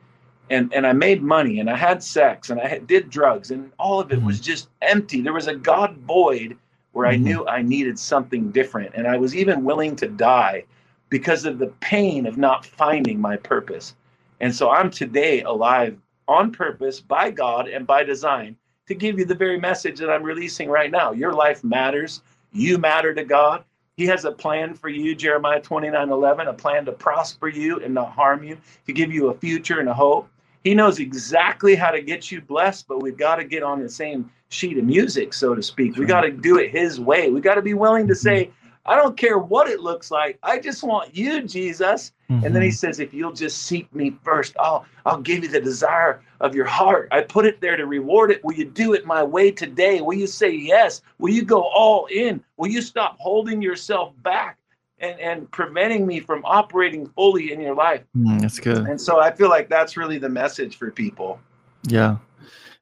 And, 0.48 0.72
and 0.72 0.86
I 0.86 0.92
made 0.92 1.22
money 1.22 1.60
and 1.60 1.68
I 1.68 1.76
had 1.76 2.02
sex 2.02 2.50
and 2.50 2.60
I 2.60 2.68
had, 2.68 2.86
did 2.86 3.10
drugs 3.10 3.50
and 3.50 3.72
all 3.78 4.00
of 4.00 4.12
it 4.12 4.22
was 4.22 4.36
mm-hmm. 4.36 4.44
just 4.44 4.68
empty. 4.82 5.20
There 5.20 5.32
was 5.32 5.48
a 5.48 5.56
God 5.56 5.96
void 5.98 6.56
where 6.92 7.06
I 7.06 7.14
mm-hmm. 7.14 7.24
knew 7.24 7.46
I 7.46 7.62
needed 7.62 7.98
something 7.98 8.50
different. 8.50 8.94
And 8.94 9.06
I 9.06 9.16
was 9.16 9.34
even 9.34 9.64
willing 9.64 9.96
to 9.96 10.08
die 10.08 10.64
because 11.08 11.44
of 11.44 11.58
the 11.58 11.72
pain 11.80 12.26
of 12.26 12.38
not 12.38 12.64
finding 12.64 13.20
my 13.20 13.36
purpose. 13.36 13.94
And 14.40 14.54
so 14.54 14.70
I'm 14.70 14.90
today 14.90 15.42
alive 15.42 15.98
on 16.28 16.52
purpose 16.52 17.00
by 17.00 17.30
God 17.30 17.68
and 17.68 17.86
by 17.86 18.02
design 18.02 18.56
to 18.86 18.94
give 18.94 19.18
you 19.18 19.24
the 19.24 19.34
very 19.34 19.58
message 19.58 19.98
that 19.98 20.10
I'm 20.10 20.22
releasing 20.22 20.68
right 20.68 20.90
now. 20.90 21.12
Your 21.12 21.32
life 21.32 21.64
matters. 21.64 22.22
You 22.52 22.78
matter 22.78 23.14
to 23.14 23.24
God. 23.24 23.64
He 23.96 24.06
has 24.06 24.24
a 24.24 24.32
plan 24.32 24.74
for 24.74 24.88
you, 24.88 25.14
Jeremiah 25.14 25.60
29 25.60 26.10
11, 26.10 26.48
a 26.48 26.52
plan 26.52 26.84
to 26.84 26.92
prosper 26.92 27.48
you 27.48 27.80
and 27.80 27.94
not 27.94 28.12
harm 28.12 28.44
you, 28.44 28.58
to 28.86 28.92
give 28.92 29.10
you 29.10 29.28
a 29.28 29.34
future 29.34 29.80
and 29.80 29.88
a 29.88 29.94
hope. 29.94 30.28
He 30.66 30.74
knows 30.74 30.98
exactly 30.98 31.76
how 31.76 31.92
to 31.92 32.02
get 32.02 32.32
you 32.32 32.40
blessed, 32.40 32.88
but 32.88 33.00
we've 33.00 33.16
got 33.16 33.36
to 33.36 33.44
get 33.44 33.62
on 33.62 33.80
the 33.80 33.88
same 33.88 34.28
sheet 34.48 34.76
of 34.78 34.82
music, 34.84 35.32
so 35.32 35.54
to 35.54 35.62
speak. 35.62 35.96
We 35.96 36.06
got 36.06 36.22
to 36.22 36.32
do 36.32 36.58
it 36.58 36.72
His 36.72 36.98
way. 36.98 37.30
We 37.30 37.40
got 37.40 37.54
to 37.54 37.62
be 37.62 37.74
willing 37.74 38.08
to 38.08 38.14
mm-hmm. 38.14 38.18
say, 38.18 38.50
I 38.84 38.96
don't 38.96 39.16
care 39.16 39.38
what 39.38 39.70
it 39.70 39.78
looks 39.78 40.10
like. 40.10 40.40
I 40.42 40.58
just 40.58 40.82
want 40.82 41.16
you, 41.16 41.42
Jesus. 41.42 42.10
Mm-hmm. 42.28 42.44
And 42.44 42.52
then 42.52 42.62
he 42.62 42.68
mm-hmm. 42.70 42.74
says, 42.74 42.98
if 42.98 43.14
you'll 43.14 43.32
just 43.32 43.58
seek 43.62 43.94
me 43.94 44.16
first, 44.24 44.56
I'll 44.58 44.84
I'll 45.04 45.20
give 45.20 45.44
you 45.44 45.48
the 45.48 45.60
desire 45.60 46.20
of 46.40 46.56
your 46.56 46.64
heart. 46.64 47.10
I 47.12 47.20
put 47.20 47.46
it 47.46 47.60
there 47.60 47.76
to 47.76 47.86
reward 47.86 48.32
it. 48.32 48.44
Will 48.44 48.54
you 48.54 48.64
do 48.64 48.92
it 48.92 49.06
my 49.06 49.22
way 49.22 49.52
today? 49.52 50.00
Will 50.00 50.18
you 50.18 50.26
say 50.26 50.50
yes? 50.50 51.00
Will 51.20 51.32
you 51.32 51.44
go 51.44 51.62
all 51.62 52.06
in? 52.06 52.42
Will 52.56 52.72
you 52.72 52.82
stop 52.82 53.16
holding 53.20 53.62
yourself 53.62 54.12
back 54.24 54.58
and, 54.98 55.18
and 55.20 55.50
preventing 55.50 56.06
me 56.06 56.20
from 56.20 56.44
operating 56.44 57.06
fully 57.06 57.52
in 57.52 57.60
your 57.60 57.74
life? 57.74 58.02
Mm, 58.16 58.40
that's 58.40 58.58
good. 58.58 58.86
And 58.86 59.00
so 59.00 59.20
I 59.20 59.32
feel 59.32 59.48
like 59.48 59.68
that's 59.68 59.96
really 59.96 60.18
the 60.18 60.28
message 60.28 60.76
for 60.76 60.90
people. 60.90 61.40
Yeah. 61.86 62.16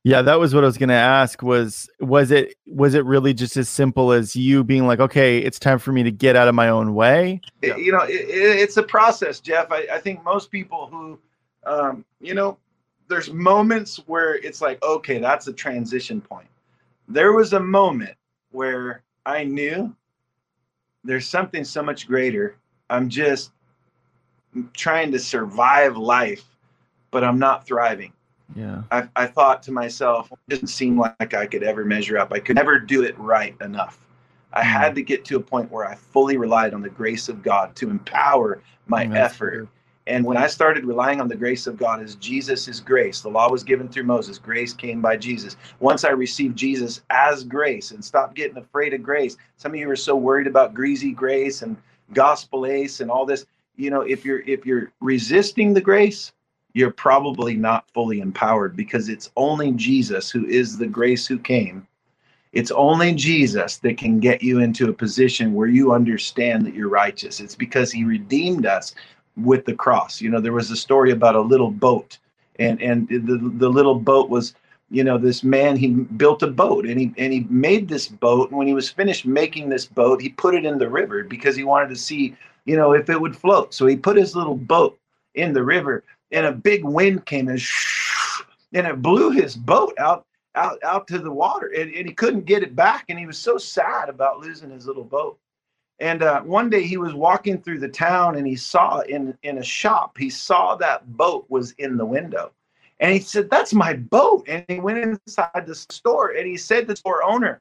Yeah, 0.06 0.20
that 0.20 0.38
was 0.38 0.54
what 0.54 0.64
I 0.64 0.66
was 0.66 0.76
going 0.76 0.90
to 0.90 0.94
ask 0.94 1.42
was 1.42 1.88
was 1.98 2.30
it 2.30 2.56
was 2.66 2.92
it 2.92 3.06
really 3.06 3.32
just 3.32 3.56
as 3.56 3.70
simple 3.70 4.12
as 4.12 4.36
you 4.36 4.62
being 4.62 4.86
like, 4.86 5.00
okay, 5.00 5.38
it's 5.38 5.58
time 5.58 5.78
for 5.78 5.92
me 5.92 6.02
to 6.02 6.10
get 6.10 6.36
out 6.36 6.46
of 6.46 6.54
my 6.54 6.68
own 6.68 6.94
way? 6.94 7.40
It, 7.62 7.78
you 7.78 7.90
know, 7.90 8.02
it, 8.02 8.12
it's 8.12 8.76
a 8.76 8.82
process, 8.82 9.40
Jeff. 9.40 9.72
I, 9.72 9.86
I 9.90 9.98
think 9.98 10.22
most 10.22 10.50
people 10.50 10.88
who, 10.88 11.18
um, 11.64 12.04
you 12.20 12.34
know, 12.34 12.58
there's 13.08 13.32
moments 13.32 13.96
where 14.06 14.34
it's 14.34 14.60
like, 14.60 14.82
okay, 14.84 15.18
that's 15.18 15.46
a 15.46 15.54
transition 15.54 16.20
point. 16.20 16.48
There 17.08 17.32
was 17.32 17.54
a 17.54 17.60
moment 17.60 18.14
where 18.50 19.04
I 19.24 19.44
knew 19.44 19.96
there's 21.04 21.28
something 21.28 21.64
so 21.64 21.82
much 21.82 22.06
greater. 22.06 22.56
I'm 22.90 23.08
just 23.08 23.52
trying 24.72 25.12
to 25.12 25.18
survive 25.18 25.96
life, 25.96 26.44
but 27.10 27.24
I'm 27.24 27.38
not 27.38 27.66
thriving 27.66 28.12
yeah 28.54 28.82
I, 28.90 29.08
I 29.16 29.26
thought 29.26 29.62
to 29.64 29.72
myself 29.72 30.30
it 30.30 30.38
didn't 30.48 30.68
seem 30.68 30.98
like 30.98 31.34
i 31.34 31.46
could 31.46 31.62
ever 31.62 31.84
measure 31.84 32.18
up 32.18 32.32
i 32.32 32.38
could 32.38 32.56
never 32.56 32.78
do 32.78 33.02
it 33.02 33.18
right 33.18 33.56
enough 33.60 34.06
i 34.52 34.60
mm. 34.60 34.64
had 34.64 34.94
to 34.96 35.02
get 35.02 35.24
to 35.26 35.36
a 35.36 35.40
point 35.40 35.70
where 35.70 35.86
i 35.86 35.94
fully 35.94 36.36
relied 36.36 36.74
on 36.74 36.82
the 36.82 36.90
grace 36.90 37.28
of 37.28 37.42
god 37.42 37.74
to 37.76 37.90
empower 37.90 38.62
my 38.86 39.06
effort 39.16 39.52
true. 39.52 39.68
And 40.06 40.24
when 40.24 40.36
i 40.36 40.46
started 40.46 40.84
relying 40.84 41.20
on 41.20 41.28
the 41.28 41.36
grace 41.36 41.66
of 41.66 41.76
god 41.76 42.02
as 42.02 42.16
jesus 42.16 42.68
is 42.68 42.80
grace 42.80 43.20
the 43.20 43.28
law 43.28 43.50
was 43.50 43.64
given 43.64 43.88
through 43.88 44.04
moses 44.04 44.38
grace 44.38 44.72
came 44.72 45.00
by 45.00 45.16
jesus 45.16 45.56
once 45.80 46.04
i 46.04 46.10
received 46.10 46.56
jesus 46.56 47.02
as 47.10 47.44
grace 47.44 47.90
and 47.90 48.04
stopped 48.04 48.34
getting 48.34 48.58
afraid 48.58 48.94
of 48.94 49.02
grace 49.02 49.36
some 49.56 49.72
of 49.72 49.78
you 49.78 49.90
are 49.90 49.96
so 49.96 50.16
worried 50.16 50.46
about 50.46 50.74
greasy 50.74 51.12
grace 51.12 51.62
and 51.62 51.76
gospel 52.12 52.66
ace 52.66 53.00
and 53.00 53.10
all 53.10 53.26
this 53.26 53.46
you 53.76 53.90
know 53.90 54.02
if 54.02 54.24
you're 54.24 54.40
if 54.40 54.66
you're 54.66 54.92
resisting 55.00 55.72
the 55.72 55.80
grace 55.80 56.32
you're 56.74 56.90
probably 56.90 57.54
not 57.54 57.88
fully 57.92 58.20
empowered 58.20 58.76
because 58.76 59.08
it's 59.08 59.30
only 59.36 59.70
Jesus 59.72 60.30
who 60.30 60.44
is 60.46 60.76
the 60.76 60.88
grace 60.88 61.26
who 61.26 61.38
came. 61.38 61.86
It's 62.52 62.72
only 62.72 63.14
Jesus 63.14 63.78
that 63.78 63.96
can 63.96 64.18
get 64.20 64.42
you 64.42 64.58
into 64.58 64.88
a 64.88 64.92
position 64.92 65.54
where 65.54 65.68
you 65.68 65.92
understand 65.92 66.66
that 66.66 66.74
you're 66.74 66.88
righteous. 66.88 67.40
It's 67.40 67.54
because 67.54 67.90
he 67.90 68.04
redeemed 68.04 68.66
us 68.66 68.94
with 69.36 69.64
the 69.64 69.74
cross. 69.74 70.20
You 70.20 70.30
know, 70.30 70.40
there 70.40 70.52
was 70.52 70.70
a 70.70 70.76
story 70.76 71.10
about 71.10 71.36
a 71.36 71.40
little 71.40 71.70
boat, 71.70 72.18
and 72.58 72.80
and 72.80 73.08
the 73.08 73.52
the 73.56 73.68
little 73.68 73.94
boat 73.94 74.28
was, 74.28 74.54
you 74.90 75.04
know, 75.04 75.18
this 75.18 75.42
man 75.42 75.76
he 75.76 75.90
built 75.90 76.42
a 76.42 76.48
boat 76.48 76.86
and 76.86 77.00
he 77.00 77.12
and 77.18 77.32
he 77.32 77.46
made 77.50 77.88
this 77.88 78.08
boat. 78.08 78.50
And 78.50 78.58
when 78.58 78.66
he 78.66 78.74
was 78.74 78.90
finished 78.90 79.26
making 79.26 79.68
this 79.68 79.86
boat, 79.86 80.20
he 80.20 80.28
put 80.28 80.54
it 80.54 80.64
in 80.64 80.78
the 80.78 80.88
river 80.88 81.24
because 81.24 81.56
he 81.56 81.64
wanted 81.64 81.88
to 81.90 81.96
see, 81.96 82.36
you 82.64 82.76
know, 82.76 82.92
if 82.92 83.08
it 83.10 83.20
would 83.20 83.36
float. 83.36 83.74
So 83.74 83.86
he 83.86 83.96
put 83.96 84.16
his 84.16 84.36
little 84.36 84.56
boat 84.56 84.98
in 85.34 85.52
the 85.52 85.62
river 85.62 86.04
and 86.30 86.46
a 86.46 86.52
big 86.52 86.84
wind 86.84 87.26
came 87.26 87.48
and 87.48 87.60
and 88.72 88.86
it 88.86 89.02
blew 89.02 89.30
his 89.30 89.56
boat 89.56 89.94
out 89.98 90.26
out 90.54 90.78
out 90.84 91.06
to 91.08 91.18
the 91.18 91.30
water 91.30 91.72
and, 91.76 91.92
and, 91.94 92.06
he 92.06 92.14
couldn't 92.14 92.44
get 92.44 92.62
it 92.62 92.76
back 92.76 93.06
and 93.08 93.18
he 93.18 93.26
was 93.26 93.38
so 93.38 93.56
sad 93.56 94.08
about 94.08 94.38
losing 94.38 94.70
his 94.70 94.86
little 94.86 95.04
boat 95.04 95.38
and 96.00 96.22
uh, 96.22 96.40
one 96.42 96.68
day 96.68 96.82
he 96.82 96.96
was 96.96 97.14
walking 97.14 97.60
through 97.60 97.78
the 97.78 97.88
town 97.88 98.36
and 98.36 98.46
he 98.46 98.56
saw 98.56 99.00
in 99.00 99.36
in 99.42 99.58
a 99.58 99.64
shop 99.64 100.16
he 100.18 100.30
saw 100.30 100.76
that 100.76 101.16
boat 101.16 101.46
was 101.48 101.72
in 101.72 101.96
the 101.96 102.04
window 102.04 102.52
and 103.00 103.12
he 103.12 103.20
said 103.20 103.48
that's 103.50 103.72
my 103.72 103.94
boat 103.94 104.44
and 104.48 104.64
he 104.68 104.80
went 104.80 104.98
inside 104.98 105.66
the 105.66 105.74
store 105.74 106.30
and 106.30 106.46
he 106.46 106.56
said 106.56 106.80
to 106.80 106.86
the 106.88 106.96
store 106.96 107.22
owner 107.24 107.60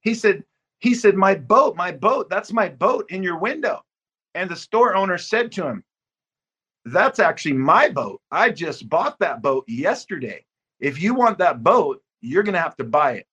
he 0.00 0.14
said 0.14 0.42
he 0.78 0.94
said 0.94 1.14
my 1.14 1.34
boat 1.34 1.76
my 1.76 1.92
boat 1.92 2.28
that's 2.30 2.52
my 2.52 2.68
boat 2.68 3.10
in 3.10 3.22
your 3.22 3.38
window 3.38 3.82
and 4.34 4.50
the 4.50 4.56
store 4.56 4.94
owner 4.94 5.18
said 5.18 5.52
to 5.52 5.66
him 5.66 5.84
that's 6.86 7.18
actually 7.18 7.54
my 7.54 7.88
boat. 7.88 8.20
I 8.30 8.50
just 8.50 8.88
bought 8.88 9.18
that 9.18 9.42
boat 9.42 9.64
yesterday. 9.68 10.44
If 10.78 11.02
you 11.02 11.14
want 11.14 11.38
that 11.38 11.64
boat, 11.64 12.00
you're 12.20 12.44
going 12.44 12.54
to 12.54 12.60
have 12.60 12.76
to 12.76 12.84
buy 12.84 13.14
it. 13.14 13.26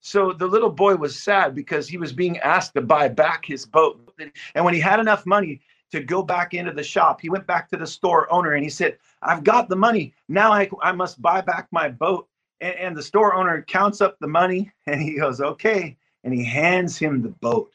So 0.00 0.32
the 0.32 0.46
little 0.46 0.70
boy 0.70 0.96
was 0.96 1.20
sad 1.20 1.54
because 1.54 1.88
he 1.88 1.98
was 1.98 2.12
being 2.12 2.38
asked 2.38 2.74
to 2.74 2.80
buy 2.80 3.08
back 3.08 3.44
his 3.44 3.66
boat. 3.66 4.12
And 4.54 4.64
when 4.64 4.74
he 4.74 4.80
had 4.80 5.00
enough 5.00 5.26
money 5.26 5.60
to 5.90 6.00
go 6.00 6.22
back 6.22 6.54
into 6.54 6.72
the 6.72 6.82
shop, 6.82 7.20
he 7.20 7.28
went 7.28 7.46
back 7.46 7.68
to 7.70 7.76
the 7.76 7.86
store 7.86 8.30
owner 8.32 8.52
and 8.52 8.62
he 8.62 8.70
said, 8.70 8.98
I've 9.22 9.44
got 9.44 9.68
the 9.68 9.76
money. 9.76 10.14
Now 10.28 10.52
I, 10.52 10.68
I 10.82 10.92
must 10.92 11.20
buy 11.20 11.40
back 11.40 11.68
my 11.70 11.88
boat. 11.88 12.28
And, 12.60 12.74
and 12.74 12.96
the 12.96 13.02
store 13.02 13.34
owner 13.34 13.62
counts 13.62 14.00
up 14.00 14.18
the 14.20 14.28
money 14.28 14.70
and 14.86 15.00
he 15.00 15.18
goes, 15.18 15.40
Okay. 15.40 15.96
And 16.24 16.34
he 16.34 16.44
hands 16.44 16.98
him 16.98 17.22
the 17.22 17.28
boat. 17.28 17.72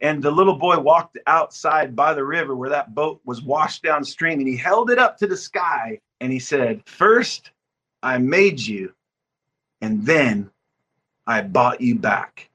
And 0.00 0.22
the 0.22 0.30
little 0.30 0.56
boy 0.56 0.78
walked 0.78 1.18
outside 1.26 1.96
by 1.96 2.12
the 2.12 2.24
river 2.24 2.54
where 2.54 2.68
that 2.68 2.94
boat 2.94 3.20
was 3.24 3.42
washed 3.42 3.82
downstream 3.82 4.40
and 4.40 4.48
he 4.48 4.56
held 4.56 4.90
it 4.90 4.98
up 4.98 5.16
to 5.18 5.26
the 5.26 5.36
sky 5.36 5.98
and 6.20 6.32
he 6.32 6.38
said, 6.38 6.82
First, 6.86 7.50
I 8.02 8.18
made 8.18 8.60
you, 8.60 8.92
and 9.80 10.04
then 10.04 10.50
I 11.26 11.42
bought 11.42 11.80
you 11.80 11.94
back. 11.96 12.48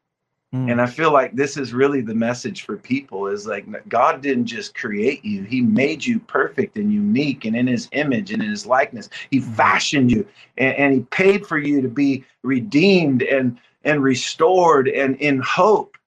Mm. 0.54 0.72
And 0.72 0.82
I 0.82 0.86
feel 0.86 1.14
like 1.14 1.34
this 1.34 1.56
is 1.56 1.74
really 1.74 2.02
the 2.02 2.14
message 2.14 2.64
for 2.64 2.76
people 2.76 3.28
is 3.28 3.48
like 3.48 3.66
God 3.88 4.22
didn't 4.22 4.48
just 4.48 4.76
create 4.76 5.24
you, 5.24 5.44
He 5.44 5.62
made 5.62 6.04
you 6.06 6.20
perfect 6.20 6.78
and 6.78 6.92
unique 6.92 7.46
and 7.46 7.56
in 7.56 7.68
His 7.68 7.88
image 7.94 8.32
and 8.32 8.44
in 8.44 8.50
His 8.50 8.66
likeness. 8.66 9.10
He 9.30 9.40
hmm. 9.40 9.54
fashioned 9.54 10.12
you 10.12 10.28
and, 10.58 10.76
and 10.76 10.94
He 10.94 11.00
paid 11.12 11.48
for 11.48 11.58
you 11.58 11.82
to 11.82 11.88
be 11.88 12.26
redeemed 12.44 13.24
and 13.24 13.58
and 13.84 14.04
restored 14.04 14.88
and 14.88 15.16
in 15.18 15.40
hope. 15.40 15.98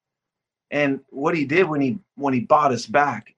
And 0.71 1.01
what 1.11 1.37
he 1.37 1.45
did 1.45 1.69
when 1.69 1.81
he 1.81 1.99
when 2.17 2.35
he 2.35 2.41
bought 2.41 2.73
us 2.73 2.87
back 2.87 3.35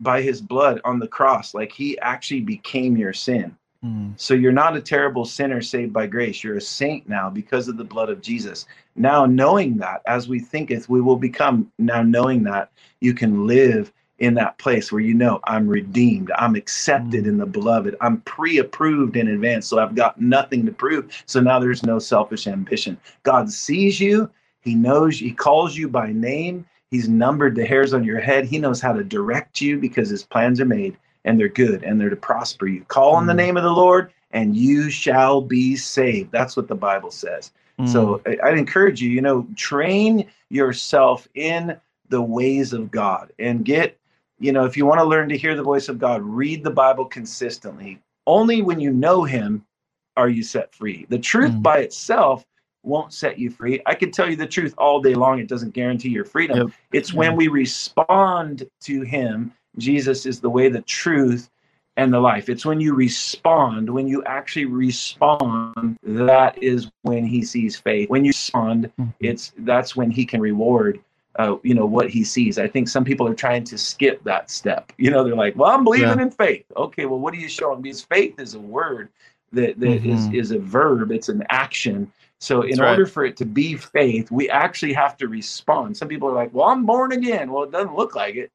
by 0.00 0.22
his 0.22 0.40
blood 0.40 0.80
on 0.84 0.98
the 0.98 1.08
cross, 1.08 1.54
like 1.54 1.72
he 1.72 1.98
actually 1.98 2.40
became 2.40 2.96
your 2.96 3.12
sin. 3.12 3.56
Mm. 3.84 4.14
So 4.16 4.34
you're 4.34 4.52
not 4.52 4.76
a 4.76 4.80
terrible 4.80 5.24
sinner 5.24 5.60
saved 5.60 5.92
by 5.92 6.06
grace. 6.06 6.42
You're 6.42 6.56
a 6.56 6.60
saint 6.60 7.08
now 7.08 7.28
because 7.28 7.68
of 7.68 7.76
the 7.76 7.84
blood 7.84 8.08
of 8.08 8.22
Jesus. 8.22 8.66
Now 8.96 9.26
knowing 9.26 9.76
that, 9.78 10.00
as 10.06 10.28
we 10.28 10.40
thinketh, 10.40 10.88
we 10.88 11.00
will 11.00 11.16
become. 11.16 11.70
Now 11.78 12.02
knowing 12.02 12.44
that, 12.44 12.70
you 13.00 13.12
can 13.12 13.46
live 13.46 13.92
in 14.20 14.34
that 14.34 14.56
place 14.58 14.90
where 14.90 15.02
you 15.02 15.12
know 15.12 15.40
I'm 15.44 15.66
redeemed, 15.68 16.30
I'm 16.38 16.54
accepted 16.54 17.24
mm. 17.24 17.28
in 17.28 17.38
the 17.38 17.46
beloved, 17.46 17.96
I'm 18.00 18.20
pre 18.22 18.58
approved 18.58 19.16
in 19.16 19.28
advance. 19.28 19.66
So 19.66 19.78
I've 19.78 19.94
got 19.94 20.20
nothing 20.20 20.64
to 20.66 20.72
prove. 20.72 21.22
So 21.26 21.40
now 21.40 21.58
there's 21.58 21.82
no 21.82 21.98
selfish 21.98 22.46
ambition. 22.46 22.96
God 23.24 23.50
sees 23.50 24.00
you, 24.00 24.30
He 24.60 24.74
knows, 24.74 25.18
He 25.18 25.32
calls 25.32 25.76
you 25.76 25.88
by 25.88 26.12
name, 26.12 26.64
He's 26.90 27.08
numbered 27.08 27.56
the 27.56 27.66
hairs 27.66 27.92
on 27.92 28.04
your 28.04 28.20
head, 28.20 28.46
He 28.46 28.58
knows 28.58 28.80
how 28.80 28.92
to 28.92 29.04
direct 29.04 29.60
you 29.60 29.78
because 29.78 30.08
His 30.08 30.22
plans 30.22 30.60
are 30.60 30.64
made 30.64 30.96
and 31.24 31.38
they're 31.38 31.48
good 31.48 31.82
and 31.84 32.00
they're 32.00 32.10
to 32.10 32.16
prosper 32.16 32.66
you. 32.66 32.84
Call 32.84 33.14
on 33.14 33.26
the 33.26 33.32
mm. 33.32 33.36
name 33.36 33.56
of 33.56 33.62
the 33.62 33.70
Lord 33.70 34.12
and 34.30 34.56
you 34.56 34.90
shall 34.90 35.40
be 35.40 35.76
saved. 35.76 36.32
That's 36.32 36.56
what 36.56 36.68
the 36.68 36.74
Bible 36.74 37.10
says. 37.10 37.52
Mm. 37.78 37.88
So 37.88 38.20
I'd 38.26 38.58
encourage 38.58 39.00
you, 39.00 39.10
you 39.10 39.20
know, 39.20 39.46
train 39.56 40.28
yourself 40.50 41.28
in 41.34 41.76
the 42.08 42.22
ways 42.22 42.72
of 42.72 42.90
God 42.90 43.32
and 43.38 43.64
get 43.64 43.98
you 44.38 44.52
know, 44.52 44.64
if 44.64 44.76
you 44.76 44.84
want 44.84 44.98
to 45.00 45.04
learn 45.04 45.28
to 45.28 45.38
hear 45.38 45.54
the 45.54 45.62
voice 45.62 45.88
of 45.88 45.98
God, 45.98 46.22
read 46.22 46.64
the 46.64 46.70
Bible 46.70 47.04
consistently. 47.04 48.00
Only 48.26 48.62
when 48.62 48.80
you 48.80 48.90
know 48.90 49.24
Him 49.24 49.64
are 50.16 50.28
you 50.28 50.42
set 50.42 50.74
free. 50.74 51.06
The 51.08 51.18
truth 51.18 51.52
mm. 51.52 51.62
by 51.62 51.78
itself 51.78 52.44
won't 52.82 53.12
set 53.12 53.38
you 53.38 53.50
free. 53.50 53.80
I 53.86 53.94
can 53.94 54.10
tell 54.10 54.28
you 54.28 54.36
the 54.36 54.46
truth 54.46 54.74
all 54.76 55.00
day 55.00 55.14
long. 55.14 55.38
It 55.38 55.48
doesn't 55.48 55.72
guarantee 55.72 56.10
your 56.10 56.24
freedom. 56.24 56.58
Yep. 56.58 56.70
It's 56.92 57.14
when 57.14 57.36
we 57.36 57.48
respond 57.48 58.68
to 58.82 59.02
Him. 59.02 59.52
Jesus 59.78 60.26
is 60.26 60.40
the 60.40 60.50
way, 60.50 60.68
the 60.68 60.82
truth, 60.82 61.50
and 61.96 62.12
the 62.12 62.20
life. 62.20 62.48
It's 62.48 62.66
when 62.66 62.80
you 62.80 62.94
respond, 62.94 63.88
when 63.88 64.08
you 64.08 64.22
actually 64.24 64.64
respond, 64.64 65.96
that 66.02 66.60
is 66.62 66.90
when 67.02 67.24
He 67.24 67.42
sees 67.42 67.76
faith. 67.76 68.10
When 68.10 68.24
you 68.24 68.30
respond, 68.30 68.90
mm-hmm. 68.98 69.10
it's 69.20 69.52
that's 69.58 69.94
when 69.94 70.10
He 70.10 70.26
can 70.26 70.40
reward 70.40 71.00
uh, 71.38 71.56
you 71.62 71.74
know 71.74 71.86
what 71.86 72.08
he 72.08 72.22
sees. 72.22 72.58
I 72.58 72.68
think 72.68 72.88
some 72.88 73.04
people 73.04 73.26
are 73.26 73.34
trying 73.34 73.64
to 73.64 73.78
skip 73.78 74.22
that 74.24 74.50
step. 74.50 74.92
You 74.98 75.10
know, 75.10 75.24
they're 75.24 75.34
like, 75.34 75.56
"Well, 75.56 75.70
I'm 75.70 75.84
believing 75.84 76.18
yeah. 76.18 76.22
in 76.22 76.30
faith." 76.30 76.64
Okay, 76.76 77.06
well, 77.06 77.18
what 77.18 77.34
are 77.34 77.38
you 77.38 77.48
showing? 77.48 77.82
Because 77.82 78.02
faith 78.02 78.38
is 78.38 78.54
a 78.54 78.60
word 78.60 79.08
that 79.52 79.78
that 79.80 79.86
mm-hmm. 79.86 80.10
is 80.10 80.32
is 80.32 80.50
a 80.52 80.58
verb. 80.58 81.10
It's 81.10 81.28
an 81.28 81.42
action. 81.50 82.10
So, 82.38 82.62
in 82.62 82.70
That's 82.70 82.80
order 82.80 83.04
right. 83.04 83.12
for 83.12 83.24
it 83.24 83.36
to 83.38 83.46
be 83.46 83.74
faith, 83.74 84.30
we 84.30 84.48
actually 84.50 84.92
have 84.92 85.16
to 85.18 85.28
respond. 85.28 85.96
Some 85.96 86.08
people 86.08 86.28
are 86.28 86.34
like, 86.34 86.54
"Well, 86.54 86.68
I'm 86.68 86.86
born 86.86 87.12
again." 87.12 87.50
Well, 87.50 87.64
it 87.64 87.72
doesn't 87.72 87.96
look 87.96 88.14
like 88.14 88.36
it. 88.36 88.52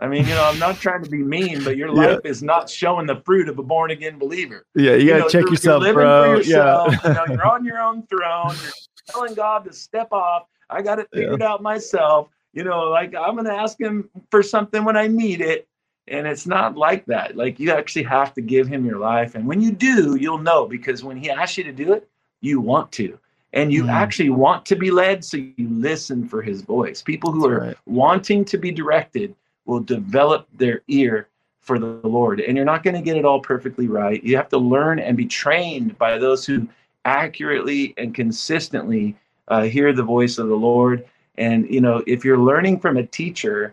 I 0.00 0.06
mean, 0.06 0.26
you 0.26 0.34
know, 0.34 0.44
I'm 0.44 0.58
not 0.58 0.76
trying 0.76 1.02
to 1.02 1.10
be 1.10 1.18
mean, 1.18 1.64
but 1.64 1.76
your 1.76 1.92
life 1.94 2.20
yeah. 2.24 2.30
is 2.30 2.42
not 2.42 2.70
showing 2.70 3.06
the 3.06 3.16
fruit 3.24 3.48
of 3.48 3.58
a 3.58 3.62
born 3.62 3.90
again 3.90 4.18
believer. 4.18 4.64
Yeah, 4.74 4.94
you, 4.94 5.08
gotta 5.08 5.20
know, 5.20 5.28
check 5.28 5.42
you're, 5.42 5.50
yourself, 5.50 5.84
you're 5.84 5.94
bro. 5.94 6.36
Yourself, 6.36 6.92
yeah, 6.92 7.08
you 7.08 7.14
know, 7.14 7.34
you're 7.34 7.46
on 7.50 7.64
your 7.64 7.80
own 7.80 8.06
throne. 8.06 8.54
You're 8.62 8.72
telling 9.08 9.34
God 9.34 9.64
to 9.64 9.72
step 9.72 10.12
off. 10.12 10.44
I 10.70 10.82
got 10.82 10.98
it 10.98 11.08
figured 11.12 11.40
yeah. 11.40 11.48
out 11.48 11.62
myself 11.62 12.28
you 12.52 12.64
know, 12.64 12.88
like 12.88 13.14
I'm 13.14 13.34
going 13.34 13.46
to 13.46 13.52
ask 13.52 13.80
him 13.80 14.08
for 14.30 14.42
something 14.42 14.84
when 14.84 14.96
I 14.96 15.06
need 15.06 15.40
it. 15.40 15.68
And 16.08 16.26
it's 16.26 16.46
not 16.46 16.76
like 16.76 17.04
that. 17.06 17.36
Like 17.36 17.60
you 17.60 17.70
actually 17.70 18.04
have 18.04 18.32
to 18.34 18.40
give 18.40 18.66
him 18.66 18.84
your 18.84 18.98
life. 18.98 19.34
And 19.34 19.46
when 19.46 19.60
you 19.60 19.70
do, 19.72 20.16
you'll 20.16 20.38
know 20.38 20.66
because 20.66 21.04
when 21.04 21.16
he 21.16 21.30
asks 21.30 21.58
you 21.58 21.64
to 21.64 21.72
do 21.72 21.92
it, 21.92 22.08
you 22.40 22.60
want 22.60 22.90
to. 22.92 23.18
And 23.52 23.72
you 23.72 23.84
mm. 23.84 23.90
actually 23.90 24.30
want 24.30 24.66
to 24.66 24.76
be 24.76 24.90
led, 24.90 25.24
so 25.24 25.36
you 25.36 25.68
listen 25.68 26.26
for 26.26 26.42
his 26.42 26.62
voice. 26.62 27.02
People 27.02 27.30
who 27.30 27.42
That's 27.42 27.52
are 27.52 27.66
right. 27.68 27.76
wanting 27.86 28.44
to 28.46 28.58
be 28.58 28.70
directed 28.70 29.34
will 29.68 29.80
develop 29.80 30.48
their 30.56 30.82
ear 30.88 31.28
for 31.60 31.78
the 31.78 31.86
Lord. 31.86 32.40
And 32.40 32.56
you're 32.56 32.66
not 32.66 32.82
going 32.82 32.96
to 32.96 33.02
get 33.02 33.16
it 33.16 33.24
all 33.24 33.40
perfectly 33.40 33.86
right. 33.86 34.22
You 34.24 34.36
have 34.36 34.48
to 34.48 34.58
learn 34.58 34.98
and 34.98 35.16
be 35.16 35.26
trained 35.26 35.96
by 35.98 36.18
those 36.18 36.44
who 36.44 36.66
accurately 37.04 37.94
and 37.96 38.12
consistently 38.14 39.14
uh, 39.46 39.62
hear 39.62 39.92
the 39.92 40.02
voice 40.02 40.38
of 40.38 40.48
the 40.48 40.56
Lord 40.56 41.04
and 41.38 41.72
you 41.72 41.80
know, 41.80 42.02
if 42.06 42.24
you're 42.24 42.38
learning 42.38 42.80
from 42.80 42.96
a 42.96 43.06
teacher 43.06 43.72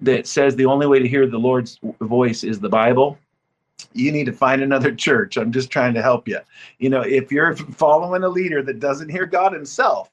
that 0.00 0.26
says 0.26 0.56
the 0.56 0.64
only 0.64 0.86
way 0.86 0.98
to 0.98 1.06
hear 1.06 1.26
the 1.26 1.38
Lord's 1.38 1.78
voice 2.00 2.42
is 2.42 2.58
the 2.58 2.68
Bible, 2.68 3.18
you 3.92 4.10
need 4.10 4.24
to 4.26 4.32
find 4.32 4.62
another 4.62 4.92
church. 4.94 5.36
I'm 5.36 5.52
just 5.52 5.70
trying 5.70 5.94
to 5.94 6.02
help 6.02 6.26
you. 6.26 6.40
You 6.78 6.88
know, 6.88 7.02
if 7.02 7.30
you're 7.30 7.54
following 7.54 8.24
a 8.24 8.28
leader 8.28 8.62
that 8.62 8.80
doesn't 8.80 9.10
hear 9.10 9.26
God 9.26 9.52
himself 9.52 10.10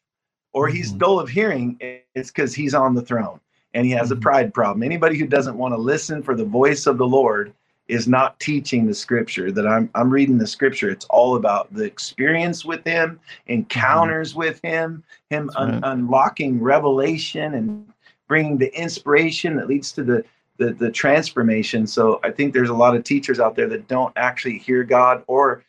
or 0.51 0.67
he's 0.67 0.89
mm-hmm. 0.89 0.99
dull 0.99 1.19
of 1.19 1.29
hearing, 1.29 1.77
it's 2.13 2.29
because 2.29 2.53
he's 2.53 2.75
on 2.75 2.93
the 2.93 3.01
throne 3.01 3.39
and 3.73 3.86
he 3.86 3.91
has 3.91 4.10
mm-hmm. 4.10 4.19
a 4.19 4.21
pride 4.21 4.53
problem. 4.53 4.84
Anybody 4.84 5.17
who 5.17 5.27
doesn't 5.27 5.58
want 5.58 5.73
to 5.73 5.77
listen 5.77 6.23
for 6.23 6.36
the 6.36 6.45
voice 6.45 6.88
of 6.88 6.97
the 6.97 7.08
Lord 7.08 7.53
is 7.88 8.08
not 8.08 8.39
teaching 8.39 8.86
the 8.86 8.93
scripture 8.93 9.51
that 9.51 9.67
I'm 9.67 9.89
I'm 9.95 10.10
reading 10.10 10.38
the 10.38 10.47
scripture. 10.47 10.89
It's 10.89 11.05
all 11.05 11.36
about 11.36 11.73
the 11.73 11.84
experience 11.84 12.63
with 12.63 12.84
him, 12.86 13.19
encounters 13.47 14.32
mm-hmm. 14.32 14.39
with 14.39 14.62
him, 14.62 15.03
him 15.29 15.49
un- 15.55 15.82
right. 15.82 15.91
unlocking 15.91 16.62
revelation 16.62 17.55
and 17.55 17.91
bringing 18.27 18.58
the 18.58 18.73
inspiration 18.79 19.58
that 19.58 19.67
leads 19.67 19.91
to 19.93 20.03
the, 20.03 20.23
the 20.58 20.73
the 20.73 20.91
transformation. 20.91 21.88
So 21.88 22.19
I 22.23 22.32
think 22.32 22.53
there's 22.53 22.69
a 22.69 22.75
lot 22.75 22.95
of 22.95 23.03
teachers 23.03 23.39
out 23.39 23.55
there 23.55 23.67
that 23.69 23.88
don't 23.88 24.13
actually 24.15 24.60
hear 24.60 24.84
God 24.84 25.23
or 25.27 25.63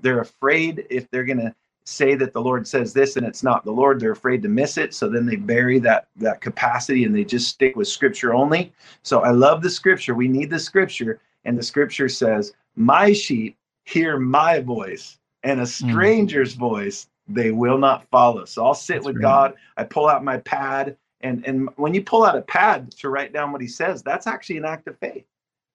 they're 0.00 0.20
afraid 0.20 0.86
if 0.90 1.10
they're 1.10 1.24
going 1.24 1.38
to 1.38 1.54
say 1.86 2.16
that 2.16 2.32
the 2.32 2.40
Lord 2.40 2.66
says 2.66 2.92
this 2.92 3.16
and 3.16 3.24
it's 3.24 3.42
not 3.42 3.64
the 3.64 3.70
Lord, 3.70 4.00
they're 4.00 4.12
afraid 4.12 4.42
to 4.42 4.48
miss 4.48 4.76
it. 4.76 4.92
So 4.92 5.08
then 5.08 5.24
they 5.24 5.36
bury 5.36 5.78
that 5.80 6.08
that 6.16 6.40
capacity 6.40 7.04
and 7.04 7.14
they 7.14 7.24
just 7.24 7.48
stick 7.48 7.76
with 7.76 7.88
scripture 7.88 8.34
only. 8.34 8.72
So 9.02 9.20
I 9.20 9.30
love 9.30 9.62
the 9.62 9.70
scripture. 9.70 10.14
We 10.14 10.28
need 10.28 10.50
the 10.50 10.58
scripture, 10.58 11.20
and 11.44 11.56
the 11.56 11.62
scripture 11.62 12.08
says, 12.08 12.52
My 12.74 13.12
sheep 13.12 13.56
hear 13.84 14.18
my 14.18 14.60
voice, 14.60 15.18
and 15.44 15.60
a 15.60 15.62
hmm. 15.62 15.68
stranger's 15.68 16.56
mm. 16.56 16.60
voice 16.60 17.08
they 17.28 17.50
will 17.50 17.78
not 17.78 18.06
follow. 18.10 18.44
So 18.44 18.64
I'll 18.64 18.74
sit 18.74 18.94
that's 18.94 19.06
with 19.06 19.20
God. 19.20 19.54
I 19.76 19.84
pull 19.84 20.08
out 20.08 20.24
my 20.24 20.38
pad. 20.38 20.96
And, 21.22 21.44
and 21.46 21.68
when 21.76 21.94
you 21.94 22.02
pull 22.02 22.24
out 22.24 22.36
a 22.36 22.42
pad 22.42 22.92
to 22.92 23.08
write 23.08 23.32
down 23.32 23.52
what 23.52 23.60
he 23.60 23.66
says, 23.66 24.02
that's 24.02 24.26
actually 24.26 24.58
an 24.58 24.64
act 24.64 24.86
of 24.86 24.98
faith. 24.98 25.24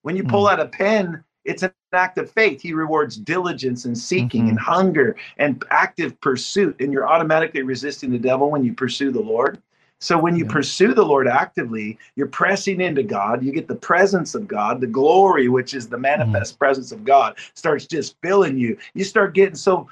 When 0.04 0.16
you 0.16 0.24
pull 0.24 0.46
mm. 0.46 0.54
out 0.54 0.60
a 0.60 0.68
pen, 0.68 1.24
it's 1.46 1.64
an 1.64 1.72
act 1.94 2.18
of 2.18 2.32
faith. 2.32 2.62
He 2.62 2.74
rewards 2.74 3.18
diligence 3.18 3.86
and 3.86 3.98
seeking 3.98 4.44
mm-hmm. 4.44 4.50
and 4.52 4.60
hunger 4.60 5.16
and 5.38 5.64
active 5.72 6.20
pursuit. 6.22 6.80
And 6.80 6.94
you're 6.94 7.08
automatically 7.08 7.64
resisting 7.64 8.12
the 8.12 8.20
devil 8.20 8.52
when 8.52 8.64
you 8.64 8.74
pursue 8.74 9.12
the 9.12 9.22
Lord. 9.22 9.62
So 10.00 10.18
when 10.18 10.36
you 10.36 10.46
yeah. 10.46 10.52
pursue 10.52 10.94
the 10.96 11.06
Lord 11.06 11.28
actively, 11.28 11.98
you're 12.16 12.28
pressing 12.28 12.82
into 12.82 13.04
God. 13.04 13.44
You 13.44 13.52
get 13.52 13.68
the 13.68 13.76
presence 13.76 14.34
of 14.34 14.48
God, 14.48 14.82
the 14.82 14.88
glory, 14.88 15.48
which 15.48 15.76
is 15.76 15.88
the 15.88 15.98
mm. 15.98 16.02
manifest 16.02 16.56
mm. 16.56 16.60
presence 16.60 16.92
of 16.92 17.04
God, 17.04 17.38
starts 17.54 17.86
just 17.86 18.16
filling 18.22 18.58
you. 18.58 18.78
You 18.96 19.04
start 19.04 19.36
getting 19.36 19.56
so 19.56 19.88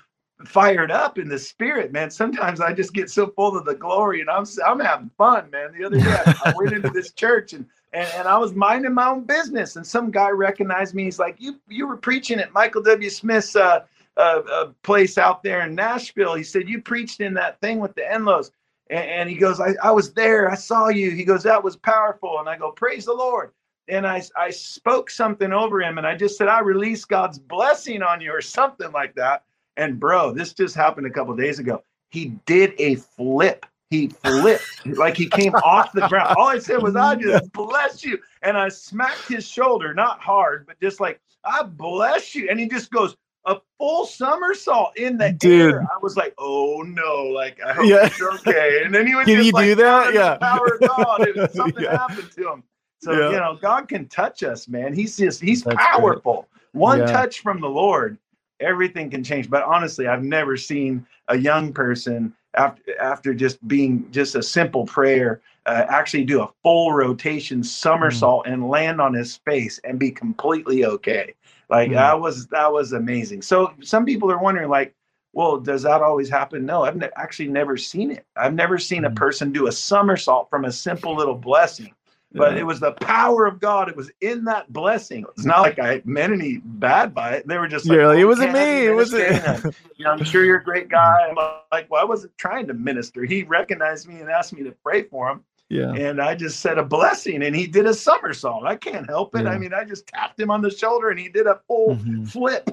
fired 0.45 0.89
up 0.89 1.19
in 1.19 1.27
the 1.29 1.37
spirit, 1.37 1.91
man. 1.91 2.09
Sometimes 2.09 2.59
I 2.59 2.73
just 2.73 2.93
get 2.93 3.11
so 3.11 3.27
full 3.27 3.57
of 3.57 3.65
the 3.65 3.75
glory, 3.75 4.21
and 4.21 4.29
I'm 4.29 4.45
I'm 4.65 4.79
having 4.79 5.11
fun, 5.17 5.49
man. 5.51 5.73
The 5.77 5.85
other 5.85 5.99
day 5.99 6.33
I, 6.45 6.53
went 6.55 6.73
into 6.73 6.89
this 6.89 7.11
church 7.13 7.53
and, 7.53 7.65
and 7.93 8.07
and 8.15 8.27
I 8.27 8.37
was 8.37 8.53
minding 8.53 8.93
my 8.93 9.07
own 9.07 9.23
business, 9.23 9.75
and 9.75 9.85
some 9.85 10.11
guy 10.11 10.29
recognized 10.29 10.95
me. 10.95 11.03
He's 11.03 11.19
like, 11.19 11.35
"You 11.39 11.59
you 11.67 11.87
were 11.87 11.97
preaching 11.97 12.39
at 12.39 12.53
Michael 12.53 12.83
W. 12.83 13.09
Smith's." 13.09 13.55
Uh, 13.55 13.81
uh, 14.17 14.41
uh, 14.51 14.71
place 14.83 15.17
out 15.17 15.43
there 15.43 15.65
in 15.65 15.73
Nashville. 15.73 16.33
He 16.33 16.43
said, 16.43 16.67
You 16.67 16.81
preached 16.81 17.21
in 17.21 17.33
that 17.35 17.61
thing 17.61 17.79
with 17.79 17.95
the 17.95 18.13
Enlows. 18.13 18.51
And, 18.89 19.09
and 19.09 19.29
he 19.29 19.35
goes, 19.35 19.59
I, 19.59 19.75
I 19.81 19.91
was 19.91 20.13
there. 20.13 20.49
I 20.51 20.55
saw 20.55 20.89
you. 20.89 21.11
He 21.11 21.23
goes, 21.23 21.43
that 21.43 21.63
was 21.63 21.77
powerful. 21.77 22.39
And 22.39 22.49
I 22.49 22.57
go, 22.57 22.71
praise 22.71 23.05
the 23.05 23.13
Lord. 23.13 23.51
And 23.87 24.05
I, 24.05 24.21
I 24.37 24.49
spoke 24.49 25.09
something 25.09 25.51
over 25.51 25.81
him 25.81 25.97
and 25.97 26.05
I 26.05 26.15
just 26.15 26.37
said, 26.37 26.47
I 26.47 26.59
release 26.59 27.05
God's 27.05 27.39
blessing 27.39 28.03
on 28.03 28.21
you 28.21 28.31
or 28.31 28.41
something 28.41 28.91
like 28.91 29.15
that. 29.15 29.43
And 29.77 29.99
bro, 29.99 30.33
this 30.33 30.53
just 30.53 30.75
happened 30.75 31.07
a 31.07 31.11
couple 31.11 31.35
days 31.35 31.57
ago. 31.59 31.83
He 32.09 32.33
did 32.45 32.73
a 32.77 32.95
flip. 32.95 33.65
He 33.89 34.07
flipped 34.07 34.85
like 34.85 35.17
he 35.17 35.27
came 35.27 35.55
off 35.55 35.91
the 35.93 36.07
ground. 36.07 36.35
All 36.37 36.47
I 36.47 36.59
said 36.59 36.81
was, 36.81 36.95
I 36.95 37.15
just 37.15 37.51
bless 37.53 38.03
you. 38.03 38.19
And 38.43 38.55
I 38.55 38.69
smacked 38.69 39.27
his 39.27 39.47
shoulder, 39.47 39.93
not 39.95 40.19
hard, 40.19 40.67
but 40.67 40.79
just 40.79 40.99
like, 40.99 41.19
I 41.43 41.63
bless 41.63 42.35
you. 42.35 42.49
And 42.49 42.59
he 42.59 42.67
just 42.67 42.91
goes, 42.91 43.15
a 43.45 43.57
full 43.77 44.05
somersault 44.05 44.95
in 44.97 45.17
the 45.17 45.31
Dude. 45.31 45.73
air. 45.73 45.81
I 45.81 45.97
was 46.01 46.15
like, 46.15 46.33
oh 46.37 46.83
no, 46.85 47.23
like 47.23 47.59
I 47.65 47.73
hope 47.73 47.85
yeah. 47.85 48.05
it's 48.05 48.21
okay. 48.21 48.83
And 48.83 48.93
then 48.93 49.07
he 49.07 49.15
would 49.15 49.25
can 49.25 49.43
you 49.43 49.51
like, 49.51 49.65
do 49.65 49.75
that? 49.75 50.13
Yeah, 50.13 50.37
power 50.37 50.77
of 50.79 50.87
God. 50.87 51.51
Something 51.53 51.83
yeah. 51.83 51.97
happened 51.97 52.31
to 52.31 52.51
him. 52.51 52.63
So 53.01 53.13
yeah. 53.13 53.31
you 53.31 53.37
know, 53.37 53.57
God 53.59 53.87
can 53.87 54.07
touch 54.07 54.43
us, 54.43 54.67
man. 54.67 54.93
He's 54.93 55.17
just 55.17 55.41
he's 55.41 55.63
That's 55.63 55.77
powerful. 55.77 56.47
Great. 56.51 56.81
One 56.81 56.99
yeah. 56.99 57.05
touch 57.07 57.39
from 57.39 57.59
the 57.61 57.69
Lord, 57.69 58.17
everything 58.59 59.09
can 59.09 59.23
change. 59.23 59.49
But 59.49 59.63
honestly, 59.63 60.07
I've 60.07 60.23
never 60.23 60.57
seen 60.57 61.07
a 61.27 61.37
young 61.37 61.73
person 61.73 62.35
after 62.55 62.99
after 62.99 63.33
just 63.33 63.65
being 63.67 64.09
just 64.11 64.35
a 64.35 64.43
simple 64.43 64.85
prayer 64.85 65.41
uh, 65.65 65.85
actually 65.87 66.23
do 66.23 66.41
a 66.41 66.49
full 66.63 66.93
rotation 66.93 67.63
somersault 67.63 68.45
mm. 68.45 68.53
and 68.53 68.69
land 68.69 68.99
on 68.99 69.13
his 69.13 69.37
face 69.37 69.79
and 69.83 69.99
be 69.99 70.11
completely 70.11 70.85
okay. 70.85 71.35
Like 71.69 71.89
mm-hmm. 71.89 71.95
that 71.95 72.19
was 72.19 72.47
that 72.47 72.71
was 72.71 72.93
amazing. 72.93 73.41
So 73.43 73.73
some 73.81 74.05
people 74.05 74.31
are 74.31 74.41
wondering, 74.41 74.69
like, 74.69 74.95
Well, 75.33 75.59
does 75.59 75.83
that 75.83 76.01
always 76.01 76.29
happen? 76.29 76.65
No, 76.65 76.83
I've 76.83 76.95
ne- 76.95 77.09
actually 77.15 77.49
never 77.49 77.77
seen 77.77 78.09
it. 78.11 78.25
I've 78.35 78.55
never 78.55 78.79
seen 78.79 79.05
a 79.05 79.11
Mhm. 79.11 79.15
person 79.15 79.51
do 79.51 79.67
a 79.67 79.71
somersault 79.71 80.49
from 80.49 80.65
a 80.65 80.71
simple 80.71 81.15
little 81.15 81.35
blessing. 81.35 81.93
But 82.31 82.53
Yeah. 82.53 82.59
it 82.59 82.63
was 82.67 82.79
the 82.79 82.91
power 82.91 83.47
of 83.47 83.59
God. 83.59 83.89
It 83.89 83.95
was 83.95 84.11
in 84.21 84.43
that 84.45 84.71
blessing. 84.71 85.25
It's 85.35 85.45
not 85.45 85.61
like 85.61 85.79
I 85.79 86.01
meant 86.05 86.31
any 86.31 86.57
bad 86.63 87.13
by 87.15 87.31
it. 87.31 87.47
They 87.47 87.57
were 87.57 87.67
just 87.67 87.87
like, 87.87 87.97
"Oh, 87.97 88.11
it 88.11 88.23
wasn't 88.23 88.53
me. 88.53 88.85
It 88.85 88.93
wasn't. 88.93 89.75
You 89.97 90.05
know, 90.05 90.11
I'm 90.11 90.23
sure 90.23 90.45
you're 90.45 90.57
a 90.59 90.63
great 90.63 90.89
guy. 90.99 91.27
I'm 91.27 91.35
like, 91.71 91.89
well, 91.89 92.01
I 92.01 92.05
wasn't 92.05 92.37
trying 92.37 92.67
to 92.67 92.73
minister. 92.75 93.23
He 93.25 93.43
recognized 93.43 94.07
me 94.07 94.19
and 94.21 94.29
asked 94.29 94.53
me 94.53 94.61
to 94.63 94.71
pray 94.83 95.03
for 95.03 95.27
him. 95.29 95.43
yeah. 95.69 95.91
And 95.93 96.21
I 96.21 96.35
just 96.35 96.59
said 96.61 96.77
a 96.77 96.83
blessing 96.83 97.41
and 97.43 97.55
he 97.55 97.65
did 97.67 97.85
a 97.87 97.93
somersault. 97.95 98.63
I 98.65 98.75
can't 98.75 99.07
help 99.07 99.35
it. 99.35 99.43
Yeah. 99.45 99.49
I 99.51 99.57
mean, 99.57 99.73
I 99.73 99.83
just 99.83 100.05
tapped 100.07 100.39
him 100.39 100.49
on 100.51 100.61
the 100.61 100.69
shoulder 100.71 101.09
and 101.09 101.19
he 101.19 101.29
did 101.29 101.47
a 101.47 101.59
full 101.67 101.95
Mhm. 101.95 102.27
flip 102.27 102.69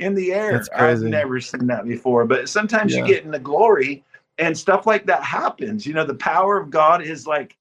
in 0.00 0.14
the 0.14 0.32
air. 0.32 0.52
That's 0.52 0.68
I've 0.70 1.02
never 1.02 1.40
seen 1.40 1.66
that 1.68 1.84
before. 1.86 2.24
But 2.24 2.48
sometimes 2.48 2.92
Yeah. 2.94 3.02
you 3.02 3.06
get 3.14 3.24
in 3.24 3.30
the 3.30 3.38
glory 3.38 4.02
and 4.38 4.56
stuff 4.56 4.86
like 4.86 5.06
that 5.06 5.22
happens. 5.22 5.86
You 5.86 5.94
know, 5.94 6.04
the 6.04 6.14
power 6.14 6.56
of 6.58 6.70
God 6.70 7.02
is 7.02 7.26
like, 7.26 7.56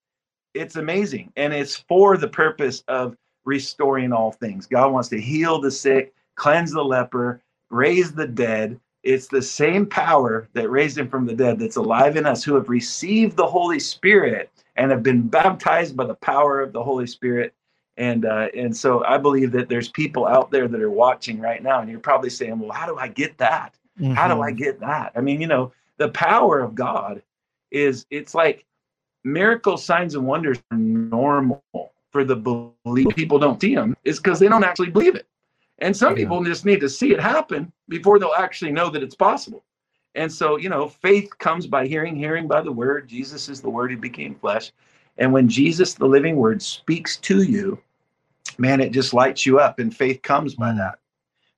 it's 0.54 0.76
amazing. 0.76 1.32
And 1.36 1.54
it's 1.54 1.76
for 1.76 2.18
the 2.18 2.28
purpose 2.28 2.84
of 2.88 3.16
restoring 3.46 4.12
all 4.12 4.32
things. 4.32 4.66
God 4.68 4.92
wants 4.92 5.10
to 5.10 5.22
heal 5.22 5.60
the 5.60 5.72
sick, 5.72 6.14
cleanse 6.36 6.72
the 6.72 6.84
leper, 6.84 7.42
raise 7.70 8.12
the 8.12 8.28
dead. 8.28 8.80
It's 9.04 9.28
the 9.28 9.42
same 9.42 9.86
power 9.86 10.50
that 10.54 10.70
raised 10.70 10.98
him 10.98 11.08
from 11.10 11.26
the 11.26 11.34
dead 11.34 11.60
that's 11.60 11.78
alive 11.78 12.18
in 12.18 12.26
us 12.26 12.44
who 12.44 12.56
have 12.56 12.70
received 12.70 13.38
the 13.38 13.48
Holy 13.48 13.80
Spirit 13.80 14.52
and 14.76 14.92
have 14.92 15.04
been 15.04 15.28
baptized 15.28 15.96
by 15.96 16.06
the 16.06 16.16
power 16.16 16.62
of 16.62 16.74
the 16.74 16.84
Holy 16.84 17.08
Spirit. 17.08 17.54
And 17.98 18.26
uh, 18.26 18.48
and 18.56 18.76
so 18.76 19.04
I 19.06 19.18
believe 19.18 19.52
that 19.52 19.68
there's 19.68 19.90
people 19.90 20.26
out 20.26 20.52
there 20.52 20.68
that 20.70 20.82
are 20.82 20.90
watching 20.92 21.40
right 21.40 21.62
now, 21.62 21.82
and 21.82 21.90
you're 21.90 22.00
probably 22.00 22.30
saying, 22.30 22.58
"Well, 22.60 22.72
how 22.72 22.86
do 22.86 22.98
I 22.98 23.10
get 23.10 23.38
that? 23.40 23.76
How 24.16 24.28
do 24.34 24.42
I 24.42 24.52
Mhm. 24.52 24.58
get 24.58 24.80
that?" 24.80 25.12
I 25.16 25.22
mean, 25.22 25.42
you 25.42 25.48
know, 25.48 25.74
the 25.98 26.08
power 26.10 26.62
of 26.62 26.76
God 26.76 27.22
is 27.72 28.06
it's 28.10 28.34
like 28.34 28.66
miracles, 29.24 29.84
signs, 29.84 30.16
and 30.16 30.26
wonders 30.26 30.60
are 30.72 30.78
normal 30.78 31.64
for 32.12 32.24
the 32.24 32.36
belief. 32.36 33.16
People 33.16 33.40
don't 33.40 33.60
see 33.62 33.76
them 33.76 33.96
is 34.04 34.18
because 34.20 34.40
they 34.40 34.48
don't 34.48 34.64
actually 34.64 34.90
believe 34.90 35.16
it. 35.16 35.28
And 35.80 35.96
some 35.96 36.12
Yeah. 36.12 36.24
people 36.24 36.44
just 36.44 36.66
need 36.66 36.82
to 36.82 36.90
see 36.90 37.14
it 37.14 37.20
happen 37.20 37.72
before 37.88 38.20
they'll 38.20 38.34
actually 38.38 38.72
know 38.72 38.90
that 38.90 39.04
it's 39.04 39.16
possible. 39.16 39.64
And 40.16 40.32
so, 40.32 40.58
you 40.58 40.70
know, 40.70 40.88
faith 40.88 41.38
comes 41.38 41.68
by 41.68 41.86
hearing, 41.88 42.16
hearing 42.16 42.48
by 42.48 42.62
the 42.62 42.72
word. 42.72 43.08
Jesus 43.08 43.48
is 43.48 43.62
the 43.62 43.70
word 43.70 43.92
who 43.92 43.98
became 43.98 44.36
flesh. 44.36 44.72
And 45.18 45.32
when 45.32 45.48
Jesus, 45.48 45.94
the 45.94 46.08
living 46.08 46.36
word, 46.36 46.62
speaks 46.62 47.18
to 47.18 47.44
you, 47.44 47.80
man, 48.58 48.82
it 48.82 48.92
just 48.92 49.14
lights 49.14 49.46
you 49.46 49.60
up. 49.60 49.80
And 49.80 49.96
faith 49.96 50.22
comes 50.22 50.56
by 50.56 50.74
that, 50.74 51.00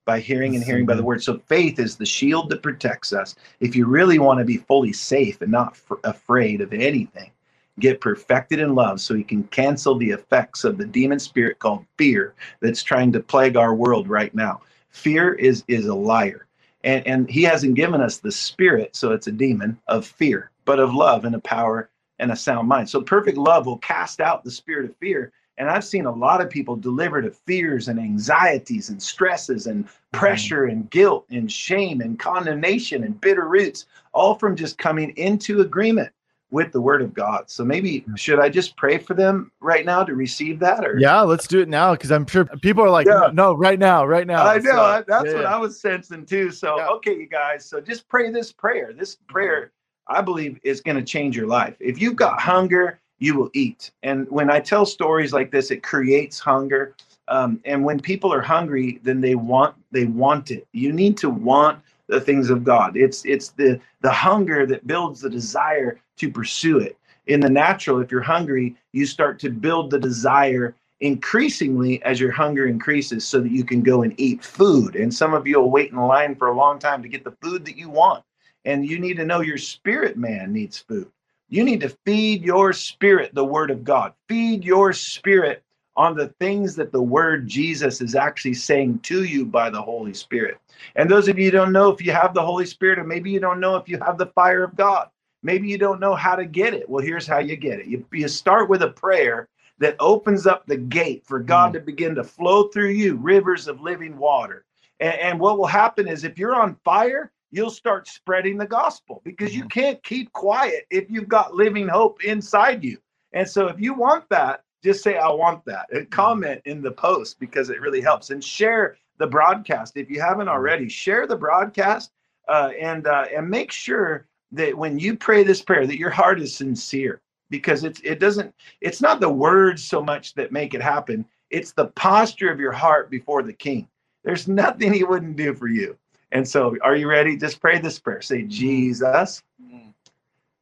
by 0.06 0.20
hearing 0.20 0.56
and 0.56 0.64
hearing 0.64 0.86
by 0.86 0.96
the 0.96 1.04
word. 1.04 1.24
So 1.24 1.40
faith 1.48 1.80
is 1.80 1.96
the 1.96 2.06
shield 2.06 2.50
that 2.50 2.62
protects 2.62 3.14
us. 3.14 3.36
If 3.60 3.76
you 3.76 3.86
really 3.86 4.20
want 4.20 4.40
to 4.40 4.46
be 4.46 4.58
fully 4.58 4.94
safe 4.94 5.42
and 5.42 5.52
not 5.52 5.74
f- 5.74 5.98
afraid 6.04 6.62
of 6.62 6.74
anything, 6.74 7.32
get 7.80 8.02
perfected 8.02 8.60
in 8.60 8.76
love 8.76 9.00
so 9.00 9.14
he 9.14 9.24
can 9.24 9.44
cancel 9.46 9.96
the 9.96 10.10
effects 10.10 10.64
of 10.64 10.78
the 10.78 10.86
demon 10.86 11.20
spirit 11.20 11.60
called 11.60 11.86
fear 11.98 12.34
that's 12.62 12.84
trying 12.84 13.12
to 13.14 13.20
plague 13.20 13.58
our 13.58 13.74
world 13.74 14.08
right 14.08 14.34
now. 14.36 14.62
Fear 14.90 15.34
is 15.34 15.64
is 15.68 15.86
a 15.86 15.96
liar. 15.96 16.48
And 16.84 17.06
and 17.08 17.30
he 17.30 17.44
hasn't 17.44 17.76
given 17.76 18.02
us 18.02 18.18
the 18.18 18.32
spirit, 18.32 18.96
so 18.96 19.12
it's 19.12 19.28
a 19.28 19.32
demon 19.32 19.80
of 19.88 20.06
fear, 20.06 20.52
but 20.66 20.80
of 20.80 20.94
love 20.94 21.26
and 21.26 21.36
a 21.36 21.40
power 21.40 21.90
and 22.20 22.32
a 22.32 22.36
sound 22.36 22.68
mind. 22.68 22.90
So 22.90 23.02
perfect 23.02 23.38
love 23.38 23.66
will 23.66 23.80
cast 23.80 24.20
out 24.20 24.44
the 24.44 24.52
spirit 24.52 24.90
of 24.90 24.96
fear. 24.98 25.32
And 25.58 25.70
I've 25.70 25.84
seen 25.84 26.06
a 26.06 26.12
lot 26.12 26.42
of 26.42 26.50
people 26.50 26.76
delivered 26.76 27.26
of 27.26 27.38
fears 27.38 27.88
and 27.88 28.00
anxieties 28.00 28.90
and 28.90 29.02
stresses 29.02 29.68
and 29.68 29.86
mm-hmm. 29.86 30.18
pressure 30.18 30.66
and 30.66 30.90
guilt 30.90 31.26
and 31.30 31.52
shame 31.52 32.02
and 32.02 32.18
condemnation 32.18 33.04
and 33.04 33.20
bitter 33.20 33.48
roots, 33.48 33.86
all 34.14 34.36
from 34.36 34.56
just 34.56 34.78
coming 34.78 35.12
into 35.18 35.62
agreement 35.62 36.12
with 36.52 36.72
the 36.72 36.82
word 36.82 37.02
of 37.02 37.14
God. 37.14 37.50
So 37.50 37.64
maybe 37.66 38.06
should 38.16 38.40
I 38.40 38.50
just 38.50 38.76
pray 38.78 38.98
for 38.98 39.14
them 39.14 39.52
right 39.62 39.86
now 39.86 40.04
to 40.04 40.14
receive 40.14 40.60
that? 40.60 40.86
Or 40.86 41.00
Yeah, 41.00 41.22
let's 41.22 41.48
do 41.48 41.62
it 41.62 41.70
now 41.70 41.94
because 41.94 42.12
I'm 42.12 42.28
sure 42.28 42.46
people 42.62 42.84
are 42.84 42.90
like, 42.90 43.08
Yeah. 43.08 43.30
no, 43.34 43.54
right 43.54 43.80
now, 43.80 44.06
right 44.06 44.28
now. 44.28 44.46
I 44.46 44.58
know 44.58 44.62
So, 44.62 45.04
that's 45.08 45.30
yeah, 45.30 45.36
what. 45.36 45.46
I 45.46 45.58
was 45.58 45.80
sensing 45.80 46.26
too. 46.26 46.52
So 46.52 46.78
Yeah. 46.78 46.90
okay, 46.90 47.16
you 47.16 47.28
guys. 47.28 47.66
So 47.66 47.80
just 47.82 48.08
pray 48.10 48.30
this 48.30 48.52
prayer. 48.52 48.94
This 48.94 49.16
prayer, 49.28 49.72
I 50.08 50.22
believe, 50.22 50.60
is 50.64 50.82
going 50.82 50.98
to 50.98 51.04
change 51.04 51.36
your 51.36 51.48
life. 51.48 51.76
If 51.80 52.02
you've 52.02 52.18
got 52.18 52.40
hunger, 52.42 53.00
you 53.20 53.36
will 53.38 53.50
eat. 53.54 53.92
And 54.04 54.30
when 54.30 54.50
I 54.50 54.60
tell 54.60 54.86
stories 54.86 55.32
like 55.32 55.52
this, 55.52 55.72
it 55.72 55.84
creates 55.84 56.40
hunger. 56.40 56.96
Um, 57.28 57.62
and 57.66 57.86
when 57.86 58.00
people 58.00 58.34
are 58.34 58.42
hungry, 58.42 59.00
then 59.04 59.22
they 59.22 59.36
want 59.36 59.76
they 59.92 60.06
want 60.06 60.52
it. 60.52 60.68
You 60.74 60.92
need 60.92 61.18
to 61.20 61.30
want 61.30 61.80
the 62.08 62.22
things 62.22 62.50
of 62.50 62.64
God. 62.64 62.98
It's 62.98 63.26
it's 63.26 63.50
the 63.50 63.80
the 64.02 64.12
hunger 64.12 64.66
that 64.66 64.88
builds 64.88 65.22
the 65.22 65.30
desire 65.30 66.00
to 66.18 66.30
pursue 66.30 66.80
it. 66.80 66.98
In 67.28 67.40
the 67.40 67.50
natural, 67.50 68.00
if 68.00 68.12
you're 68.12 68.22
hungry, 68.22 68.76
you 68.92 69.06
start 69.06 69.40
to 69.40 69.50
build 69.50 69.92
the 69.92 70.00
desire 70.00 70.76
increasingly 71.02 72.02
as 72.04 72.20
your 72.20 72.32
hunger 72.32 72.68
increases 72.68 73.26
so 73.26 73.42
that 73.42 73.52
you 73.52 73.64
can 73.64 73.82
go 73.82 74.04
and 74.04 74.14
eat 74.20 74.44
food. 74.44 74.96
And 74.96 75.14
some 75.14 75.34
of 75.34 75.48
you 75.48 75.60
will 75.60 75.72
wait 75.72 75.92
in 75.92 75.98
line 75.98 76.36
for 76.36 76.48
a 76.48 76.56
long 76.56 76.80
time 76.80 77.02
to 77.02 77.10
get 77.10 77.24
the 77.24 77.36
food 77.42 77.66
that 77.66 77.78
you 77.78 77.90
want. 77.90 78.24
And 78.66 78.88
you 78.88 79.00
need 79.00 79.18
to 79.18 79.26
know 79.26 79.42
your 79.42 79.58
spirit 79.58 80.18
man 80.18 80.54
needs 80.54 80.78
food. 80.78 81.12
You 81.50 81.64
need 81.64 81.82
to 81.82 81.96
feed 82.06 82.44
your 82.44 82.72
spirit 82.72 83.34
the 83.34 83.44
word 83.44 83.72
of 83.72 83.84
God. 83.84 84.14
Feed 84.30 84.64
your 84.64 84.94
spirit 84.94 85.64
on 86.02 86.16
the 86.16 86.30
things 86.40 86.76
that 86.76 86.92
the 86.92 87.02
word 87.02 87.48
Jesus 87.48 88.02
is 88.02 88.16
actually 88.16 88.56
saying 88.56 88.98
to 89.02 89.24
you 89.24 89.46
by 89.46 89.70
the 89.70 89.82
Holy 89.82 90.16
Spirit. 90.16 90.58
And 90.96 91.08
those 91.08 91.28
of 91.28 91.38
you 91.38 91.46
who 91.46 91.52
don't 91.52 91.72
know 91.72 91.90
if 91.90 92.02
you 92.02 92.12
have 92.12 92.34
the 92.34 92.42
Holy 92.42 92.66
Spirit, 92.66 92.98
or 92.98 93.04
maybe 93.04 93.30
you 93.30 93.40
don't 93.40 93.60
know 93.60 93.76
if 93.76 93.88
you 93.88 94.00
have 94.00 94.18
the 94.18 94.26
fire 94.26 94.64
of 94.64 94.76
God, 94.76 95.10
maybe 95.44 95.68
you 95.68 95.78
don't 95.78 96.00
know 96.00 96.16
how 96.16 96.36
to 96.36 96.44
get 96.44 96.74
it. 96.74 96.90
Well, 96.90 97.06
here's 97.06 97.28
how 97.28 97.38
you 97.38 97.56
get 97.56 97.80
it 97.80 97.86
you, 97.86 98.04
you 98.12 98.28
start 98.28 98.68
with 98.68 98.82
a 98.82 98.90
prayer 98.90 99.48
that 99.78 99.96
opens 100.00 100.48
up 100.48 100.66
the 100.66 100.78
gate 100.78 101.24
for 101.24 101.40
God 101.40 101.70
mm. 101.70 101.74
to 101.74 101.80
begin 101.82 102.16
to 102.16 102.24
flow 102.24 102.70
through 102.70 102.90
you 102.90 103.16
rivers 103.18 103.68
of 103.68 103.80
living 103.80 104.18
water. 104.18 104.66
And, 105.00 105.14
and 105.20 105.40
what 105.40 105.60
will 105.60 105.68
happen 105.68 106.08
is 106.08 106.24
if 106.24 106.40
you're 106.40 106.56
on 106.56 106.78
fire, 106.84 107.32
you'll 107.52 107.70
start 107.70 108.08
spreading 108.08 108.58
the 108.58 108.66
gospel 108.66 109.22
because 109.24 109.56
you 109.56 109.66
mm. 109.66 109.70
can't 109.70 110.04
keep 110.04 110.34
quiet 110.34 110.88
if 110.90 111.12
you've 111.12 111.30
got 111.30 111.54
living 111.54 111.88
hope 111.88 112.24
inside 112.24 112.84
you. 112.84 112.98
And 113.34 113.48
so 113.48 113.68
if 113.68 113.80
you 113.80 113.94
want 113.94 114.28
that, 114.30 114.64
just 114.84 115.04
say, 115.04 115.18
I 115.18 115.30
want 115.30 115.64
that 115.66 115.88
and 115.92 116.10
comment 116.10 116.62
in 116.66 116.82
the 116.82 116.92
post 116.92 117.40
because 117.40 117.70
it 117.70 117.82
really 117.82 118.02
helps 118.02 118.30
and 118.30 118.44
share 118.44 118.98
the 119.18 119.28
broadcast. 119.28 119.98
If 119.98 120.10
you 120.10 120.22
haven't 120.22 120.50
already, 120.50 120.90
share 120.90 121.28
the 121.28 121.36
broadcast 121.36 122.12
uh, 122.48 122.72
and, 122.80 123.08
uh, 123.08 123.26
and 123.36 123.50
make 123.50 123.72
sure 123.72 124.28
that 124.52 124.78
when 124.78 125.00
you 125.00 125.16
pray 125.16 125.44
this 125.44 125.62
prayer, 125.62 125.88
that 125.88 126.00
your 126.00 126.10
heart 126.10 126.42
is 126.42 126.56
sincere 126.56 127.22
because 127.50 127.84
it's, 127.84 128.02
it 128.04 128.20
doesn't, 128.20 128.54
it's 128.82 129.02
not 129.02 129.20
the 129.20 129.30
words 129.30 129.84
so 129.84 130.02
much 130.02 130.34
that 130.34 130.52
make 130.52 130.74
it 130.74 130.82
happen. 130.82 131.26
It's 131.50 131.74
the 131.74 131.88
posture 131.88 132.52
of 132.52 132.60
your 132.60 132.72
heart 132.72 133.10
before 133.12 133.44
the 133.44 133.54
king. 133.54 133.88
There's 134.24 134.48
nothing 134.48 134.94
he 134.94 135.04
wouldn't 135.04 135.38
do 135.38 135.54
for 135.54 135.68
you. 135.68 135.98
And 136.34 136.48
so, 136.48 136.78
are 136.82 136.96
you 136.96 137.10
ready? 137.10 137.36
Just 137.36 137.60
pray 137.60 137.80
this 137.80 138.00
prayer. 138.00 138.22
Say, 138.22 138.44
Jesus, 138.44 139.44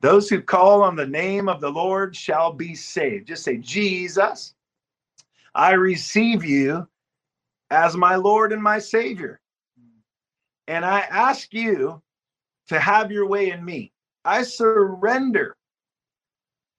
those 0.01 0.29
who 0.29 0.41
call 0.41 0.81
on 0.81 0.95
the 0.95 1.05
name 1.05 1.49
of 1.49 1.61
the 1.61 1.69
Lord 1.69 2.15
shall 2.15 2.53
be 2.53 2.73
saved. 2.73 3.27
Just 3.27 3.43
say, 3.43 3.57
Jesus, 3.57 4.53
I 5.53 5.73
receive 5.73 6.43
you 6.43 6.87
as 7.69 7.95
my 7.97 8.15
Lord 8.15 8.53
and 8.53 8.63
my 8.63 8.79
Savior. 8.79 9.39
And 10.67 10.85
I 10.85 11.01
ask 11.01 11.53
you 11.53 12.01
to 12.67 12.79
have 12.79 13.11
your 13.11 13.27
way 13.27 13.51
in 13.51 13.63
me. 13.65 13.91
I 14.25 14.43
surrender 14.43 15.57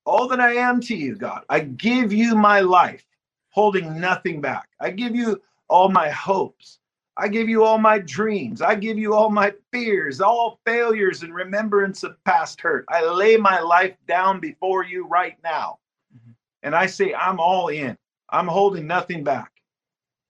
all 0.06 0.28
that 0.28 0.40
I 0.40 0.54
am 0.54 0.80
to 0.82 0.96
you, 0.96 1.16
God. 1.16 1.44
I 1.48 1.60
give 1.60 2.12
you 2.12 2.34
my 2.34 2.60
life, 2.60 3.04
holding 3.50 4.00
nothing 4.00 4.40
back. 4.40 4.68
I 4.80 4.90
give 4.90 5.14
you 5.14 5.40
all 5.68 5.88
my 5.88 6.08
hopes. 6.10 6.79
I 7.16 7.28
give 7.28 7.48
you 7.48 7.64
all 7.64 7.78
my 7.78 7.98
dreams. 7.98 8.62
I 8.62 8.74
give 8.74 8.98
you 8.98 9.14
all 9.14 9.30
my 9.30 9.52
fears, 9.72 10.20
all 10.20 10.60
failures 10.64 11.22
and 11.22 11.34
remembrance 11.34 12.02
of 12.02 12.22
past 12.24 12.60
hurt. 12.60 12.84
I 12.88 13.04
lay 13.04 13.36
my 13.36 13.60
life 13.60 13.96
down 14.06 14.40
before 14.40 14.84
you 14.84 15.06
right 15.06 15.36
now. 15.42 15.78
Mm-hmm. 16.16 16.30
And 16.62 16.74
I 16.74 16.86
say, 16.86 17.12
I'm 17.14 17.40
all 17.40 17.68
in. 17.68 17.96
I'm 18.30 18.46
holding 18.46 18.86
nothing 18.86 19.24
back. 19.24 19.50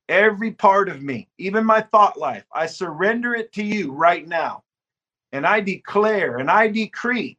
Every 0.08 0.50
part 0.50 0.88
of 0.88 1.02
me, 1.02 1.28
even 1.38 1.64
my 1.64 1.82
thought 1.82 2.18
life, 2.18 2.44
I 2.52 2.66
surrender 2.66 3.34
it 3.34 3.52
to 3.52 3.62
you 3.62 3.92
right 3.92 4.26
now. 4.26 4.64
And 5.32 5.46
I 5.46 5.60
declare 5.60 6.38
and 6.38 6.50
I 6.50 6.66
decree 6.66 7.38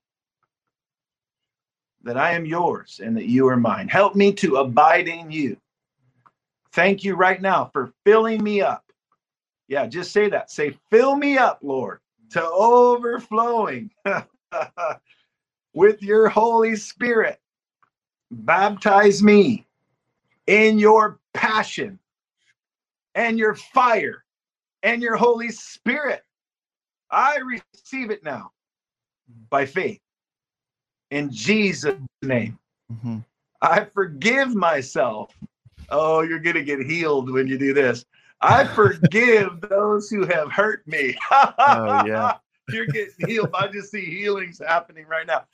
that 2.04 2.18
I 2.18 2.34
am 2.34 2.46
yours 2.46 3.02
and 3.04 3.18
that 3.18 3.26
you 3.26 3.48
are 3.48 3.58
mine. 3.58 3.90
Help 3.90 4.16
me 4.16 4.32
to 4.34 4.58
abide 4.58 5.08
in 5.08 5.30
you. 5.30 5.58
Thank 6.72 7.04
you 7.04 7.16
right 7.16 7.42
now 7.42 7.70
for 7.74 7.92
filling 8.06 8.42
me 8.42 8.62
up. 8.62 8.84
Yeah, 9.72 9.88
just 9.88 10.12
say 10.12 10.28
that. 10.28 10.52
Say, 10.52 10.76
fill 10.90 11.16
me 11.16 11.38
up, 11.38 11.60
Lord, 11.62 12.02
to 12.32 12.44
overflowing 12.44 13.90
with 15.74 16.04
your 16.04 16.28
Holy 16.28 16.76
Spirit. 16.76 17.40
Baptize 18.30 19.24
me 19.24 19.66
in 20.48 20.78
your 20.78 21.22
passion 21.34 21.98
and 23.16 23.40
your 23.40 23.56
fire 23.56 24.26
and 24.84 25.02
your 25.02 25.16
Holy 25.16 25.52
Spirit. 25.52 26.26
I 27.10 27.38
receive 27.38 28.12
it 28.12 28.26
now 28.26 28.52
by 29.50 29.66
faith 29.66 30.02
in 31.12 31.32
Jesus' 31.32 31.96
name. 32.22 32.60
Mm-hmm. 32.92 33.20
I 33.62 33.86
forgive 33.86 34.54
myself. 34.54 35.34
Oh, 35.90 36.24
you're 36.24 36.40
going 36.40 36.58
to 36.58 36.64
get 36.64 36.82
healed 36.82 37.32
when 37.32 37.48
you 37.48 37.58
do 37.58 37.74
this. 37.74 38.04
I 38.42 38.66
forgive 38.66 39.62
those 39.62 40.10
who 40.10 40.26
have 40.26 40.52
hurt 40.52 40.86
me. 40.88 41.16
oh, 41.32 42.06
yeah. 42.06 42.38
You're 42.70 42.86
getting 42.88 43.28
healed. 43.28 43.50
I 43.54 43.68
just 43.68 43.92
see 43.92 44.06
healings 44.06 44.60
happening 44.66 45.06
right 45.08 45.28
now. 45.28 45.46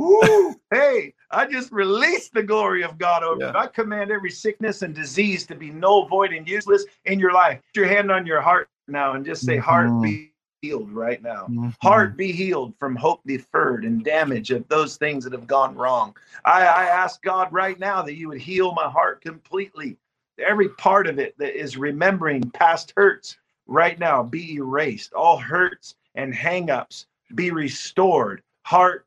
Ooh, 0.00 0.54
hey, 0.70 1.12
I 1.30 1.46
just 1.46 1.70
released 1.72 2.32
the 2.32 2.42
glory 2.42 2.82
of 2.82 2.96
God 2.98 3.22
over 3.22 3.40
yeah. 3.40 3.52
you. 3.52 3.58
I 3.58 3.66
command 3.66 4.10
every 4.10 4.30
sickness 4.30 4.82
and 4.82 4.94
disease 4.94 5.46
to 5.46 5.54
be 5.54 5.70
null, 5.70 6.06
void, 6.06 6.32
and 6.32 6.48
useless 6.48 6.84
in 7.04 7.18
your 7.18 7.32
life. 7.32 7.60
Put 7.74 7.80
your 7.80 7.88
hand 7.88 8.10
on 8.10 8.26
your 8.26 8.40
heart 8.40 8.68
now 8.88 9.12
and 9.12 9.24
just 9.24 9.44
say, 9.44 9.56
mm-hmm. 9.56 9.62
Heart, 9.62 10.02
be 10.02 10.32
healed 10.62 10.90
right 10.90 11.22
now. 11.22 11.46
Mm-hmm. 11.50 11.68
Heart, 11.82 12.16
be 12.16 12.32
healed 12.32 12.74
from 12.78 12.96
hope 12.96 13.20
deferred 13.26 13.84
and 13.84 14.02
damage 14.02 14.50
of 14.50 14.66
those 14.68 14.96
things 14.96 15.24
that 15.24 15.32
have 15.32 15.46
gone 15.46 15.74
wrong. 15.74 16.16
I, 16.44 16.62
I 16.62 16.84
ask 16.84 17.20
God 17.22 17.52
right 17.52 17.78
now 17.78 18.02
that 18.02 18.14
you 18.14 18.28
would 18.28 18.40
heal 18.40 18.72
my 18.72 18.88
heart 18.88 19.20
completely. 19.20 19.96
Every 20.40 20.68
part 20.70 21.06
of 21.06 21.18
it 21.18 21.36
that 21.38 21.58
is 21.58 21.76
remembering 21.76 22.50
past 22.50 22.92
hurts 22.96 23.36
right 23.66 23.98
now 23.98 24.22
be 24.22 24.54
erased. 24.54 25.12
All 25.12 25.38
hurts 25.38 25.94
and 26.14 26.34
hangups 26.34 27.06
be 27.34 27.50
restored. 27.50 28.42
Heart 28.64 29.06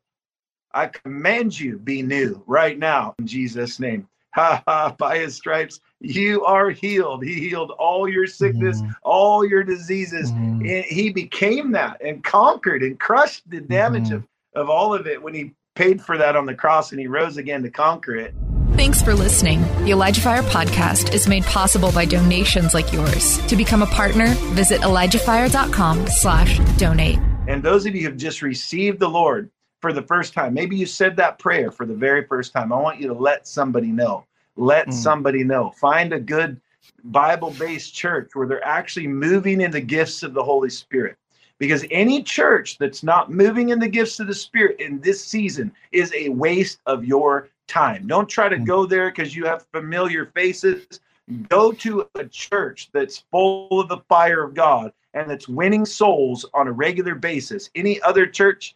I 0.74 0.88
command 0.88 1.58
you 1.58 1.78
be 1.78 2.02
new 2.02 2.42
right 2.46 2.76
now 2.76 3.14
in 3.18 3.26
Jesus' 3.26 3.80
name. 3.80 4.08
Ha 4.34 4.60
ha, 4.66 4.92
by 4.98 5.18
his 5.18 5.36
stripes, 5.36 5.78
you 6.00 6.44
are 6.44 6.70
healed. 6.70 7.24
He 7.24 7.34
healed 7.34 7.70
all 7.78 8.08
your 8.08 8.26
sickness, 8.26 8.82
mm. 8.82 8.92
all 9.04 9.46
your 9.46 9.62
diseases. 9.62 10.32
Mm. 10.32 10.84
He 10.86 11.10
became 11.10 11.70
that 11.70 12.02
and 12.02 12.24
conquered 12.24 12.82
and 12.82 12.98
crushed 12.98 13.48
the 13.48 13.60
damage 13.60 14.08
mm. 14.08 14.16
of, 14.16 14.26
of 14.56 14.68
all 14.68 14.92
of 14.92 15.06
it 15.06 15.22
when 15.22 15.34
he 15.34 15.52
paid 15.76 16.02
for 16.02 16.18
that 16.18 16.34
on 16.34 16.46
the 16.46 16.54
cross 16.54 16.90
and 16.90 17.00
he 17.00 17.06
rose 17.06 17.36
again 17.36 17.62
to 17.62 17.70
conquer 17.70 18.16
it. 18.16 18.34
Thanks 18.76 19.00
for 19.00 19.14
listening. 19.14 19.62
The 19.84 19.92
Elijah 19.92 20.20
Fire 20.20 20.42
podcast 20.42 21.14
is 21.14 21.28
made 21.28 21.44
possible 21.44 21.92
by 21.92 22.04
donations 22.04 22.74
like 22.74 22.92
yours. 22.92 23.38
To 23.46 23.56
become 23.56 23.82
a 23.82 23.86
partner, 23.86 24.26
visit 24.54 24.80
ElijahFire.com 24.80 26.08
slash 26.08 26.58
donate. 26.76 27.18
And 27.46 27.62
those 27.62 27.86
of 27.86 27.94
you 27.94 28.02
who 28.02 28.08
have 28.08 28.16
just 28.16 28.42
received 28.42 28.98
the 28.98 29.08
Lord, 29.08 29.50
for 29.84 29.92
the 29.92 30.00
first 30.00 30.32
time. 30.32 30.54
Maybe 30.54 30.76
you 30.76 30.86
said 30.86 31.14
that 31.16 31.38
prayer 31.38 31.70
for 31.70 31.84
the 31.84 31.92
very 31.92 32.24
first 32.24 32.54
time. 32.54 32.72
I 32.72 32.80
want 32.80 33.02
you 33.02 33.08
to 33.08 33.12
let 33.12 33.46
somebody 33.46 33.88
know. 33.88 34.24
Let 34.56 34.86
mm. 34.86 34.94
somebody 34.94 35.44
know. 35.44 35.74
Find 35.78 36.14
a 36.14 36.18
good 36.18 36.58
Bible 37.04 37.50
based 37.58 37.94
church 37.94 38.30
where 38.32 38.46
they're 38.46 38.64
actually 38.64 39.08
moving 39.08 39.60
in 39.60 39.70
the 39.70 39.82
gifts 39.82 40.22
of 40.22 40.32
the 40.32 40.42
Holy 40.42 40.70
Spirit. 40.70 41.18
Because 41.58 41.84
any 41.90 42.22
church 42.22 42.78
that's 42.78 43.02
not 43.02 43.30
moving 43.30 43.68
in 43.68 43.78
the 43.78 43.86
gifts 43.86 44.18
of 44.20 44.26
the 44.26 44.34
Spirit 44.34 44.80
in 44.80 45.02
this 45.02 45.22
season 45.22 45.70
is 45.92 46.10
a 46.14 46.30
waste 46.30 46.80
of 46.86 47.04
your 47.04 47.50
time. 47.66 48.06
Don't 48.06 48.28
try 48.28 48.48
to 48.48 48.56
mm. 48.56 48.66
go 48.66 48.86
there 48.86 49.10
because 49.10 49.34
you 49.34 49.44
have 49.46 49.66
familiar 49.72 50.26
faces. 50.26 51.00
Go 51.48 51.72
to 51.72 52.08
a 52.16 52.24
church 52.24 52.90
that's 52.92 53.24
full 53.30 53.80
of 53.80 53.88
the 53.88 53.98
fire 54.08 54.44
of 54.44 54.54
God 54.54 54.92
and 55.14 55.30
that's 55.30 55.48
winning 55.48 55.86
souls 55.86 56.44
on 56.52 56.68
a 56.68 56.72
regular 56.72 57.14
basis. 57.14 57.70
Any 57.74 58.00
other 58.02 58.26
church 58.26 58.74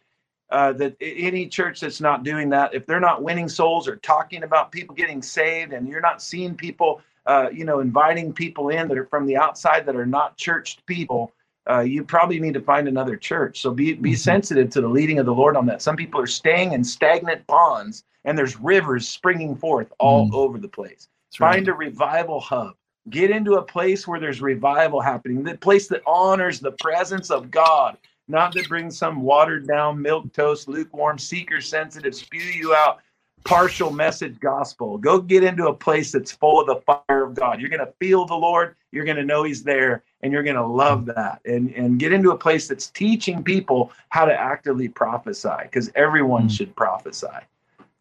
uh, 0.49 0.73
that 0.73 0.95
any 0.99 1.47
church 1.47 1.79
that's 1.79 2.01
not 2.01 2.23
doing 2.23 2.49
that, 2.49 2.73
if 2.73 2.85
they're 2.87 2.99
not 2.99 3.21
winning 3.21 3.47
souls 3.47 3.87
or 3.87 3.97
talking 3.97 4.43
about 4.43 4.71
people 4.71 4.95
getting 4.95 5.21
saved, 5.21 5.73
and 5.73 5.87
you're 5.87 6.01
not 6.01 6.23
seeing 6.23 6.55
people, 6.55 7.01
uh, 7.27 7.49
you 7.53 7.65
know, 7.65 7.81
inviting 7.81 8.33
people 8.33 8.69
in 8.69 8.87
that 8.87 8.97
are 8.97 9.05
from 9.05 9.27
the 9.27 9.37
outside 9.37 9.85
that 9.85 9.95
are 9.95 10.07
not 10.07 10.37
churched 10.37 10.83
people, 10.87 11.31
uh, 11.69 11.79
you 11.79 12.03
probably 12.03 12.39
need 12.39 12.53
to 12.53 12.61
find 12.61 12.87
another 12.87 13.15
church. 13.15 13.61
So 13.61 13.71
be 13.71 13.93
be 13.93 14.11
mm-hmm. 14.11 14.17
sensitive 14.17 14.69
to 14.71 14.81
the 14.81 14.87
leading 14.87 15.19
of 15.19 15.25
the 15.25 15.33
Lord 15.33 15.55
on 15.55 15.65
that. 15.67 15.81
Some 15.81 15.95
people 15.95 16.21
are 16.21 16.27
staying 16.27 16.73
in 16.73 16.83
stagnant 16.83 17.45
ponds, 17.47 18.03
and 18.25 18.37
there's 18.37 18.59
rivers 18.59 19.07
springing 19.07 19.55
forth 19.55 19.91
all 19.99 20.25
mm-hmm. 20.25 20.35
over 20.35 20.57
the 20.57 20.67
place. 20.67 21.07
That's 21.27 21.37
find 21.37 21.67
right. 21.67 21.73
a 21.73 21.77
revival 21.77 22.39
hub. 22.39 22.75
Get 23.09 23.31
into 23.31 23.55
a 23.55 23.61
place 23.61 24.07
where 24.07 24.19
there's 24.19 24.41
revival 24.41 25.01
happening, 25.01 25.43
the 25.43 25.57
place 25.57 25.87
that 25.87 26.01
honors 26.05 26.59
the 26.59 26.73
presence 26.73 27.31
of 27.31 27.49
God 27.49 27.97
not 28.29 28.51
to 28.51 28.63
bring 28.69 28.91
some 28.91 29.23
watered 29.23 29.67
down, 29.67 29.99
milk 29.99 30.31
toast, 30.33 30.67
lukewarm, 30.67 31.17
seeker 31.17 31.59
sensitive, 31.59 32.13
spew 32.13 32.39
you 32.39 32.75
out 32.75 32.99
partial 33.43 33.91
message 33.91 34.39
gospel. 34.39 34.97
Go 34.97 35.19
get 35.19 35.43
into 35.43 35.67
a 35.67 35.73
place 35.73 36.11
that's 36.11 36.31
full 36.31 36.61
of 36.61 36.67
the 36.67 36.81
fire 36.81 37.23
of 37.23 37.33
God. 37.33 37.59
You're 37.59 37.69
going 37.69 37.85
to 37.85 37.93
feel 37.99 38.25
the 38.25 38.35
Lord, 38.35 38.75
you're 38.91 39.05
going 39.05 39.17
to 39.17 39.25
know 39.25 39.43
He's 39.43 39.63
there, 39.63 40.03
and 40.21 40.31
you're 40.33 40.43
going 40.43 40.55
to 40.55 40.65
love 40.65 41.05
that. 41.05 41.41
And, 41.45 41.71
and 41.73 41.99
get 41.99 42.11
into 42.11 42.31
a 42.31 42.37
place 42.37 42.67
that's 42.67 42.87
teaching 42.87 43.43
people 43.43 43.91
how 44.09 44.25
to 44.25 44.33
actively 44.33 44.89
prophesy 44.89 45.49
because 45.63 45.91
everyone 45.95 46.47
mm. 46.47 46.51
should 46.51 46.75
prophesy. 46.75 47.27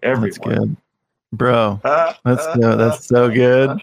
Everyone. 0.02 0.30
That's 0.30 0.38
good. 0.38 0.76
Bro, 1.30 1.80
that's 1.84 2.42
so, 2.42 2.76
that's 2.76 3.06
so 3.06 3.28
good. 3.28 3.78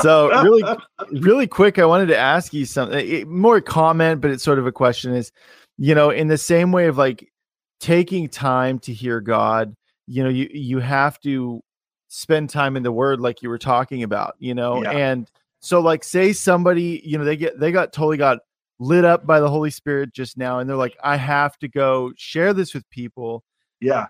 So 0.00 0.30
really, 0.42 0.64
really 1.20 1.46
quick, 1.46 1.78
I 1.78 1.84
wanted 1.84 2.06
to 2.06 2.16
ask 2.16 2.54
you 2.54 2.64
something. 2.64 3.28
More 3.28 3.60
comment, 3.60 4.22
but 4.22 4.30
it's 4.30 4.42
sort 4.42 4.58
of 4.58 4.66
a 4.66 4.72
question. 4.72 5.14
Is 5.14 5.32
you 5.76 5.94
know, 5.94 6.08
in 6.08 6.28
the 6.28 6.38
same 6.38 6.72
way 6.72 6.86
of 6.86 6.96
like 6.96 7.30
taking 7.78 8.26
time 8.26 8.78
to 8.80 8.92
hear 8.94 9.20
God, 9.20 9.76
you 10.06 10.22
know, 10.22 10.30
you 10.30 10.48
you 10.50 10.78
have 10.78 11.20
to 11.20 11.62
spend 12.08 12.48
time 12.48 12.76
in 12.76 12.82
the 12.82 12.92
word 12.92 13.20
like 13.20 13.42
you 13.42 13.50
were 13.50 13.58
talking 13.58 14.02
about, 14.02 14.36
you 14.38 14.54
know, 14.54 14.82
yeah. 14.82 14.92
and 14.92 15.30
so 15.62 15.80
like 15.80 16.02
say 16.04 16.32
somebody, 16.32 17.00
you 17.04 17.16
know, 17.16 17.24
they 17.24 17.36
get 17.36 17.58
they 17.58 17.72
got 17.72 17.92
totally 17.92 18.16
got 18.16 18.40
lit 18.78 19.04
up 19.04 19.26
by 19.26 19.38
the 19.40 19.48
Holy 19.48 19.70
Spirit 19.70 20.12
just 20.12 20.36
now 20.36 20.58
and 20.58 20.68
they're 20.68 20.76
like 20.76 20.96
I 21.02 21.16
have 21.16 21.56
to 21.58 21.68
go 21.68 22.12
share 22.16 22.52
this 22.52 22.74
with 22.74 22.88
people. 22.90 23.44
Yeah. 23.80 24.06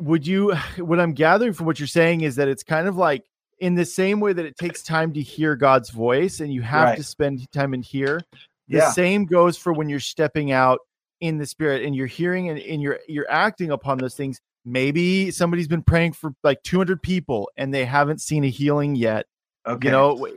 Would 0.00 0.26
you 0.26 0.54
what 0.78 0.98
I'm 0.98 1.12
gathering 1.12 1.52
from 1.52 1.66
what 1.66 1.78
you're 1.78 1.86
saying 1.86 2.22
is 2.22 2.36
that 2.36 2.48
it's 2.48 2.62
kind 2.62 2.88
of 2.88 2.96
like 2.96 3.24
in 3.60 3.74
the 3.74 3.84
same 3.84 4.20
way 4.20 4.32
that 4.32 4.44
it 4.44 4.56
takes 4.56 4.82
time 4.82 5.12
to 5.12 5.20
hear 5.20 5.54
God's 5.54 5.90
voice 5.90 6.40
and 6.40 6.52
you 6.52 6.62
have 6.62 6.88
right. 6.88 6.96
to 6.96 7.02
spend 7.02 7.50
time 7.52 7.74
in 7.74 7.82
here. 7.82 8.20
The 8.68 8.78
yeah. 8.78 8.90
same 8.90 9.26
goes 9.26 9.56
for 9.56 9.72
when 9.72 9.88
you're 9.88 10.00
stepping 10.00 10.50
out 10.50 10.80
in 11.20 11.38
the 11.38 11.46
spirit 11.46 11.84
and 11.84 11.94
you're 11.94 12.06
hearing 12.06 12.48
and, 12.48 12.58
and 12.58 12.82
you're 12.82 13.00
you're 13.06 13.30
acting 13.30 13.70
upon 13.70 13.98
those 13.98 14.14
things 14.14 14.40
maybe 14.64 15.30
somebody's 15.30 15.68
been 15.68 15.82
praying 15.82 16.12
for 16.12 16.34
like 16.42 16.62
200 16.62 17.00
people 17.00 17.50
and 17.56 17.72
they 17.72 17.84
haven't 17.84 18.20
seen 18.20 18.44
a 18.44 18.50
healing 18.50 18.94
yet 18.94 19.24
okay 19.66 19.88
you 19.88 19.92
know 19.92 20.28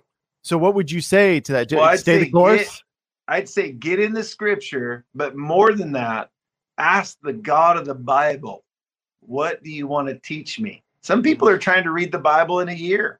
so 0.41 0.57
what 0.57 0.75
would 0.75 0.91
you 0.91 1.01
say 1.01 1.39
to 1.39 1.51
that 1.51 1.71
well, 1.71 1.83
I'd 1.83 1.99
stay 1.99 2.19
the 2.19 2.31
course 2.31 2.61
get, 2.61 2.83
i'd 3.27 3.49
say 3.49 3.71
get 3.71 3.99
in 3.99 4.13
the 4.13 4.23
scripture 4.23 5.05
but 5.15 5.35
more 5.35 5.73
than 5.73 5.91
that 5.93 6.29
ask 6.77 7.17
the 7.21 7.33
god 7.33 7.77
of 7.77 7.85
the 7.85 7.95
bible 7.95 8.63
what 9.21 9.61
do 9.63 9.69
you 9.69 9.87
want 9.87 10.07
to 10.07 10.15
teach 10.19 10.59
me 10.59 10.83
some 11.01 11.21
people 11.21 11.47
are 11.47 11.57
trying 11.57 11.83
to 11.83 11.91
read 11.91 12.11
the 12.11 12.19
bible 12.19 12.59
in 12.61 12.69
a 12.69 12.73
year 12.73 13.19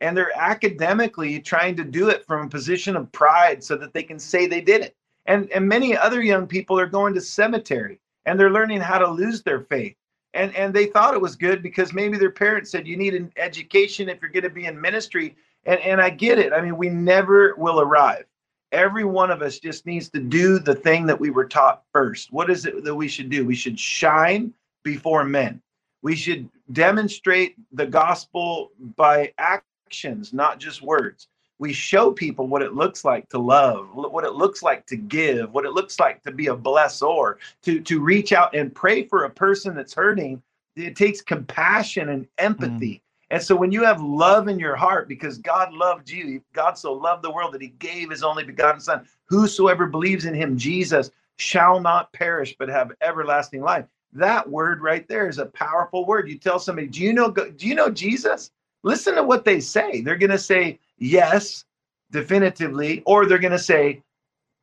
and 0.00 0.16
they're 0.16 0.36
academically 0.36 1.40
trying 1.40 1.76
to 1.76 1.84
do 1.84 2.08
it 2.08 2.26
from 2.26 2.46
a 2.46 2.50
position 2.50 2.96
of 2.96 3.10
pride 3.12 3.62
so 3.62 3.76
that 3.76 3.92
they 3.92 4.02
can 4.02 4.18
say 4.18 4.46
they 4.46 4.60
did 4.60 4.82
it 4.82 4.96
and, 5.26 5.50
and 5.52 5.68
many 5.68 5.96
other 5.96 6.22
young 6.22 6.46
people 6.46 6.78
are 6.78 6.86
going 6.86 7.14
to 7.14 7.20
cemetery 7.20 8.00
and 8.26 8.38
they're 8.38 8.50
learning 8.50 8.80
how 8.80 8.98
to 8.98 9.08
lose 9.08 9.42
their 9.42 9.60
faith. 9.60 9.94
And, 10.34 10.54
and 10.54 10.72
they 10.72 10.86
thought 10.86 11.14
it 11.14 11.20
was 11.20 11.36
good 11.36 11.62
because 11.62 11.92
maybe 11.92 12.16
their 12.16 12.30
parents 12.30 12.70
said 12.70 12.86
you 12.86 12.96
need 12.96 13.14
an 13.14 13.32
education 13.36 14.08
if 14.08 14.20
you're 14.20 14.30
going 14.30 14.44
to 14.44 14.50
be 14.50 14.66
in 14.66 14.80
ministry. 14.80 15.36
And, 15.64 15.80
and 15.80 16.00
I 16.00 16.10
get 16.10 16.38
it. 16.38 16.52
I 16.52 16.60
mean, 16.60 16.76
we 16.76 16.88
never 16.88 17.54
will 17.56 17.80
arrive. 17.80 18.24
Every 18.72 19.04
one 19.04 19.30
of 19.30 19.42
us 19.42 19.58
just 19.58 19.84
needs 19.84 20.08
to 20.10 20.20
do 20.20 20.58
the 20.58 20.74
thing 20.74 21.06
that 21.06 21.18
we 21.18 21.30
were 21.30 21.46
taught 21.46 21.82
first. 21.92 22.32
What 22.32 22.50
is 22.50 22.66
it 22.66 22.84
that 22.84 22.94
we 22.94 23.08
should 23.08 23.28
do? 23.28 23.44
We 23.44 23.56
should 23.56 23.78
shine 23.78 24.54
before 24.84 25.24
men. 25.24 25.60
We 26.02 26.16
should 26.16 26.48
demonstrate 26.72 27.56
the 27.72 27.86
gospel 27.86 28.70
by 28.96 29.32
actions, 29.38 30.32
not 30.32 30.58
just 30.60 30.82
words 30.82 31.28
we 31.60 31.74
show 31.74 32.10
people 32.10 32.46
what 32.46 32.62
it 32.62 32.74
looks 32.74 33.04
like 33.04 33.28
to 33.28 33.38
love, 33.38 33.90
what 33.92 34.24
it 34.24 34.32
looks 34.32 34.62
like 34.62 34.86
to 34.86 34.96
give, 34.96 35.52
what 35.52 35.66
it 35.66 35.72
looks 35.72 36.00
like 36.00 36.22
to 36.22 36.32
be 36.32 36.46
a 36.46 36.56
blessor, 36.56 37.36
to 37.62 37.80
to 37.80 38.00
reach 38.00 38.32
out 38.32 38.56
and 38.56 38.74
pray 38.74 39.04
for 39.04 39.24
a 39.24 39.30
person 39.30 39.76
that's 39.76 39.92
hurting. 39.92 40.42
It 40.74 40.96
takes 40.96 41.20
compassion 41.20 42.08
and 42.08 42.26
empathy. 42.38 42.94
Mm. 42.94 43.00
And 43.30 43.42
so 43.42 43.54
when 43.54 43.70
you 43.70 43.84
have 43.84 44.00
love 44.00 44.48
in 44.48 44.58
your 44.58 44.76
heart, 44.76 45.08
because 45.08 45.38
God 45.38 45.72
loved 45.72 46.10
you, 46.10 46.42
God 46.52 46.76
so 46.76 46.92
loved 46.92 47.22
the 47.22 47.30
world 47.30 47.54
that 47.54 47.62
he 47.62 47.68
gave 47.78 48.10
his 48.10 48.22
only 48.24 48.44
begotten 48.44 48.80
son, 48.80 49.06
whosoever 49.26 49.86
believes 49.86 50.24
in 50.24 50.34
him, 50.34 50.58
Jesus, 50.58 51.10
shall 51.36 51.80
not 51.80 52.12
perish 52.12 52.56
but 52.58 52.68
have 52.68 52.92
everlasting 53.00 53.62
life. 53.62 53.86
That 54.12 54.48
word 54.48 54.82
right 54.82 55.06
there 55.08 55.28
is 55.28 55.38
a 55.38 55.46
powerful 55.46 56.04
word. 56.04 56.28
You 56.28 56.38
tell 56.38 56.58
somebody, 56.58 56.88
do 56.88 57.00
you 57.00 57.12
know 57.12 57.30
do 57.30 57.66
you 57.66 57.74
know 57.76 57.90
Jesus? 57.90 58.50
Listen 58.82 59.14
to 59.14 59.22
what 59.22 59.44
they 59.44 59.60
say. 59.60 60.00
They're 60.00 60.16
going 60.18 60.30
to 60.30 60.38
say, 60.38 60.78
yes, 60.98 61.64
definitively, 62.10 63.02
or 63.06 63.26
they're 63.26 63.38
going 63.38 63.52
to 63.52 63.58
say 63.58 64.02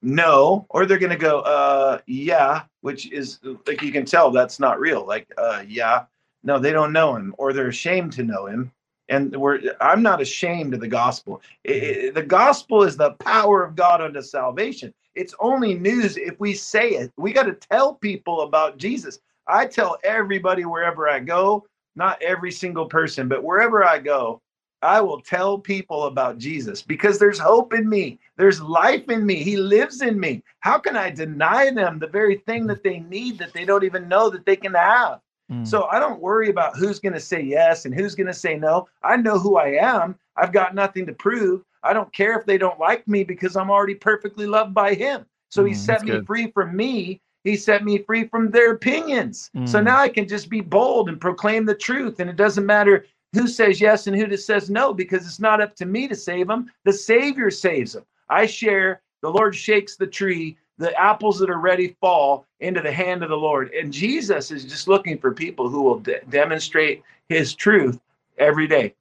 no, 0.01 0.65
or 0.69 0.85
they're 0.85 0.97
going 0.99 1.11
to 1.11 1.17
go, 1.17 1.39
uh, 1.41 1.99
yeah, 2.07 2.63
which 2.81 3.11
is 3.11 3.39
like 3.65 3.81
you 3.81 3.91
can 3.91 4.05
tell 4.05 4.31
that's 4.31 4.59
not 4.59 4.79
real. 4.79 5.05
Like, 5.05 5.31
uh, 5.37 5.63
yeah, 5.67 6.05
no, 6.47 6.57
they 6.57 6.71
don't 6.71 6.93
know 6.93 7.13
him, 7.13 7.35
or 7.37 7.51
they're 7.51 7.67
ashamed 7.67 8.13
to 8.13 8.23
know 8.23 8.45
him. 8.45 8.71
And 9.09 9.35
we're, 9.35 9.59
I'm 9.81 10.01
not 10.01 10.21
ashamed 10.21 10.73
of 10.73 10.79
the 10.79 10.87
gospel. 10.87 11.41
It, 11.65 11.83
it, 11.83 12.13
the 12.13 12.23
gospel 12.23 12.83
is 12.83 12.95
the 12.95 13.11
power 13.19 13.65
of 13.65 13.75
God 13.75 13.99
unto 13.99 14.21
salvation. 14.21 14.93
It's 15.13 15.35
only 15.41 15.73
news 15.73 16.15
if 16.15 16.39
we 16.39 16.53
say 16.53 16.91
it. 16.91 17.11
We 17.17 17.33
got 17.33 17.43
to 17.43 17.53
tell 17.53 17.95
people 17.95 18.41
about 18.41 18.77
Jesus. 18.77 19.19
I 19.45 19.65
tell 19.65 19.97
everybody 20.05 20.63
wherever 20.63 21.09
I 21.09 21.19
go, 21.19 21.67
not 21.97 22.21
every 22.21 22.53
single 22.53 22.85
person, 22.85 23.27
but 23.27 23.43
wherever 23.43 23.83
I 23.83 23.99
go, 23.99 24.41
I 24.81 25.01
will 25.01 25.19
tell 25.19 25.57
people 25.57 26.03
about 26.03 26.37
Jesus 26.37 26.81
because 26.81 27.19
there's 27.19 27.39
hope 27.39 27.73
in 27.73 27.89
me. 27.89 28.19
There's 28.37 28.61
life 28.61 29.09
in 29.09 29.25
me. 29.25 29.43
He 29.43 29.57
lives 29.57 30.01
in 30.01 30.17
me. 30.17 30.43
How 30.61 30.77
can 30.77 30.95
I 30.95 31.09
deny 31.09 31.71
them 31.71 31.99
the 31.99 32.07
very 32.07 32.37
thing 32.45 32.67
that 32.67 32.83
they 32.83 32.99
need 32.99 33.37
that 33.39 33.53
they 33.53 33.65
don't 33.65 33.83
even 33.83 34.07
know 34.07 34.29
that 34.29 34.45
they 34.45 34.55
can 34.55 34.75
have? 34.75 35.19
Mm. 35.51 35.65
So 35.67 35.85
I 35.85 35.99
don't 35.99 36.21
worry 36.21 36.49
about 36.49 36.77
who's 36.77 36.99
going 36.99 37.13
to 37.13 37.19
say 37.19 37.41
yes 37.41 37.85
and 37.85 37.93
who's 37.93 38.15
going 38.15 38.27
to 38.27 38.33
say 38.33 38.57
no. 38.57 38.87
I 39.03 39.17
know 39.17 39.39
who 39.39 39.57
I 39.57 39.69
am. 39.79 40.15
I've 40.35 40.51
got 40.51 40.75
nothing 40.75 41.05
to 41.05 41.13
prove. 41.13 41.63
I 41.83 41.93
don't 41.93 42.11
care 42.13 42.37
if 42.37 42.45
they 42.45 42.57
don't 42.57 42.79
like 42.79 43.07
me 43.07 43.23
because 43.23 43.55
I'm 43.55 43.71
already 43.71 43.95
perfectly 43.95 44.45
loved 44.45 44.73
by 44.73 44.93
him. 44.93 45.25
So 45.49 45.63
mm, 45.63 45.69
he 45.69 45.73
set 45.73 46.03
me 46.03 46.11
good. 46.11 46.27
free 46.27 46.51
from 46.51 46.75
me. 46.75 47.21
He 47.43 47.55
set 47.55 47.85
me 47.85 47.99
free 47.99 48.27
from 48.27 48.51
their 48.51 48.73
opinions. 48.73 49.49
Mm. 49.55 49.69
So 49.69 49.81
now 49.81 49.97
I 49.97 50.09
can 50.09 50.27
just 50.27 50.49
be 50.49 50.59
bold 50.59 51.07
and 51.07 51.21
proclaim 51.21 51.65
the 51.65 51.75
truth. 51.75 52.19
And 52.19 52.29
it 52.29 52.35
doesn't 52.35 52.65
matter 52.65 53.05
who 53.33 53.47
says 53.47 53.79
yes 53.79 54.07
and 54.07 54.15
who 54.15 54.27
just 54.27 54.45
says 54.45 54.69
no 54.69 54.93
because 54.93 55.25
it's 55.25 55.39
not 55.39 55.61
up 55.61 55.75
to 55.75 55.85
me 55.85 56.07
to 56.07 56.15
save 56.15 56.47
them. 56.47 56.71
The 56.83 56.93
Savior 56.93 57.51
saves 57.51 57.93
them. 57.93 58.05
I 58.29 58.45
share, 58.45 59.01
the 59.21 59.29
Lord 59.29 59.55
shakes 59.55 59.95
the 59.95 60.07
tree, 60.07 60.57
the 60.77 60.93
apples 60.99 61.39
that 61.39 61.49
are 61.49 61.59
ready 61.59 61.95
fall 61.99 62.45
into 62.59 62.81
the 62.81 62.91
hand 62.91 63.23
of 63.23 63.29
the 63.29 63.37
Lord. 63.37 63.71
And 63.73 63.91
Jesus 63.91 64.51
is 64.51 64.63
just 64.63 64.87
looking 64.87 65.17
for 65.17 65.33
people 65.33 65.69
who 65.69 65.81
will 65.81 65.99
de- 65.99 66.21
demonstrate 66.29 67.03
his 67.29 67.55
truth 67.55 67.99
every 68.37 68.67
day. 68.67 68.93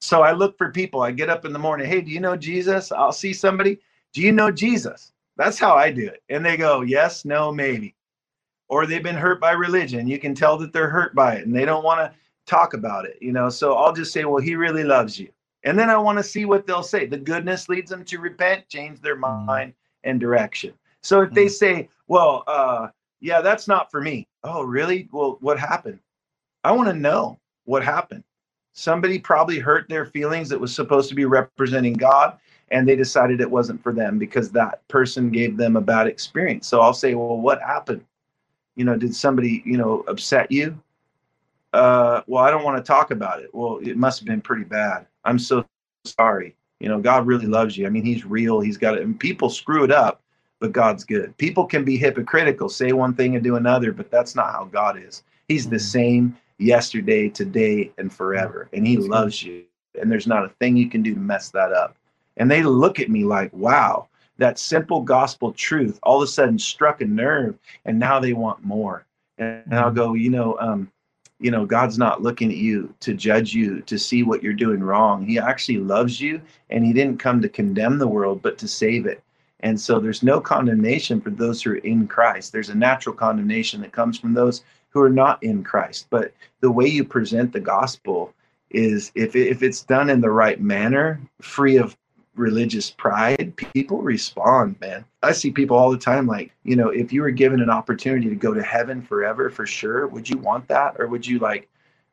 So 0.00 0.22
I 0.22 0.32
look 0.32 0.56
for 0.56 0.70
people. 0.70 1.02
I 1.02 1.10
get 1.10 1.28
up 1.28 1.44
in 1.44 1.52
the 1.52 1.58
morning. 1.58 1.86
Hey, 1.86 2.00
do 2.00 2.10
you 2.10 2.20
know 2.20 2.36
Jesus? 2.36 2.90
I'll 2.90 3.12
see 3.12 3.32
somebody. 3.32 3.78
Do 4.12 4.22
you 4.22 4.32
know 4.32 4.50
Jesus? 4.50 5.12
That's 5.36 5.58
how 5.58 5.74
I 5.74 5.90
do 5.90 6.06
it. 6.06 6.22
And 6.28 6.44
they 6.44 6.56
go, 6.56 6.80
yes, 6.82 7.24
no, 7.24 7.52
maybe. 7.52 7.94
Or 8.68 8.86
they've 8.86 9.02
been 9.02 9.14
hurt 9.14 9.40
by 9.40 9.52
religion. 9.52 10.06
You 10.06 10.18
can 10.18 10.34
tell 10.34 10.56
that 10.58 10.72
they're 10.72 10.88
hurt 10.88 11.14
by 11.14 11.36
it 11.36 11.46
and 11.46 11.54
they 11.54 11.64
don't 11.64 11.84
want 11.84 12.00
to 12.00 12.12
talk 12.46 12.74
about 12.74 13.04
it, 13.04 13.18
you 13.20 13.32
know. 13.32 13.48
So 13.48 13.74
I'll 13.74 13.92
just 13.92 14.12
say, 14.12 14.24
well, 14.24 14.42
he 14.42 14.54
really 14.54 14.84
loves 14.84 15.18
you. 15.18 15.28
And 15.64 15.78
then 15.78 15.90
I 15.90 15.96
want 15.96 16.18
to 16.18 16.24
see 16.24 16.44
what 16.44 16.66
they'll 16.66 16.82
say. 16.82 17.06
The 17.06 17.18
goodness 17.18 17.68
leads 17.68 17.90
them 17.90 18.04
to 18.06 18.18
repent, 18.18 18.68
change 18.68 19.00
their 19.00 19.16
mm. 19.16 19.44
mind 19.44 19.74
and 20.04 20.18
direction. 20.18 20.72
So 21.02 21.22
if 21.22 21.30
they 21.32 21.46
mm. 21.46 21.50
say, 21.50 21.88
well, 22.08 22.44
uh, 22.46 22.88
yeah, 23.20 23.40
that's 23.40 23.68
not 23.68 23.90
for 23.90 24.00
me. 24.00 24.26
Oh, 24.44 24.62
really? 24.62 25.08
Well, 25.12 25.38
what 25.40 25.58
happened? 25.58 25.98
I 26.64 26.72
want 26.72 26.88
to 26.88 26.94
know 26.94 27.38
what 27.64 27.84
happened. 27.84 28.24
Somebody 28.72 29.18
probably 29.18 29.58
hurt 29.58 29.88
their 29.88 30.06
feelings 30.06 30.48
that 30.48 30.60
was 30.60 30.74
supposed 30.74 31.08
to 31.08 31.14
be 31.14 31.24
representing 31.24 31.94
God, 31.94 32.38
and 32.70 32.88
they 32.88 32.96
decided 32.96 33.40
it 33.40 33.50
wasn't 33.50 33.82
for 33.82 33.92
them 33.92 34.18
because 34.18 34.50
that 34.52 34.86
person 34.88 35.30
gave 35.30 35.56
them 35.56 35.76
a 35.76 35.80
bad 35.80 36.06
experience. 36.06 36.68
So 36.68 36.80
I'll 36.80 36.94
say, 36.94 37.14
well, 37.14 37.38
what 37.38 37.60
happened? 37.60 38.04
You 38.76 38.84
know, 38.84 38.96
did 38.96 39.14
somebody, 39.14 39.62
you 39.66 39.76
know, 39.76 40.04
upset 40.06 40.50
you? 40.50 40.80
Uh, 41.72 42.22
well, 42.26 42.42
I 42.42 42.50
don't 42.50 42.64
want 42.64 42.76
to 42.78 42.82
talk 42.82 43.10
about 43.10 43.42
it. 43.42 43.54
Well, 43.54 43.78
it 43.82 43.96
must 43.96 44.20
have 44.20 44.26
been 44.26 44.40
pretty 44.40 44.64
bad. 44.64 45.06
I'm 45.24 45.38
so 45.38 45.64
sorry. 46.04 46.56
You 46.78 46.88
know, 46.88 47.00
God 47.00 47.26
really 47.26 47.46
loves 47.46 47.76
you. 47.76 47.86
I 47.86 47.90
mean, 47.90 48.04
He's 48.04 48.24
real. 48.24 48.60
He's 48.60 48.78
got 48.78 48.96
it. 48.96 49.02
And 49.02 49.18
people 49.18 49.50
screw 49.50 49.84
it 49.84 49.92
up, 49.92 50.22
but 50.60 50.72
God's 50.72 51.04
good. 51.04 51.36
People 51.38 51.66
can 51.66 51.84
be 51.84 51.96
hypocritical, 51.96 52.68
say 52.68 52.92
one 52.92 53.14
thing 53.14 53.34
and 53.34 53.42
do 53.42 53.56
another, 53.56 53.92
but 53.92 54.10
that's 54.10 54.36
not 54.36 54.52
how 54.52 54.64
God 54.66 54.98
is. 55.02 55.24
He's 55.48 55.68
the 55.68 55.76
mm-hmm. 55.76 55.84
same 55.84 56.36
yesterday, 56.58 57.28
today, 57.28 57.90
and 57.98 58.12
forever. 58.12 58.68
And 58.72 58.86
He 58.86 58.98
loves 58.98 59.42
you. 59.42 59.64
And 60.00 60.12
there's 60.12 60.26
not 60.26 60.44
a 60.44 60.50
thing 60.60 60.76
you 60.76 60.88
can 60.88 61.02
do 61.02 61.14
to 61.14 61.20
mess 61.20 61.48
that 61.50 61.72
up. 61.72 61.96
And 62.36 62.50
they 62.50 62.62
look 62.62 63.00
at 63.00 63.10
me 63.10 63.24
like, 63.24 63.52
wow, 63.52 64.06
that 64.38 64.58
simple 64.58 65.00
gospel 65.00 65.52
truth 65.52 65.98
all 66.02 66.22
of 66.22 66.22
a 66.22 66.26
sudden 66.30 66.58
struck 66.58 67.00
a 67.00 67.06
nerve. 67.06 67.58
And 67.86 67.98
now 67.98 68.20
they 68.20 68.34
want 68.34 68.62
more. 68.62 69.06
And 69.38 69.64
I'll 69.74 69.86
mm-hmm. 69.86 69.96
go, 69.96 70.14
you 70.14 70.30
know, 70.30 70.56
um, 70.60 70.92
you 71.42 71.50
know 71.50 71.64
god's 71.64 71.96
not 71.96 72.22
looking 72.22 72.50
at 72.50 72.58
you 72.58 72.94
to 73.00 73.14
judge 73.14 73.54
you 73.54 73.80
to 73.82 73.98
see 73.98 74.22
what 74.22 74.42
you're 74.42 74.52
doing 74.52 74.80
wrong 74.80 75.24
he 75.24 75.38
actually 75.38 75.78
loves 75.78 76.20
you 76.20 76.40
and 76.68 76.84
he 76.84 76.92
didn't 76.92 77.18
come 77.18 77.40
to 77.40 77.48
condemn 77.48 77.98
the 77.98 78.06
world 78.06 78.42
but 78.42 78.58
to 78.58 78.68
save 78.68 79.06
it 79.06 79.22
and 79.62 79.80
so 79.80 79.98
there's 79.98 80.22
no 80.22 80.40
condemnation 80.40 81.20
for 81.20 81.30
those 81.30 81.62
who 81.62 81.72
are 81.72 81.76
in 81.76 82.06
christ 82.06 82.52
there's 82.52 82.70
a 82.70 82.74
natural 82.74 83.14
condemnation 83.14 83.80
that 83.80 83.92
comes 83.92 84.18
from 84.18 84.34
those 84.34 84.62
who 84.90 85.00
are 85.00 85.10
not 85.10 85.42
in 85.42 85.62
christ 85.62 86.06
but 86.10 86.32
the 86.60 86.70
way 86.70 86.86
you 86.86 87.04
present 87.04 87.52
the 87.52 87.60
gospel 87.60 88.32
is 88.70 89.10
if, 89.14 89.34
if 89.34 89.62
it's 89.62 89.82
done 89.82 90.10
in 90.10 90.20
the 90.20 90.30
right 90.30 90.60
manner 90.60 91.20
free 91.40 91.76
of 91.76 91.96
religious 92.34 92.90
pride, 92.90 93.54
people 93.56 94.02
respond, 94.02 94.80
man. 94.80 95.04
I 95.22 95.32
see 95.32 95.50
people 95.50 95.76
all 95.76 95.90
the 95.90 95.98
time 95.98 96.26
like, 96.26 96.52
you 96.64 96.76
know, 96.76 96.88
if 96.88 97.12
you 97.12 97.22
were 97.22 97.30
given 97.30 97.60
an 97.60 97.70
opportunity 97.70 98.28
to 98.28 98.34
go 98.34 98.54
to 98.54 98.62
heaven 98.62 99.02
forever 99.02 99.50
for 99.50 99.66
sure, 99.66 100.06
would 100.06 100.28
you 100.28 100.38
want 100.38 100.66
that? 100.68 100.96
Or 100.98 101.06
would 101.08 101.26
you 101.26 101.38
like, 101.38 101.68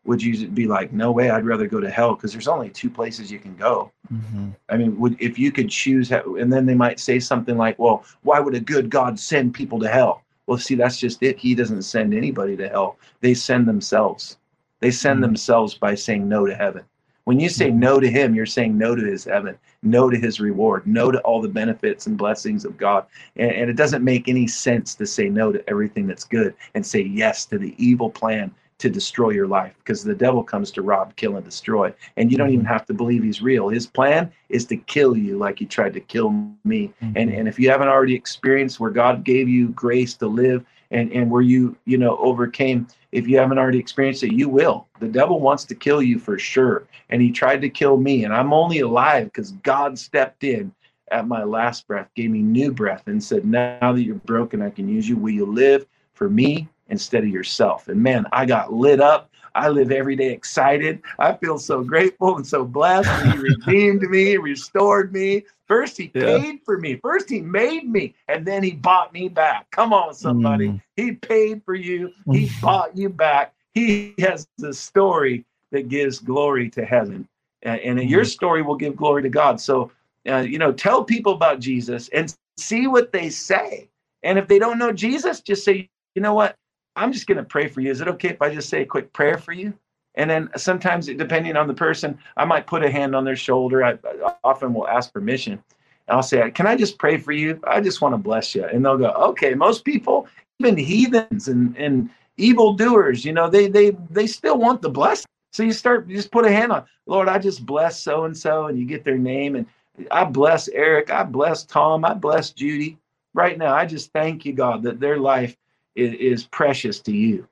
would 0.07 0.23
you 0.23 0.47
be 0.47 0.67
like, 0.67 0.93
no 0.93 1.11
way, 1.11 1.29
I'd 1.29 1.45
rather 1.45 1.67
go 1.67 1.81
to 1.81 1.91
hell 1.91 2.15
because 2.15 2.31
there's 2.31 2.47
only 2.47 2.69
two 2.69 2.89
places 2.89 3.29
you 3.29 3.39
can 3.39 3.55
go. 3.57 3.91
Mm-hmm. 4.11 4.51
I 4.69 4.77
mean, 4.77 4.97
would 4.97 5.21
if 5.21 5.37
you 5.37 5.51
could 5.51 5.69
choose, 5.69 6.11
and 6.11 6.51
then 6.51 6.65
they 6.65 6.73
might 6.73 7.01
say 7.01 7.19
something 7.19 7.57
like, 7.57 7.77
well, 7.77 8.05
why 8.23 8.39
would 8.39 8.55
a 8.55 8.61
good 8.61 8.89
God 8.89 9.19
send 9.19 9.53
people 9.53 9.79
to 9.81 9.89
hell? 9.89 10.23
Well, 10.47 10.57
see, 10.57 10.75
that's 10.75 10.97
just 10.97 11.21
it. 11.21 11.37
He 11.37 11.53
doesn't 11.53 11.81
send 11.81 12.13
anybody 12.13 12.55
to 12.55 12.69
hell. 12.69 12.97
They 13.19 13.33
send 13.33 13.67
themselves. 13.67 14.37
They 14.79 14.91
send 14.91 15.17
mm-hmm. 15.17 15.23
themselves 15.23 15.73
by 15.73 15.95
saying 15.95 16.27
no 16.27 16.45
to 16.45 16.55
heaven. 16.55 16.85
When 17.25 17.41
you 17.41 17.49
say 17.49 17.69
no 17.69 17.99
to 17.99 18.09
him, 18.09 18.33
you're 18.33 18.45
saying 18.45 18.77
no 18.77 18.95
to 18.95 19.03
his 19.03 19.25
heaven, 19.25 19.57
no 19.83 20.09
to 20.09 20.17
his 20.17 20.39
reward, 20.39 20.87
no 20.87 21.11
to 21.11 21.19
all 21.19 21.41
the 21.41 21.49
benefits 21.49 22.07
and 22.07 22.17
blessings 22.17 22.63
of 22.63 22.77
God. 22.77 23.05
And, 23.35 23.51
and, 23.51 23.69
it 23.69 23.75
doesn't 23.75 24.05
make 24.05 24.29
any 24.29 24.47
sense 24.47 24.95
to 24.95 25.05
say 25.05 25.27
no 25.27 25.51
to 25.51 25.69
everything 25.69 26.07
that's 26.07 26.23
good 26.23 26.55
and 26.73 26.85
say 26.85 27.01
yes 27.01 27.45
to 27.47 27.57
the 27.57 27.75
evil 27.77 28.09
plan 28.09 28.55
to 28.79 28.89
destroy 28.89 29.31
your 29.31 29.47
life 29.47 29.73
because 29.79 30.03
the 30.03 30.13
devil 30.13 30.43
comes 30.43 30.71
to 30.71 30.81
rob, 30.81 31.15
kill, 31.15 31.35
and 31.35 31.45
destroy. 31.45 31.93
And 32.15 32.31
you 32.31 32.37
don't 32.37 32.49
even 32.49 32.61
mm-hmm. 32.61 32.73
have 32.73 32.85
to 32.87 32.93
believe 32.93 33.23
he's 33.23 33.41
real. 33.41 33.69
His 33.69 33.87
plan 33.87 34.31
is 34.49 34.65
to 34.65 34.77
kill 34.77 35.17
you 35.17 35.37
like 35.37 35.57
he 35.57 35.65
tried 35.65 35.93
to 35.93 35.99
kill 35.99 36.29
me. 36.63 36.93
Mm-hmm. 37.01 37.13
And, 37.15 37.33
and 37.33 37.47
if 37.47 37.59
you 37.59 37.69
haven't 37.69 37.87
already 37.87 38.13
experienced 38.13 38.79
where 38.79 38.91
God 38.91 39.23
gave 39.23 39.49
you 39.49 39.69
grace 39.69 40.13
to 40.15 40.27
live 40.27 40.63
and, 40.91 41.11
and 41.11 41.29
where 41.29 41.41
you, 41.41 41.75
you 41.85 41.97
know, 41.97 42.17
overcame 42.17 42.87
if 43.11 43.27
you 43.27 43.37
haven't 43.37 43.57
already 43.57 43.79
experienced 43.79 44.23
it, 44.23 44.33
you 44.33 44.49
will. 44.49 44.85
The 44.99 45.07
devil 45.07 45.39
wants 45.39 45.65
to 45.65 45.75
kill 45.75 46.01
you 46.01 46.19
for 46.19 46.37
sure. 46.37 46.87
And 47.09 47.21
he 47.21 47.31
tried 47.31 47.61
to 47.61 47.69
kill 47.69 47.97
me. 47.97 48.25
And 48.25 48.33
I'm 48.33 48.53
only 48.53 48.81
alive 48.81 49.25
because 49.25 49.51
God 49.63 49.97
stepped 49.97 50.43
in 50.43 50.71
at 51.09 51.27
my 51.27 51.43
last 51.43 51.87
breath, 51.87 52.09
gave 52.15 52.29
me 52.29 52.41
new 52.41 52.71
breath, 52.71 53.03
and 53.07 53.23
said, 53.23 53.45
Now 53.45 53.93
that 53.93 54.01
you're 54.01 54.15
broken, 54.15 54.61
I 54.61 54.69
can 54.69 54.89
use 54.89 55.07
you. 55.07 55.17
Will 55.17 55.31
you 55.31 55.45
live 55.45 55.85
for 56.13 56.29
me 56.29 56.67
instead 56.89 57.23
of 57.23 57.29
yourself? 57.29 57.87
And 57.87 58.01
man, 58.01 58.25
I 58.31 58.45
got 58.45 58.73
lit 58.73 58.99
up. 58.99 59.29
I 59.55 59.69
live 59.69 59.91
every 59.91 60.15
day 60.15 60.31
excited. 60.31 61.01
I 61.17 61.33
feel 61.33 61.57
so 61.57 61.83
grateful 61.83 62.35
and 62.37 62.45
so 62.45 62.63
blessed. 62.63 63.09
He 63.25 63.37
redeemed 63.65 64.03
me, 64.03 64.37
restored 64.37 65.11
me. 65.11 65.43
First, 65.67 65.97
he 65.97 66.11
yeah. 66.13 66.37
paid 66.37 66.59
for 66.63 66.77
me. 66.77 66.95
First, 66.95 67.29
he 67.29 67.41
made 67.41 67.89
me, 67.89 68.13
and 68.27 68.45
then 68.45 68.63
he 68.63 68.71
bought 68.71 69.13
me 69.13 69.27
back. 69.27 69.69
Come 69.71 69.93
on, 69.93 70.13
somebody. 70.13 70.69
Mm. 70.69 70.81
He 70.95 71.11
paid 71.13 71.63
for 71.65 71.75
you. 71.75 72.13
He 72.31 72.49
bought 72.61 72.95
you 72.95 73.09
back. 73.09 73.53
He 73.73 74.13
has 74.19 74.47
the 74.57 74.73
story 74.73 75.43
that 75.71 75.89
gives 75.89 76.19
glory 76.19 76.69
to 76.69 76.85
heaven, 76.85 77.27
and, 77.63 77.81
and 77.81 77.99
mm. 77.99 78.09
your 78.09 78.23
story 78.23 78.61
will 78.61 78.77
give 78.77 78.95
glory 78.95 79.23
to 79.23 79.29
God. 79.29 79.59
So, 79.59 79.91
uh, 80.29 80.37
you 80.37 80.57
know, 80.57 80.71
tell 80.71 81.03
people 81.03 81.33
about 81.33 81.59
Jesus 81.59 82.09
and 82.09 82.33
see 82.57 82.87
what 82.87 83.11
they 83.11 83.29
say. 83.29 83.89
And 84.23 84.37
if 84.39 84.47
they 84.47 84.59
don't 84.59 84.79
know 84.79 84.91
Jesus, 84.91 85.41
just 85.41 85.65
say, 85.65 85.89
you 86.15 86.21
know 86.21 86.33
what? 86.33 86.55
I'm 86.97 87.13
just 87.13 87.27
going 87.27 87.37
to 87.37 87.43
pray 87.43 87.67
for 87.67 87.81
you. 87.81 87.91
Is 87.91 88.01
it 88.01 88.07
okay 88.09 88.29
if 88.29 88.41
I 88.41 88.53
just 88.53 88.69
say 88.69 88.81
a 88.81 88.85
quick 88.85 89.13
prayer 89.13 89.37
for 89.37 89.53
you? 89.53 89.73
And 90.15 90.29
then 90.29 90.49
sometimes, 90.57 91.05
depending 91.05 91.55
on 91.55 91.67
the 91.67 91.73
person, 91.73 92.17
I 92.35 92.43
might 92.43 92.65
put 92.65 92.83
a 92.83 92.89
hand 92.89 93.15
on 93.15 93.23
their 93.23 93.35
shoulder. 93.35 93.83
I, 93.83 93.91
I 94.25 94.33
often 94.43 94.73
will 94.73 94.87
ask 94.87 95.13
permission. 95.13 95.53
And 95.53 96.17
I'll 96.17 96.23
say, 96.23 96.49
Can 96.51 96.65
I 96.65 96.75
just 96.75 96.97
pray 96.97 97.17
for 97.17 97.31
you? 97.31 97.61
I 97.65 97.81
just 97.81 98.01
want 98.01 98.13
to 98.13 98.17
bless 98.17 98.55
you. 98.55 98.65
And 98.65 98.83
they'll 98.83 98.97
go, 98.97 99.11
Okay. 99.11 99.53
Most 99.53 99.85
people, 99.85 100.27
even 100.59 100.75
heathens 100.75 101.47
and, 101.47 101.77
and 101.77 102.09
evil 102.37 102.73
doers, 102.73 103.23
you 103.23 103.31
know, 103.31 103.47
they 103.47 103.67
they 103.67 103.91
they 104.09 104.25
still 104.25 104.57
want 104.57 104.81
the 104.81 104.89
blessing. 104.89 105.27
So 105.53 105.63
you 105.63 105.71
start, 105.71 106.07
you 106.07 106.15
just 106.15 106.31
put 106.31 106.45
a 106.45 106.51
hand 106.51 106.71
on, 106.71 106.85
Lord, 107.05 107.29
I 107.29 107.37
just 107.37 107.65
bless 107.65 107.99
so 107.99 108.25
and 108.25 108.35
so, 108.35 108.65
and 108.65 108.77
you 108.77 108.85
get 108.85 109.03
their 109.03 109.17
name. 109.17 109.55
And 109.55 109.65
I 110.11 110.23
bless 110.23 110.67
Eric. 110.67 111.11
I 111.11 111.23
bless 111.23 111.63
Tom. 111.63 112.03
I 112.03 112.13
bless 112.15 112.51
Judy. 112.51 112.97
Right 113.33 113.57
now, 113.57 113.73
I 113.75 113.85
just 113.85 114.11
thank 114.13 114.45
you, 114.45 114.53
God, 114.53 114.81
that 114.83 114.99
their 114.99 115.17
life 115.17 115.55
is, 115.97 116.13
is 116.13 116.45
precious 116.45 116.99
to 117.01 117.11
you. 117.11 117.47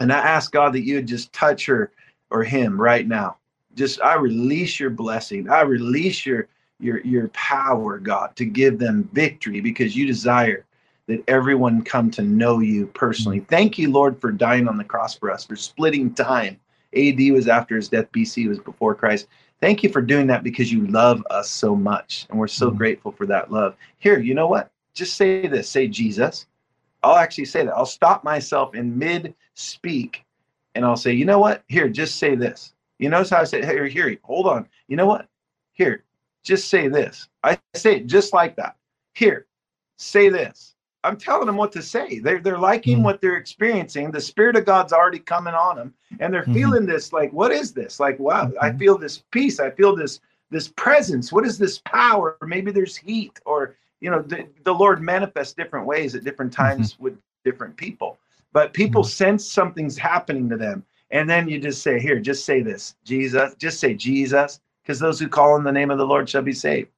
And 0.00 0.12
I 0.12 0.18
ask 0.18 0.52
God 0.52 0.74
that 0.74 0.84
you 0.84 0.96
would 0.96 1.06
just 1.06 1.32
touch 1.32 1.66
her 1.66 1.92
or 2.30 2.44
him 2.44 2.78
right 2.78 3.06
now. 3.06 3.36
Just 3.74 4.02
I 4.02 4.16
release 4.16 4.78
your 4.78 4.90
blessing. 4.90 5.48
I 5.48 5.62
release 5.62 6.26
your 6.26 6.48
your 6.80 7.00
your 7.00 7.28
power, 7.28 7.98
God, 7.98 8.36
to 8.36 8.44
give 8.44 8.78
them 8.78 9.08
victory 9.12 9.60
because 9.60 9.96
you 9.96 10.06
desire 10.06 10.64
that 11.06 11.24
everyone 11.26 11.82
come 11.82 12.10
to 12.10 12.22
know 12.22 12.58
you 12.58 12.86
personally. 12.88 13.40
Thank 13.40 13.78
you, 13.78 13.90
Lord, 13.90 14.20
for 14.20 14.30
dying 14.30 14.68
on 14.68 14.76
the 14.76 14.84
cross 14.84 15.16
for 15.16 15.30
us, 15.30 15.44
for 15.44 15.56
splitting 15.56 16.12
time. 16.12 16.58
AD 16.94 17.18
was 17.32 17.48
after 17.48 17.76
his 17.76 17.88
death, 17.88 18.10
BC 18.12 18.48
was 18.48 18.58
before 18.58 18.94
Christ. 18.94 19.28
Thank 19.60 19.82
you 19.82 19.90
for 19.90 20.02
doing 20.02 20.26
that 20.28 20.44
because 20.44 20.72
you 20.72 20.86
love 20.86 21.24
us 21.30 21.50
so 21.50 21.74
much. 21.74 22.26
And 22.30 22.38
we're 22.38 22.46
so 22.46 22.68
mm-hmm. 22.68 22.78
grateful 22.78 23.12
for 23.12 23.26
that 23.26 23.50
love. 23.50 23.74
Here, 23.98 24.18
you 24.18 24.34
know 24.34 24.46
what? 24.46 24.70
just 24.98 25.16
say 25.16 25.46
this, 25.46 25.68
say 25.68 25.86
Jesus. 25.86 26.46
I'll 27.02 27.16
actually 27.16 27.46
say 27.46 27.64
that. 27.64 27.74
I'll 27.74 27.86
stop 27.86 28.24
myself 28.24 28.74
in 28.74 28.98
mid 28.98 29.34
speak 29.54 30.24
and 30.74 30.84
I'll 30.84 30.96
say, 30.96 31.12
you 31.12 31.24
know 31.24 31.38
what? 31.38 31.64
Here, 31.68 31.88
just 31.88 32.18
say 32.18 32.34
this. 32.34 32.72
You 32.98 33.08
notice 33.08 33.30
how 33.30 33.40
I 33.40 33.44
say, 33.44 33.64
here, 33.64 33.86
here, 33.86 34.16
hold 34.22 34.46
on. 34.46 34.68
You 34.88 34.96
know 34.96 35.06
what? 35.06 35.28
Here, 35.72 36.04
just 36.42 36.68
say 36.68 36.88
this. 36.88 37.28
I 37.42 37.58
say 37.74 37.96
it 37.96 38.06
just 38.06 38.32
like 38.32 38.56
that. 38.56 38.76
Here, 39.14 39.46
say 39.96 40.28
this. 40.28 40.74
I'm 41.04 41.16
telling 41.16 41.46
them 41.46 41.56
what 41.56 41.72
to 41.72 41.82
say. 41.82 42.18
They're 42.18 42.40
they're 42.40 42.58
liking 42.58 42.96
mm-hmm. 42.96 43.04
what 43.04 43.20
they're 43.20 43.36
experiencing. 43.36 44.10
The 44.10 44.20
spirit 44.20 44.56
of 44.56 44.64
God's 44.64 44.92
already 44.92 45.20
coming 45.20 45.54
on 45.54 45.76
them, 45.76 45.94
and 46.18 46.32
they're 46.32 46.42
mm-hmm. 46.42 46.54
feeling 46.54 46.86
this 46.86 47.12
like, 47.12 47.32
what 47.32 47.52
is 47.52 47.72
this? 47.72 48.00
Like, 48.00 48.18
wow, 48.18 48.46
mm-hmm. 48.46 48.56
I 48.60 48.72
feel 48.72 48.98
this 48.98 49.22
peace. 49.30 49.60
I 49.60 49.70
feel 49.70 49.94
this 49.94 50.20
this 50.50 50.68
presence. 50.68 51.32
What 51.32 51.46
is 51.46 51.56
this 51.56 51.78
power? 51.84 52.36
maybe 52.44 52.72
there's 52.72 52.96
heat, 52.96 53.38
or 53.46 53.76
you 54.00 54.10
know, 54.10 54.22
the, 54.22 54.46
the 54.64 54.74
Lord 54.74 55.02
manifests 55.02 55.54
different 55.54 55.86
ways 55.86 56.14
at 56.14 56.24
different 56.24 56.52
mm-hmm. 56.52 56.76
times 56.76 56.98
with 56.98 57.18
different 57.44 57.76
people. 57.76 58.18
But 58.52 58.72
people 58.72 59.02
mm-hmm. 59.02 59.10
sense 59.10 59.50
something's 59.50 59.98
happening 59.98 60.48
to 60.48 60.56
them, 60.56 60.84
and 61.10 61.28
then 61.28 61.48
you 61.48 61.58
just 61.58 61.82
say, 61.82 62.00
here, 62.00 62.18
just 62.18 62.44
say 62.44 62.62
this, 62.62 62.94
Jesus. 63.04 63.54
Just 63.54 63.80
say 63.80 63.94
Jesus, 63.94 64.60
because 64.82 64.98
those 64.98 65.18
who 65.18 65.28
call 65.28 65.54
on 65.54 65.64
the 65.64 65.72
name 65.72 65.90
of 65.90 65.98
the 65.98 66.06
Lord 66.06 66.28
shall 66.28 66.42
be 66.42 66.52
saved. 66.52 66.88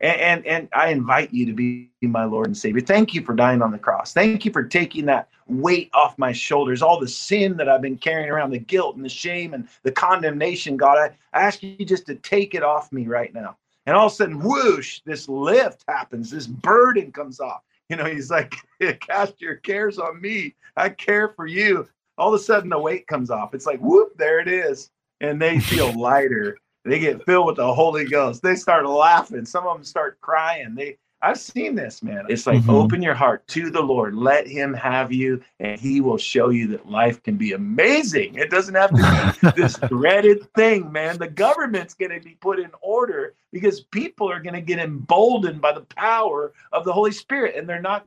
And, 0.00 0.20
and, 0.20 0.46
and 0.46 0.68
I 0.74 0.88
invite 0.88 1.32
you 1.32 1.46
to 1.46 1.54
be 1.54 1.90
my 2.02 2.24
Lord 2.24 2.48
and 2.48 2.56
Savior. 2.56 2.82
Thank 2.82 3.14
you 3.14 3.22
for 3.22 3.34
dying 3.34 3.62
on 3.62 3.72
the 3.72 3.78
cross. 3.78 4.12
Thank 4.12 4.44
you 4.44 4.52
for 4.52 4.62
taking 4.62 5.06
that 5.06 5.28
weight 5.46 5.90
off 5.94 6.18
my 6.18 6.32
shoulders, 6.32 6.82
all 6.82 7.00
the 7.00 7.08
sin 7.08 7.56
that 7.56 7.68
I've 7.68 7.80
been 7.80 7.96
carrying 7.96 8.28
around, 8.28 8.50
the 8.50 8.58
guilt 8.58 8.96
and 8.96 9.04
the 9.04 9.08
shame 9.08 9.54
and 9.54 9.66
the 9.84 9.92
condemnation. 9.92 10.76
God, 10.76 10.98
I, 10.98 11.06
I 11.32 11.46
ask 11.46 11.62
you 11.62 11.84
just 11.84 12.04
to 12.06 12.14
take 12.16 12.54
it 12.54 12.62
off 12.62 12.92
me 12.92 13.06
right 13.06 13.32
now. 13.32 13.56
And 13.86 13.96
all 13.96 14.06
of 14.06 14.12
a 14.12 14.14
sudden, 14.14 14.40
whoosh, 14.40 15.00
this 15.04 15.28
lift 15.28 15.84
happens, 15.88 16.30
this 16.30 16.46
burden 16.46 17.12
comes 17.12 17.40
off. 17.40 17.62
You 17.88 17.96
know, 17.96 18.04
he's 18.04 18.30
like, 18.30 18.54
cast 19.00 19.40
your 19.40 19.56
cares 19.56 19.98
on 19.98 20.20
me. 20.20 20.54
I 20.76 20.88
care 20.88 21.28
for 21.28 21.46
you. 21.46 21.86
All 22.18 22.34
of 22.34 22.40
a 22.40 22.42
sudden, 22.42 22.70
the 22.70 22.78
weight 22.78 23.06
comes 23.06 23.30
off. 23.30 23.54
It's 23.54 23.66
like, 23.66 23.78
whoop, 23.80 24.16
there 24.16 24.40
it 24.40 24.48
is. 24.48 24.90
And 25.20 25.40
they 25.40 25.60
feel 25.60 25.92
lighter 25.98 26.58
they 26.86 27.00
get 27.00 27.24
filled 27.24 27.46
with 27.46 27.56
the 27.56 27.74
Holy 27.74 28.04
Ghost. 28.04 28.42
They 28.42 28.54
start 28.54 28.86
laughing. 28.86 29.44
Some 29.44 29.66
of 29.66 29.76
them 29.76 29.84
start 29.84 30.20
crying. 30.20 30.74
They 30.74 30.98
I've 31.22 31.40
seen 31.40 31.74
this, 31.74 32.02
man. 32.02 32.26
It's 32.28 32.46
like 32.46 32.60
mm-hmm. 32.60 32.70
open 32.70 33.02
your 33.02 33.14
heart 33.14 33.46
to 33.48 33.70
the 33.70 33.80
Lord. 33.80 34.14
Let 34.14 34.46
him 34.46 34.72
have 34.74 35.10
you, 35.10 35.42
and 35.58 35.80
he 35.80 36.00
will 36.00 36.18
show 36.18 36.50
you 36.50 36.68
that 36.68 36.88
life 36.88 37.22
can 37.22 37.36
be 37.36 37.52
amazing. 37.52 38.36
It 38.36 38.50
doesn't 38.50 38.74
have 38.74 38.90
to 38.90 39.40
be 39.42 39.50
this 39.60 39.76
dreaded 39.88 40.52
thing, 40.54 40.92
man. 40.92 41.18
The 41.18 41.28
government's 41.28 41.94
going 41.94 42.12
to 42.12 42.20
be 42.20 42.36
put 42.40 42.60
in 42.60 42.70
order 42.82 43.34
because 43.56 43.80
people 43.80 44.30
are 44.30 44.38
going 44.38 44.52
to 44.52 44.60
get 44.60 44.78
emboldened 44.78 45.62
by 45.62 45.72
the 45.72 45.80
power 45.80 46.52
of 46.72 46.84
the 46.84 46.92
Holy 46.92 47.10
Spirit, 47.10 47.56
and 47.56 47.66
they're 47.66 47.80
not 47.80 48.04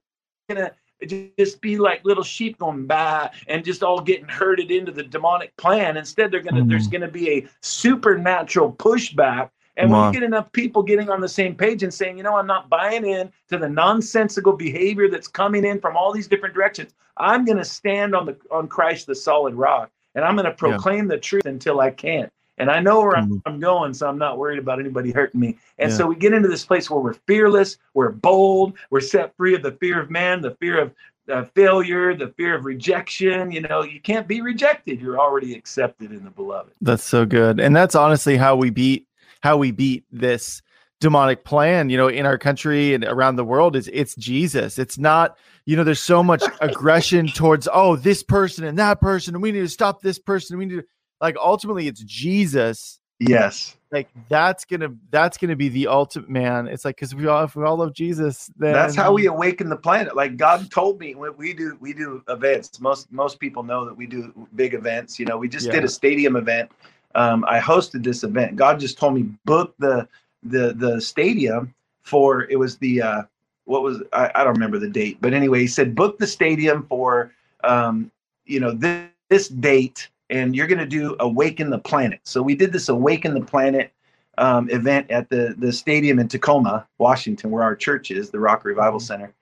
going 0.48 0.62
to 0.62 0.72
just 1.08 1.60
be 1.60 1.80
like 1.80 2.06
little 2.06 2.24
sheep 2.24 2.60
going 2.60 2.86
by 2.86 3.32
and 3.48 3.66
just 3.66 3.82
all 3.82 4.00
getting 4.00 4.28
herded 4.28 4.70
into 4.70 4.92
the 4.92 5.02
demonic 5.02 5.56
plan. 5.58 5.98
Instead, 5.98 6.30
they're 6.30 6.42
gonna 6.42 6.60
mm-hmm. 6.60 6.70
there's 6.70 6.88
gonna 6.88 7.08
be 7.08 7.30
a 7.32 7.48
supernatural 7.62 8.74
pushback. 8.74 9.50
And 9.78 9.90
when 9.90 10.08
you 10.08 10.20
get 10.20 10.24
enough 10.24 10.52
people 10.52 10.84
getting 10.84 11.10
on 11.10 11.22
the 11.22 11.30
same 11.30 11.56
page 11.56 11.84
and 11.84 11.94
saying, 11.94 12.18
you 12.18 12.24
know, 12.24 12.36
I'm 12.36 12.46
not 12.46 12.68
buying 12.70 13.06
in 13.06 13.32
to 13.48 13.58
the 13.58 13.70
nonsensical 13.70 14.52
behavior 14.52 15.10
that's 15.10 15.30
coming 15.30 15.64
in 15.64 15.80
from 15.80 15.96
all 15.96 16.12
these 16.12 16.28
different 16.28 16.54
directions. 16.54 16.94
I'm 17.16 17.46
gonna 17.46 17.64
stand 17.64 18.14
on 18.14 18.26
the 18.26 18.36
on 18.52 18.68
Christ 18.68 19.08
the 19.08 19.16
solid 19.16 19.56
rock 19.56 19.90
and 20.16 20.26
I'm 20.26 20.36
gonna 20.36 20.52
proclaim 20.52 21.06
yeah. 21.06 21.16
the 21.16 21.18
truth 21.18 21.46
until 21.46 21.80
I 21.80 21.92
can't 21.92 22.30
and 22.60 22.70
I 22.70 22.82
know 22.82 23.02
where 23.02 23.16
mm-hmm. 23.16 23.38
I'm 23.46 23.60
going, 23.60 23.94
so 23.94 24.08
I'm 24.08 24.18
not 24.18 24.38
worried 24.38 24.60
about 24.60 24.80
anybody 24.80 25.12
hurting 25.12 25.40
me. 25.40 25.58
And 25.78 25.90
yeah. 25.90 25.98
so 25.98 26.06
we 26.06 26.16
get 26.16 26.34
into 26.34 26.50
this 26.50 26.66
place 26.66 26.90
where 26.90 27.00
we're 27.00 27.14
fearless, 27.14 27.78
we're 27.94 28.12
bold, 28.12 28.78
we're 28.90 29.00
set 29.00 29.36
free 29.38 29.56
of 29.56 29.64
the 29.64 29.72
fear 29.72 30.00
of 30.00 30.12
man, 30.12 30.42
the 30.42 30.52
fear 30.56 30.80
of 30.80 30.94
uh, 31.32 31.46
failure, 31.56 32.16
the 32.16 32.30
fear 32.30 32.56
of 32.56 32.66
rejection. 32.66 33.52
You 33.52 33.62
know, 33.62 33.84
you 33.84 34.02
can't 34.02 34.28
be 34.28 34.42
rejected; 34.42 35.00
you're 35.00 35.20
already 35.20 35.56
accepted 35.56 36.12
in 36.12 36.24
the 36.24 36.32
beloved. 36.32 36.74
That's 36.82 37.04
so 37.04 37.26
good, 37.26 37.60
and 37.60 37.76
that's 37.76 37.96
honestly 37.96 38.36
how 38.36 38.56
we 38.56 38.70
beat 38.70 39.08
how 39.42 39.58
we 39.58 39.72
beat 39.72 40.04
this 40.12 40.62
demonic 41.00 41.46
plan 41.46 41.90
you 41.90 41.96
know 41.96 42.10
in 42.10 42.26
our 42.26 42.38
country 42.38 42.94
and 42.94 43.06
around 43.06 43.38
the 43.38 43.44
world 43.46 43.78
is 43.78 43.90
it's 43.94 44.16
jesus 44.16 44.78
it's 44.78 44.98
not 44.98 45.38
you 45.66 45.78
know 45.78 45.84
there's 45.86 46.02
so 46.02 46.22
much 46.22 46.44
aggression 46.62 47.26
towards 47.28 47.70
oh 47.72 47.96
this 47.96 48.22
person 48.22 48.66
and 48.66 48.78
that 48.78 49.00
person 49.00 49.34
and 49.34 49.42
we 49.42 49.54
need 49.54 49.62
to 49.62 49.70
stop 49.70 50.02
this 50.02 50.20
person 50.20 50.58
we 50.58 50.66
need 50.66 50.76
to 50.76 50.84
like 51.22 51.36
ultimately 51.38 51.88
it's 51.88 52.02
Jesus. 52.02 53.00
Yes. 53.20 53.76
Like 53.92 54.08
that's 54.30 54.66
gonna 54.66 54.94
that's 55.10 55.38
gonna 55.38 55.56
be 55.56 55.68
the 55.68 55.88
ultimate 55.88 56.30
man. 56.30 56.68
It's 56.68 56.86
like 56.86 56.96
because 56.96 57.16
we 57.16 57.28
all 57.28 57.44
if 57.44 57.56
we 57.56 57.64
all 57.64 57.78
love 57.78 57.94
Jesus, 57.94 58.50
then 58.58 58.74
that's 58.74 58.96
how 58.96 59.12
we 59.12 59.26
awaken 59.26 59.68
the 59.68 59.76
planet. 59.76 60.16
Like 60.16 60.38
God 60.38 60.70
told 60.72 61.00
me 61.00 61.16
we 61.16 61.54
do 61.54 61.76
we 61.82 61.94
do 61.94 62.24
events. 62.30 62.80
Most 62.80 63.12
most 63.12 63.40
people 63.40 63.64
know 63.64 63.86
that 63.86 63.96
we 63.96 64.06
do 64.06 64.32
big 64.56 64.74
events. 64.74 65.20
You 65.20 65.26
know, 65.26 65.38
we 65.38 65.50
just 65.50 65.66
yeah. 65.68 65.74
did 65.74 65.84
a 65.84 65.90
stadium 65.90 66.36
event. 66.36 66.72
Um, 67.16 67.44
I 67.48 67.60
hosted 67.60 68.04
this 68.04 68.24
event. 68.24 68.56
God 68.56 68.80
just 68.80 68.98
told 68.98 69.16
me 69.16 69.24
book 69.46 69.74
the 69.80 70.08
the 70.44 70.74
the 70.74 71.02
stadium 71.02 71.74
for 72.04 72.44
it 72.44 72.58
was 72.58 72.78
the 72.78 73.02
uh, 73.02 73.22
what 73.66 73.82
was 73.82 74.04
I, 74.14 74.32
I 74.36 74.44
don't 74.44 74.54
remember 74.54 74.78
the 74.78 74.90
date, 74.90 75.18
but 75.20 75.34
anyway, 75.34 75.60
he 75.60 75.68
said 75.68 75.96
book 75.96 76.20
the 76.20 76.28
stadium 76.28 76.86
for 76.88 77.34
um, 77.64 78.12
you 78.46 78.60
know 78.60 78.72
this, 78.72 79.10
this 79.30 79.48
date 79.50 80.10
and 80.30 80.56
you're 80.56 80.68
going 80.68 80.80
to 80.80 80.86
do 80.86 81.16
Awaken 81.20 81.70
the 81.70 81.80
Planet. 81.80 82.20
So 82.24 82.42
we 82.42 82.56
did 82.56 82.72
this 82.72 82.90
Awaken 82.90 83.34
the 83.34 83.42
Planet 83.42 83.92
um, 84.38 84.70
event 84.70 85.10
at 85.12 85.30
the 85.30 85.56
the 85.58 85.72
stadium 85.72 86.20
in 86.20 86.28
Tacoma, 86.28 86.88
Washington, 86.98 87.52
where 87.52 87.64
our 87.64 87.76
church 87.76 88.12
is, 88.12 88.30
the 88.30 88.40
Rock 88.40 88.64
Revival 88.66 89.00
Center. 89.00 89.34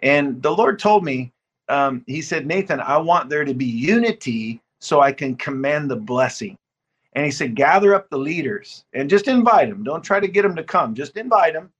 And 0.00 0.42
the 0.42 0.50
Lord 0.50 0.78
told 0.78 1.04
me, 1.04 1.32
um, 1.68 2.02
He 2.06 2.22
said, 2.22 2.46
Nathan, 2.46 2.80
I 2.80 2.98
want 2.98 3.28
there 3.28 3.44
to 3.44 3.54
be 3.54 3.66
unity 3.66 4.60
so 4.80 5.00
I 5.00 5.12
can 5.12 5.36
command 5.36 5.90
the 5.90 5.96
blessing. 5.96 6.56
And 7.12 7.24
He 7.24 7.30
said, 7.30 7.54
gather 7.54 7.94
up 7.94 8.08
the 8.08 8.18
leaders 8.18 8.84
and 8.92 9.10
just 9.10 9.28
invite 9.28 9.68
them. 9.68 9.84
Don't 9.84 10.02
try 10.02 10.20
to 10.20 10.28
get 10.28 10.42
them 10.42 10.56
to 10.56 10.64
come. 10.64 10.94
Just 10.94 11.16
invite 11.16 11.54
them 11.54 11.70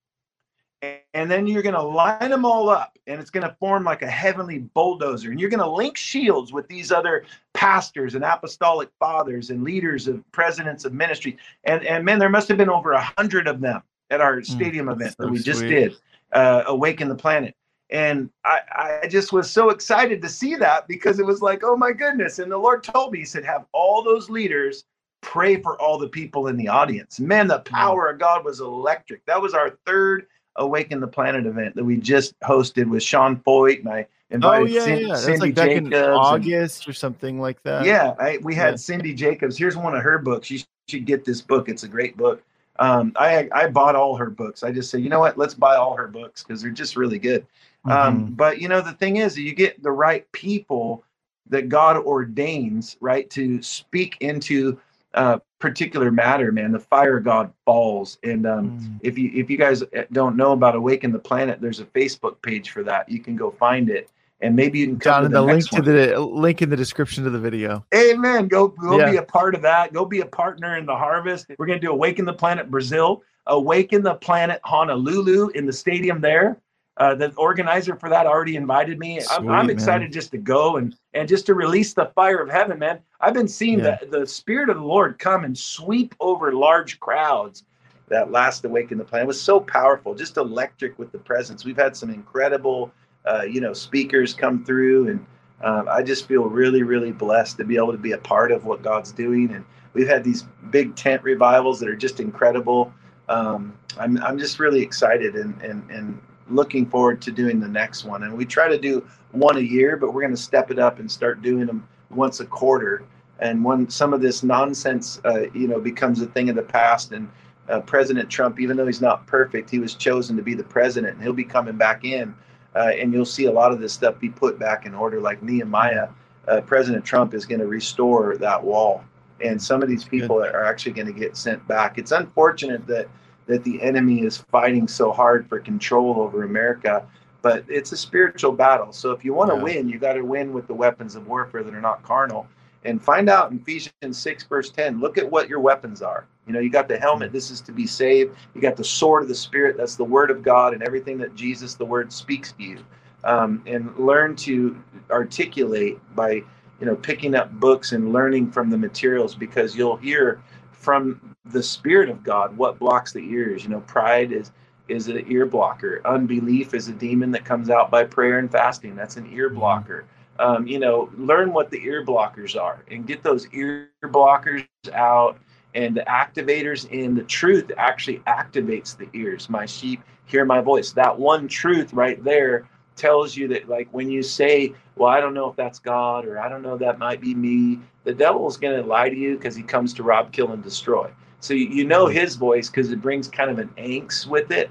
and 0.83 1.31
then 1.31 1.47
you're 1.47 1.63
going 1.63 1.75
to 1.75 1.83
line 1.83 2.31
them 2.31 2.45
all 2.45 2.71
up 2.71 2.99
and 3.07 3.21
it's 3.21 3.31
going 3.31 3.47
to 3.47 3.55
form 3.59 3.85
like 3.85 4.03
a 4.03 4.11
heavenly 4.11 4.59
bulldozer. 4.59 5.31
And 5.31 5.41
you're 5.41 5.51
going 5.51 5.61
to 5.61 5.71
link 5.71 5.97
shields 5.97 6.53
with 6.53 6.69
these 6.69 6.91
other 6.91 7.25
pastors 7.53 8.15
and 8.15 8.25
apostolic 8.25 8.89
fathers 8.99 9.51
and 9.51 9.63
leaders 9.63 10.09
of 10.09 10.23
presidents 10.33 10.85
of 10.85 10.95
ministry 10.95 11.37
and 11.65 11.85
and 11.85 12.05
man 12.05 12.19
there 12.19 12.31
must 12.31 12.49
have 12.49 12.57
been 12.57 12.71
over 12.71 12.93
a 12.93 13.13
hundred 13.19 13.47
of 13.47 13.61
them 13.61 13.83
at 14.11 14.21
our 14.21 14.37
hmm, 14.37 14.43
stadium 14.43 14.87
mm, 14.87 14.93
event 14.93 15.15
so 15.19 15.25
that 15.25 15.33
we 15.33 15.39
just 15.39 15.61
did 15.61 15.97
uh, 16.33 16.63
awaken 16.67 17.09
the 17.09 17.15
planet. 17.15 17.55
And 17.91 18.31
I, 18.45 19.01
I 19.03 19.09
just 19.09 19.33
was 19.33 19.51
so 19.51 19.71
excited 19.71 20.23
to 20.23 20.29
see 20.29 20.55
that 20.55 20.87
because 20.87 21.19
it 21.19 21.27
was 21.27 21.43
like 21.43 21.63
oh 21.65 21.77
my 21.77 21.93
goodness. 21.93 22.39
And 22.39 22.51
the 22.51 22.57
lord 22.57 22.83
told 22.83 23.13
me 23.13 23.19
he 23.19 23.25
said 23.25 23.45
have 23.45 23.67
all 23.73 24.03
those 24.03 24.31
leaders 24.31 24.85
pray 25.21 25.61
for 25.61 25.79
all 25.83 25.99
the 25.99 26.09
people 26.09 26.47
in 26.47 26.57
the 26.57 26.69
audience. 26.69 27.21
Man 27.21 27.49
the 27.49 27.59
hmm. 27.59 27.75
power 27.75 28.09
mm. 28.09 28.15
of 28.15 28.21
god 28.21 28.45
was 28.45 28.61
electric. 28.61 29.27
That 29.27 29.43
was 29.43 29.53
our 29.53 29.77
third 29.85 30.27
Awaken 30.57 31.01
the 31.01 31.07
Planet 31.07 31.47
event 31.47 31.75
that 31.77 31.85
we 31.85 31.97
just 31.97 32.39
hosted 32.41 32.89
with 32.89 33.03
Sean 33.03 33.37
Feucht, 33.37 33.81
and 33.81 33.89
I 33.89 34.07
invited 34.31 34.63
oh, 34.63 34.67
yeah, 34.67 34.85
Cindy, 34.85 35.05
yeah. 35.07 35.15
Cindy 35.15 35.41
like 35.41 35.55
Jacobs. 35.55 35.95
August 35.95 36.87
and, 36.87 36.91
or 36.91 36.93
something 36.93 37.41
like 37.41 37.63
that. 37.63 37.85
Yeah, 37.85 38.15
I, 38.19 38.39
we 38.43 38.55
had 38.55 38.73
yeah. 38.73 38.77
Cindy 38.77 39.15
Jacobs. 39.15 39.57
Here's 39.57 39.77
one 39.77 39.95
of 39.95 40.03
her 40.03 40.19
books. 40.19 40.51
You 40.51 40.61
should 40.89 41.05
get 41.07 41.25
this 41.25 41.41
book. 41.41 41.69
It's 41.69 41.83
a 41.83 41.89
great 41.89 42.17
book. 42.17 42.43
Um, 42.79 43.13
I 43.17 43.49
I 43.53 43.69
bought 43.69 43.95
all 43.95 44.17
her 44.17 44.31
books. 44.31 44.63
I 44.63 44.73
just 44.73 44.91
said, 44.91 45.03
you 45.03 45.09
know 45.11 45.21
what? 45.21 45.37
Let's 45.37 45.55
buy 45.55 45.77
all 45.77 45.95
her 45.97 46.09
books 46.09 46.43
because 46.43 46.63
they're 46.63 46.71
just 46.71 46.97
really 46.97 47.19
good. 47.19 47.47
Um, 47.85 47.91
mm-hmm. 47.91 48.09
Um, 48.09 48.33
but 48.33 48.61
you 48.61 48.69
know, 48.69 48.81
the 48.81 48.93
thing 48.93 49.17
is, 49.17 49.39
you 49.39 49.55
get 49.55 49.83
the 49.83 49.93
right 49.93 50.31
people 50.33 51.05
that 51.49 51.69
God 51.69 51.97
ordains, 51.97 52.97
right, 53.01 53.29
to 53.31 53.61
speak 53.61 54.17
into 54.21 54.79
uh, 55.15 55.39
particular 55.59 56.11
matter, 56.11 56.53
man, 56.53 56.73
the 56.73 56.79
fire 56.79 57.21
God 57.21 57.53
falls. 57.65 58.19
And 58.23 58.47
um, 58.47 58.79
mm. 58.79 59.01
if 59.03 59.19
you 59.19 59.31
if 59.35 59.51
you 59.51 59.57
guys 59.57 59.83
uh, 59.83 60.05
don't 60.13 60.37
know 60.37 60.53
about 60.53 60.75
Awaken 60.75 61.13
the 61.13 61.19
Planet, 61.19 61.61
there's 61.61 61.81
a 61.81 61.85
Facebook 61.85 62.41
page 62.43 62.71
for 62.71 62.83
that. 62.85 63.09
You 63.09 63.21
can 63.21 63.37
go 63.37 63.51
find 63.51 63.91
it, 63.91 64.11
and 64.41 64.55
maybe 64.55 64.79
you 64.79 64.87
can 64.87 64.99
come 64.99 65.23
John, 65.23 65.31
the, 65.31 65.41
the 65.41 65.43
link 65.43 65.69
to 65.71 65.83
the 65.83 66.21
link 66.21 66.63
in 66.63 66.71
the 66.71 66.77
description 66.77 67.27
of 67.27 67.33
the 67.33 67.39
video. 67.39 67.85
Amen. 67.95 68.49
Go 68.49 68.69
go 68.69 68.99
yeah. 68.99 69.11
be 69.11 69.17
a 69.17 69.23
part 69.23 69.55
of 69.55 69.63
that. 69.63 69.93
Go 69.93 70.05
be 70.05 70.21
a 70.21 70.27
partner 70.27 70.77
in 70.77 70.87
the 70.87 70.97
harvest. 70.97 71.47
We're 71.59 71.67
gonna 71.67 71.81
do 71.81 71.91
Awaken 71.91 72.25
the 72.25 72.33
Planet 72.33 72.71
Brazil, 72.71 73.23
Awaken 73.47 74.03
the 74.03 74.15
Planet 74.15 74.61
Honolulu 74.65 75.49
in 75.49 75.67
the 75.67 75.73
stadium 75.73 76.21
there. 76.21 76.59
Uh, 77.01 77.15
the 77.15 77.33
organizer 77.37 77.97
for 77.97 78.11
that 78.11 78.27
already 78.27 78.57
invited 78.57 78.99
me. 78.99 79.21
Sweet, 79.21 79.39
I'm, 79.39 79.49
I'm, 79.49 79.71
excited 79.71 80.05
man. 80.05 80.13
just 80.13 80.31
to 80.33 80.39
go 80.39 80.77
and 80.77 80.95
and 81.15 81.27
just 81.27 81.47
to 81.47 81.55
release 81.55 81.95
the 81.95 82.13
fire 82.15 82.43
of 82.43 82.51
heaven, 82.51 82.79
man. 82.79 82.99
I've 83.23 83.33
been 83.33 83.49
seeing 83.49 83.79
yeah. 83.79 83.97
the, 84.03 84.19
the 84.19 84.27
spirit 84.27 84.69
of 84.69 84.77
the 84.77 84.83
Lord 84.83 85.19
come 85.19 85.45
and 85.45 85.57
sweep 85.57 86.15
over 86.21 86.53
large 86.53 87.01
crowds. 87.01 87.65
That 88.09 88.31
last 88.31 88.67
awaken 88.67 88.99
the 88.99 89.05
plan 89.05 89.27
was 89.27 89.41
so 89.41 89.61
powerful, 89.61 90.15
just 90.15 90.37
electric 90.37 90.99
with 90.99 91.11
the 91.11 91.19
presence. 91.19 91.65
We've 91.65 91.77
had 91.77 91.97
some 91.97 92.11
incredible, 92.11 92.93
uh, 93.25 93.45
you 93.45 93.63
know, 93.63 93.73
speakers 93.73 94.35
come 94.35 94.63
through, 94.63 95.09
and 95.09 95.27
um, 95.63 95.89
I 95.89 96.03
just 96.03 96.29
feel 96.29 96.43
really, 96.43 96.83
really 96.83 97.13
blessed 97.13 97.57
to 97.59 97.65
be 97.65 97.77
able 97.77 97.93
to 97.93 97.99
be 97.99 98.13
a 98.13 98.19
part 98.19 98.53
of 98.53 98.67
what 98.67 98.83
God's 98.83 99.11
doing. 99.11 99.53
And 99.55 99.65
we've 99.95 100.09
had 100.09 100.23
these 100.23 100.45
big 100.69 100.97
tent 100.97 101.23
revivals 101.23 101.81
that 101.81 101.89
are 101.89 101.97
just 101.97 102.21
incredible. 102.21 102.93
Um, 103.31 103.73
I'm 103.99 104.19
I'm 104.19 104.39
just 104.39 104.59
really 104.59 104.83
excited 104.83 105.37
and 105.37 105.59
and 105.63 105.91
and 105.91 106.21
looking 106.51 106.87
forward 106.87 107.23
to 107.23 107.33
doing 107.33 107.61
the 107.61 107.69
next 107.69 108.05
one. 108.05 108.25
And 108.25 108.37
we 108.37 108.45
try 108.45 108.69
to 108.69 108.79
do 108.79 109.07
one 109.33 109.57
a 109.57 109.61
year, 109.61 109.97
but 109.97 110.13
we're 110.13 110.23
going 110.23 110.35
to 110.35 110.41
step 110.41 110.71
it 110.71 110.79
up 110.79 110.99
and 110.99 111.11
start 111.11 111.43
doing 111.43 111.67
them 111.67 111.87
once 112.11 112.41
a 112.41 112.47
quarter. 112.47 113.05
And 113.39 113.65
when 113.65 113.89
some 113.89 114.13
of 114.13 114.21
this 114.21 114.43
nonsense, 114.43 115.21
uh, 115.25 115.51
you 115.55 115.67
know, 115.69 115.81
becomes 115.81 116.21
a 116.21 116.27
thing 116.27 116.51
of 116.51 116.57
the 116.57 116.63
past, 116.63 117.13
and 117.13 117.29
uh, 117.69 117.81
President 117.81 118.29
Trump, 118.29 118.61
even 118.61 118.77
though 118.77 118.87
he's 118.87 119.01
not 119.01 119.27
perfect, 119.27 119.71
he 119.71 119.79
was 119.79 119.95
chosen 119.95 120.37
to 120.37 120.43
be 120.43 120.55
the 120.55 120.65
president, 120.65 121.15
and 121.15 121.23
he'll 121.23 121.33
be 121.33 121.45
coming 121.45 121.77
back 121.77 122.05
in, 122.05 122.35
uh, 122.75 122.91
and 122.99 123.13
you'll 123.13 123.25
see 123.25 123.47
a 123.47 123.53
lot 123.53 123.73
of 123.73 123.81
this 123.81 123.93
stuff 123.93 124.19
be 124.19 124.29
put 124.29 124.59
back 124.59 124.87
in 124.87 124.95
order, 124.95 125.21
like 125.21 125.43
Nehemiah. 125.43 126.09
Uh, 126.49 126.61
President 126.61 127.05
Trump 127.05 127.33
is 127.33 127.47
going 127.47 127.61
to 127.61 127.67
restore 127.67 128.37
that 128.39 128.63
wall, 128.63 129.05
and 129.43 129.63
some 129.63 129.83
of 129.83 129.89
these 129.89 130.05
people 130.05 130.39
Good. 130.39 130.55
are 130.55 130.65
actually 130.65 130.93
going 130.93 131.07
to 131.07 131.19
get 131.19 131.37
sent 131.37 131.67
back. 131.67 131.97
It's 131.97 132.13
unfortunate 132.13 132.87
that 132.89 133.09
that 133.47 133.65
the 133.65 133.83
enemy 133.83 134.23
is 134.23 134.39
fighting 134.39 134.87
so 134.87 135.13
hard 135.13 135.49
for 135.49 135.59
control 135.59 136.21
over 136.21 136.45
America 136.45 137.07
but 137.43 137.65
it's 137.69 137.93
a 137.93 137.97
spiritual 137.97 138.53
battle. 138.53 138.93
So 138.93 139.13
if 139.13 139.25
you 139.25 139.35
want 139.35 139.51
to 139.51 139.57
yeah. 139.57 139.63
win, 139.63 139.89
you 139.89 139.99
got 139.99 140.15
to 140.15 140.23
win 140.23 140.53
with 140.53 140.67
the 140.67 140.75
weapons 140.75 141.15
of 141.15 141.27
warfare 141.27 141.63
that 141.63 141.75
are 141.75 141.81
not 141.81 142.03
carnal. 142.03 142.47
And 142.85 143.03
find 143.03 143.29
out 143.29 143.51
in 143.51 143.59
Ephesians 143.59 144.19
6, 144.19 144.45
verse 144.45 144.71
10, 144.71 145.01
look 145.01 145.19
at 145.19 145.31
what 145.31 145.49
your 145.49 145.61
weapons 145.61 146.01
are. 146.01 146.27
You 146.47 146.55
know, 146.55 146.61
you 146.61 146.71
got 146.71 146.89
the 146.89 146.99
helmet, 146.99 147.33
this 147.33 147.51
is 147.51 147.61
to 147.63 147.73
be 147.73 147.87
saved. 147.87 148.35
You 148.55 148.61
got 148.61 148.77
the 148.77 148.85
sword 148.85 149.23
of 149.23 149.29
the 149.29 149.35
Spirit, 149.35 149.77
that's 149.77 149.97
the 149.97 150.05
word 150.05 150.31
of 150.31 150.43
God 150.43 150.73
and 150.73 150.83
everything 150.83 151.19
that 151.19 151.35
Jesus, 151.35 151.75
the 151.75 151.85
word, 151.85 152.13
speaks 152.13 152.53
to 152.53 152.63
you. 152.63 152.79
Um, 153.23 153.63
and 153.67 153.95
learn 153.99 154.35
to 154.37 154.83
articulate 155.11 155.99
by, 156.15 156.33
you 156.33 156.87
know, 156.87 156.97
picking 156.97 157.35
up 157.35 157.53
books 157.53 157.93
and 157.93 158.15
learning 158.15 158.51
from 158.51 158.71
the 158.71 158.79
materials 158.79 159.35
because 159.35 159.77
you'll 159.77 159.99
hear 159.99 160.43
from 160.81 161.37
the 161.45 161.63
Spirit 161.63 162.09
of 162.09 162.25
God 162.25 162.57
what 162.57 162.79
blocks 162.79 163.13
the 163.13 163.21
ears. 163.21 163.63
You 163.63 163.71
know, 163.71 163.81
pride 163.81 164.33
is 164.33 164.51
is 164.89 165.07
an 165.07 165.25
ear 165.31 165.47
blocker. 165.47 166.01
Unbelief 166.05 166.75
is 166.75 166.89
a 166.89 166.93
demon 166.93 167.31
that 167.31 167.45
comes 167.45 167.71
out 167.71 167.91
by 167.91 168.03
prayer 168.03 168.39
and 168.39 168.51
fasting. 168.51 168.97
That's 168.97 169.17
an 169.17 169.33
ear 169.33 169.49
mm-hmm. 169.49 169.59
blocker. 169.59 170.07
Um, 170.41 170.67
you 170.67 170.79
know, 170.79 171.11
learn 171.17 171.53
what 171.53 171.71
the 171.71 171.79
ear 171.85 172.05
blockers 172.05 172.61
are 172.61 172.83
and 172.91 173.07
get 173.07 173.23
those 173.23 173.47
ear 173.53 173.91
blockers 174.05 174.67
out. 174.93 175.39
And 175.75 175.97
the 175.97 176.05
activators 176.09 176.91
in 176.91 177.15
the 177.15 177.23
truth 177.23 177.71
actually 177.77 178.19
activates 178.21 178.97
the 178.97 179.09
ears. 179.13 179.49
My 179.49 179.67
sheep 179.67 180.03
hear 180.25 180.45
my 180.45 180.61
voice. 180.61 180.93
That 180.93 181.17
one 181.17 181.47
truth 181.47 181.93
right 181.93 182.23
there 182.25 182.69
tells 182.97 183.37
you 183.37 183.47
that, 183.49 183.69
like, 183.69 183.89
when 183.93 184.11
you 184.11 184.23
say, 184.23 184.73
Well, 185.01 185.09
I 185.09 185.19
don't 185.19 185.33
know 185.33 185.49
if 185.49 185.57
that's 185.57 185.79
God 185.79 186.27
or 186.27 186.39
I 186.39 186.51
don't 186.51 186.61
know, 186.61 186.77
that 186.77 186.99
might 186.99 187.23
be 187.23 187.35
me, 187.35 187.81
the 188.05 188.13
devil 188.13 188.47
is 188.47 188.59
going 188.59 188.79
to 188.79 188.87
lie 188.87 189.09
to 189.09 189.17
you 189.17 189.35
because 189.35 189.57
he 189.57 189.63
comes 189.63 189.95
to 189.95 190.03
rob, 190.03 190.31
kill, 190.31 190.53
and 190.53 190.63
destroy. 190.63 191.11
So 191.41 191.55
you 191.55 191.87
know 191.87 192.05
mm-hmm. 192.05 192.19
his 192.19 192.37
voice 192.37 192.69
because 192.69 192.93
it 192.93 193.01
brings 193.01 193.27
kind 193.27 193.51
of 193.51 193.59
an 193.59 193.71
angst 193.79 194.27
with 194.27 194.51
it 194.51 194.71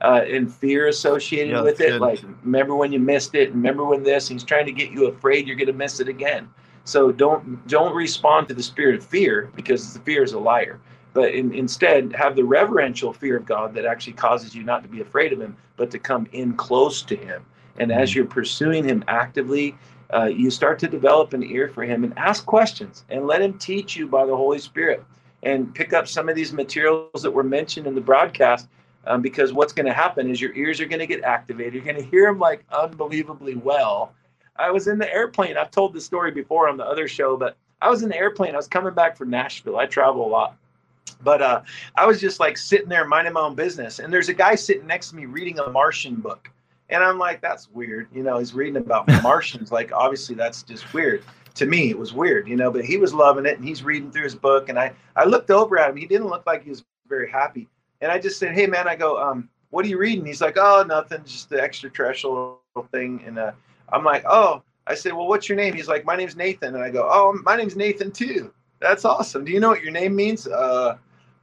uh, 0.00 0.24
and 0.28 0.52
fear 0.52 0.88
associated 0.88 1.52
yeah, 1.52 1.62
with 1.62 1.80
it. 1.80 1.90
Good. 1.90 2.00
Like, 2.00 2.20
remember 2.42 2.74
when 2.74 2.90
you 2.90 2.98
missed 2.98 3.36
it? 3.36 3.50
Remember 3.50 3.84
when 3.84 4.02
this? 4.02 4.26
He's 4.26 4.42
trying 4.42 4.66
to 4.66 4.72
get 4.72 4.90
you 4.90 5.06
afraid 5.06 5.46
you're 5.46 5.54
going 5.54 5.68
to 5.68 5.72
miss 5.72 6.00
it 6.00 6.08
again. 6.08 6.48
So 6.82 7.12
don't 7.12 7.64
don't 7.68 7.94
respond 7.94 8.48
to 8.48 8.54
the 8.54 8.62
spirit 8.64 8.96
of 8.96 9.06
fear 9.06 9.48
because 9.54 9.94
the 9.94 10.00
fear 10.00 10.24
is 10.24 10.32
a 10.32 10.40
liar. 10.40 10.80
But 11.14 11.34
in, 11.34 11.54
instead, 11.54 12.12
have 12.14 12.34
the 12.34 12.44
reverential 12.44 13.12
fear 13.12 13.36
of 13.36 13.46
God 13.46 13.74
that 13.74 13.84
actually 13.84 14.14
causes 14.14 14.56
you 14.56 14.64
not 14.64 14.82
to 14.82 14.88
be 14.88 15.00
afraid 15.02 15.32
of 15.32 15.40
Him, 15.40 15.56
but 15.76 15.92
to 15.92 16.00
come 16.00 16.26
in 16.32 16.54
close 16.54 17.02
to 17.02 17.14
Him. 17.14 17.44
And 17.78 17.92
as 17.92 18.10
mm-hmm. 18.10 18.18
you're 18.18 18.26
pursuing 18.26 18.84
Him 18.84 19.04
actively, 19.08 19.76
uh, 20.12 20.24
you 20.24 20.50
start 20.50 20.78
to 20.80 20.88
develop 20.88 21.32
an 21.32 21.42
ear 21.42 21.68
for 21.68 21.84
Him 21.84 22.04
and 22.04 22.16
ask 22.18 22.46
questions 22.46 23.04
and 23.10 23.26
let 23.26 23.42
Him 23.42 23.58
teach 23.58 23.96
you 23.96 24.06
by 24.06 24.26
the 24.26 24.36
Holy 24.36 24.58
Spirit. 24.58 25.04
And 25.44 25.72
pick 25.72 25.92
up 25.92 26.08
some 26.08 26.28
of 26.28 26.34
these 26.34 26.52
materials 26.52 27.22
that 27.22 27.30
were 27.30 27.44
mentioned 27.44 27.86
in 27.86 27.94
the 27.94 28.00
broadcast 28.00 28.68
um, 29.06 29.22
because 29.22 29.52
what's 29.52 29.72
going 29.72 29.86
to 29.86 29.92
happen 29.92 30.28
is 30.28 30.40
your 30.40 30.54
ears 30.54 30.80
are 30.80 30.86
going 30.86 30.98
to 30.98 31.06
get 31.06 31.22
activated. 31.22 31.74
You're 31.74 31.84
going 31.84 32.02
to 32.02 32.10
hear 32.10 32.26
them 32.26 32.38
like 32.38 32.64
unbelievably 32.70 33.54
well. 33.56 34.12
I 34.56 34.70
was 34.70 34.88
in 34.88 34.98
the 34.98 35.12
airplane. 35.12 35.56
I've 35.56 35.70
told 35.70 35.94
this 35.94 36.04
story 36.04 36.32
before 36.32 36.68
on 36.68 36.76
the 36.76 36.84
other 36.84 37.06
show, 37.06 37.36
but 37.36 37.56
I 37.80 37.88
was 37.88 38.02
in 38.02 38.08
the 38.08 38.16
airplane. 38.16 38.54
I 38.54 38.56
was 38.56 38.66
coming 38.66 38.94
back 38.94 39.16
from 39.16 39.30
Nashville. 39.30 39.78
I 39.78 39.86
travel 39.86 40.26
a 40.26 40.28
lot. 40.28 40.56
But 41.22 41.40
uh, 41.40 41.62
I 41.96 42.06
was 42.06 42.20
just 42.20 42.40
like 42.40 42.56
sitting 42.56 42.88
there 42.88 43.06
minding 43.06 43.32
my 43.32 43.40
own 43.40 43.54
business. 43.54 43.98
And 43.98 44.12
there's 44.12 44.28
a 44.28 44.34
guy 44.34 44.54
sitting 44.56 44.86
next 44.86 45.10
to 45.10 45.16
me 45.16 45.26
reading 45.26 45.58
a 45.58 45.70
Martian 45.70 46.16
book. 46.16 46.50
And 46.90 47.04
I'm 47.04 47.18
like, 47.18 47.40
that's 47.40 47.68
weird. 47.70 48.08
You 48.12 48.22
know, 48.22 48.38
he's 48.38 48.54
reading 48.54 48.76
about 48.76 49.06
Martians. 49.22 49.70
Like, 49.70 49.92
obviously, 49.92 50.34
that's 50.34 50.62
just 50.62 50.92
weird. 50.94 51.22
To 51.56 51.66
me, 51.66 51.90
it 51.90 51.98
was 51.98 52.12
weird, 52.12 52.46
you 52.48 52.56
know, 52.56 52.70
but 52.70 52.84
he 52.84 52.96
was 52.96 53.12
loving 53.12 53.44
it 53.44 53.58
and 53.58 53.66
he's 53.66 53.82
reading 53.82 54.12
through 54.12 54.22
his 54.22 54.34
book. 54.34 54.68
And 54.68 54.78
I, 54.78 54.92
I 55.16 55.24
looked 55.24 55.50
over 55.50 55.78
at 55.78 55.90
him. 55.90 55.96
He 55.96 56.06
didn't 56.06 56.28
look 56.28 56.46
like 56.46 56.62
he 56.62 56.70
was 56.70 56.84
very 57.08 57.30
happy. 57.30 57.68
And 58.00 58.12
I 58.12 58.18
just 58.18 58.38
said, 58.38 58.54
"Hey, 58.54 58.66
man," 58.66 58.86
I 58.86 58.94
go, 58.94 59.20
um, 59.20 59.48
"What 59.70 59.84
are 59.84 59.88
you 59.88 59.98
reading?" 59.98 60.24
He's 60.24 60.40
like, 60.40 60.56
"Oh, 60.56 60.84
nothing, 60.86 61.24
just 61.24 61.50
the 61.50 61.60
extraterrestrial 61.60 62.60
thing." 62.92 63.22
And 63.26 63.38
uh, 63.38 63.52
I'm 63.92 64.04
like, 64.04 64.24
"Oh," 64.26 64.62
I 64.86 64.94
said, 64.94 65.12
"Well, 65.12 65.26
what's 65.26 65.48
your 65.48 65.56
name?" 65.56 65.74
He's 65.74 65.88
like, 65.88 66.04
"My 66.04 66.16
name's 66.16 66.36
Nathan." 66.36 66.74
And 66.74 66.84
I 66.84 66.90
go, 66.90 67.08
"Oh, 67.10 67.36
my 67.44 67.56
name's 67.56 67.76
Nathan 67.76 68.12
too. 68.12 68.52
That's 68.80 69.04
awesome. 69.04 69.44
Do 69.44 69.50
you 69.50 69.58
know 69.58 69.68
what 69.68 69.82
your 69.82 69.92
name 69.92 70.14
means?" 70.14 70.46
Uh, 70.46 70.96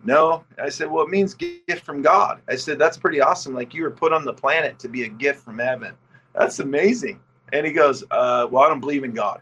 no. 0.05 0.43
I 0.61 0.69
said, 0.69 0.89
"Well, 0.89 1.05
it 1.05 1.09
means 1.09 1.33
gift 1.33 1.83
from 1.85 2.01
God." 2.01 2.41
I 2.47 2.55
said, 2.55 2.79
"That's 2.79 2.97
pretty 2.97 3.21
awesome. 3.21 3.53
Like 3.53 3.73
you 3.73 3.83
were 3.83 3.91
put 3.91 4.13
on 4.13 4.23
the 4.23 4.33
planet 4.33 4.79
to 4.79 4.87
be 4.87 5.03
a 5.03 5.09
gift 5.09 5.43
from 5.43 5.59
heaven. 5.59 5.93
That's 6.33 6.59
amazing." 6.59 7.19
And 7.53 7.65
he 7.65 7.73
goes, 7.73 8.03
uh, 8.11 8.47
"Well, 8.49 8.63
I 8.63 8.69
don't 8.69 8.79
believe 8.79 9.03
in 9.03 9.13
God." 9.13 9.41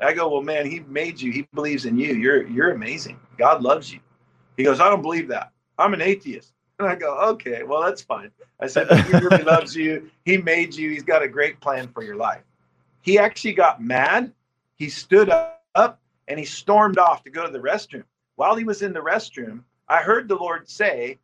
I 0.00 0.12
go, 0.12 0.28
"Well, 0.28 0.42
man, 0.42 0.66
He 0.66 0.80
made 0.80 1.20
you. 1.20 1.32
He 1.32 1.48
believes 1.54 1.84
in 1.86 1.96
you. 1.98 2.14
You're 2.14 2.46
you're 2.46 2.72
amazing. 2.72 3.18
God 3.38 3.62
loves 3.62 3.92
you." 3.92 4.00
He 4.56 4.64
goes, 4.64 4.80
"I 4.80 4.88
don't 4.88 5.02
believe 5.02 5.28
that." 5.28 5.52
I'm 5.78 5.94
an 5.94 6.00
atheist. 6.00 6.52
And 6.78 6.88
I 6.88 6.94
go, 6.96 7.16
okay, 7.30 7.62
well, 7.62 7.82
that's 7.82 8.02
fine. 8.02 8.30
I 8.60 8.66
said, 8.66 8.90
he 9.06 9.12
really 9.12 9.42
loves 9.44 9.76
you. 9.76 10.10
He 10.24 10.38
made 10.38 10.74
you. 10.74 10.90
He's 10.90 11.02
got 11.02 11.22
a 11.22 11.28
great 11.28 11.60
plan 11.60 11.88
for 11.88 12.02
your 12.02 12.16
life. 12.16 12.42
He 13.02 13.18
actually 13.18 13.52
got 13.52 13.82
mad. 13.82 14.32
He 14.76 14.88
stood 14.88 15.30
up 15.30 16.00
and 16.26 16.38
he 16.38 16.44
stormed 16.44 16.98
off 16.98 17.22
to 17.24 17.30
go 17.30 17.46
to 17.46 17.52
the 17.52 17.60
restroom. 17.60 18.04
While 18.36 18.56
he 18.56 18.64
was 18.64 18.82
in 18.82 18.92
the 18.92 19.00
restroom, 19.00 19.62
I 19.88 19.98
heard 19.98 20.28
the 20.28 20.36
Lord 20.36 20.68
say 20.68 21.18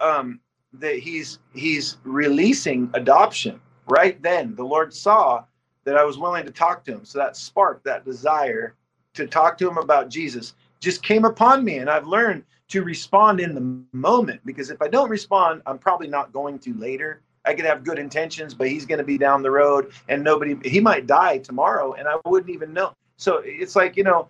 um, 0.00 0.40
that 0.74 0.98
he's 0.98 1.38
he's 1.54 1.98
releasing 2.04 2.90
adoption. 2.94 3.60
Right 3.86 4.20
then, 4.22 4.54
the 4.54 4.64
Lord 4.64 4.94
saw 4.94 5.44
that 5.84 5.96
I 5.96 6.04
was 6.04 6.18
willing 6.18 6.44
to 6.44 6.52
talk 6.52 6.84
to 6.84 6.92
him. 6.92 7.04
So 7.04 7.18
that 7.18 7.36
spark, 7.36 7.82
that 7.84 8.04
desire 8.04 8.74
to 9.14 9.26
talk 9.26 9.58
to 9.58 9.68
him 9.68 9.78
about 9.78 10.08
Jesus 10.08 10.54
just 10.78 11.02
came 11.02 11.24
upon 11.24 11.64
me. 11.64 11.78
And 11.78 11.90
I've 11.90 12.06
learned 12.06 12.44
to 12.68 12.82
respond 12.82 13.40
in 13.40 13.54
the 13.54 13.84
moment 13.92 14.40
because 14.44 14.70
if 14.70 14.80
I 14.80 14.88
don't 14.88 15.10
respond, 15.10 15.62
I'm 15.66 15.78
probably 15.78 16.08
not 16.08 16.32
going 16.32 16.58
to 16.60 16.74
later. 16.74 17.22
I 17.44 17.54
could 17.54 17.64
have 17.64 17.84
good 17.84 17.98
intentions, 17.98 18.54
but 18.54 18.68
he's 18.68 18.86
going 18.86 18.98
to 18.98 19.04
be 19.04 19.18
down 19.18 19.42
the 19.42 19.50
road 19.50 19.92
and 20.08 20.22
nobody, 20.22 20.56
he 20.68 20.78
might 20.78 21.06
die 21.06 21.38
tomorrow 21.38 21.94
and 21.94 22.06
I 22.06 22.16
wouldn't 22.26 22.50
even 22.50 22.72
know. 22.72 22.94
So 23.16 23.42
it's 23.44 23.74
like, 23.74 23.96
you 23.96 24.04
know, 24.04 24.28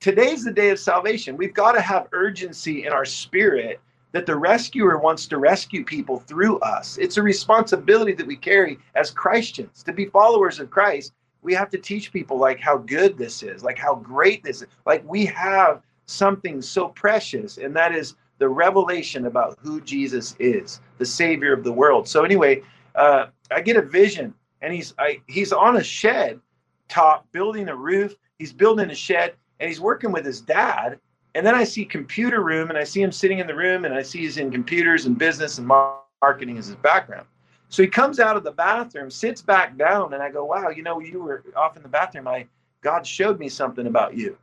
today's 0.00 0.44
the 0.44 0.52
day 0.52 0.70
of 0.70 0.78
salvation. 0.78 1.36
We've 1.36 1.54
got 1.54 1.72
to 1.72 1.80
have 1.80 2.08
urgency 2.12 2.86
in 2.86 2.92
our 2.92 3.04
spirit 3.04 3.80
that 4.12 4.26
the 4.26 4.36
rescuer 4.36 4.98
wants 4.98 5.26
to 5.26 5.38
rescue 5.38 5.84
people 5.84 6.18
through 6.18 6.58
us. 6.60 6.98
It's 6.98 7.16
a 7.16 7.22
responsibility 7.22 8.12
that 8.14 8.26
we 8.26 8.36
carry 8.36 8.78
as 8.94 9.10
Christians 9.10 9.82
to 9.84 9.92
be 9.92 10.06
followers 10.06 10.58
of 10.58 10.70
Christ. 10.70 11.12
We 11.42 11.54
have 11.54 11.70
to 11.70 11.78
teach 11.78 12.12
people 12.12 12.38
like 12.38 12.58
how 12.58 12.78
good 12.78 13.16
this 13.16 13.42
is, 13.42 13.62
like 13.62 13.78
how 13.78 13.94
great 13.94 14.42
this 14.42 14.62
is. 14.62 14.68
Like 14.84 15.04
we 15.06 15.26
have 15.26 15.82
something 16.06 16.60
so 16.60 16.88
precious, 16.88 17.58
and 17.58 17.74
that 17.76 17.94
is 17.94 18.16
the 18.38 18.48
revelation 18.48 19.26
about 19.26 19.58
who 19.60 19.80
Jesus 19.80 20.34
is, 20.40 20.80
the 20.98 21.06
Savior 21.06 21.52
of 21.52 21.62
the 21.62 21.72
world. 21.72 22.08
So 22.08 22.24
anyway, 22.24 22.62
uh, 22.94 23.26
I 23.50 23.60
get 23.60 23.76
a 23.76 23.82
vision, 23.82 24.34
and 24.60 24.72
he's 24.72 24.92
I, 24.98 25.20
he's 25.28 25.52
on 25.52 25.76
a 25.76 25.84
shed 25.84 26.40
top, 26.88 27.30
building 27.32 27.68
a 27.68 27.76
roof. 27.76 28.16
He's 28.38 28.52
building 28.52 28.90
a 28.90 28.94
shed, 28.94 29.34
and 29.60 29.68
he's 29.68 29.80
working 29.80 30.10
with 30.10 30.24
his 30.24 30.40
dad. 30.40 30.98
And 31.34 31.46
then 31.46 31.54
I 31.54 31.62
see 31.62 31.84
computer 31.84 32.42
room, 32.42 32.70
and 32.70 32.78
I 32.78 32.82
see 32.82 33.00
him 33.00 33.12
sitting 33.12 33.38
in 33.38 33.46
the 33.46 33.54
room, 33.54 33.84
and 33.84 33.94
I 33.94 34.02
see 34.02 34.20
he's 34.20 34.38
in 34.38 34.50
computers 34.50 35.06
and 35.06 35.16
business 35.16 35.58
and 35.58 35.66
marketing 35.66 36.58
as 36.58 36.66
his 36.66 36.76
background. 36.76 37.26
So 37.68 37.82
he 37.82 37.88
comes 37.88 38.18
out 38.18 38.36
of 38.36 38.42
the 38.42 38.50
bathroom, 38.50 39.10
sits 39.10 39.40
back 39.40 39.76
down, 39.76 40.12
and 40.12 40.22
I 40.22 40.30
go, 40.30 40.44
"Wow, 40.44 40.70
you 40.70 40.82
know, 40.82 40.98
you 40.98 41.22
were 41.22 41.44
off 41.54 41.76
in 41.76 41.84
the 41.84 41.88
bathroom. 41.88 42.26
I 42.26 42.48
God 42.80 43.06
showed 43.06 43.38
me 43.38 43.48
something 43.48 43.86
about 43.86 44.16
you." 44.16 44.36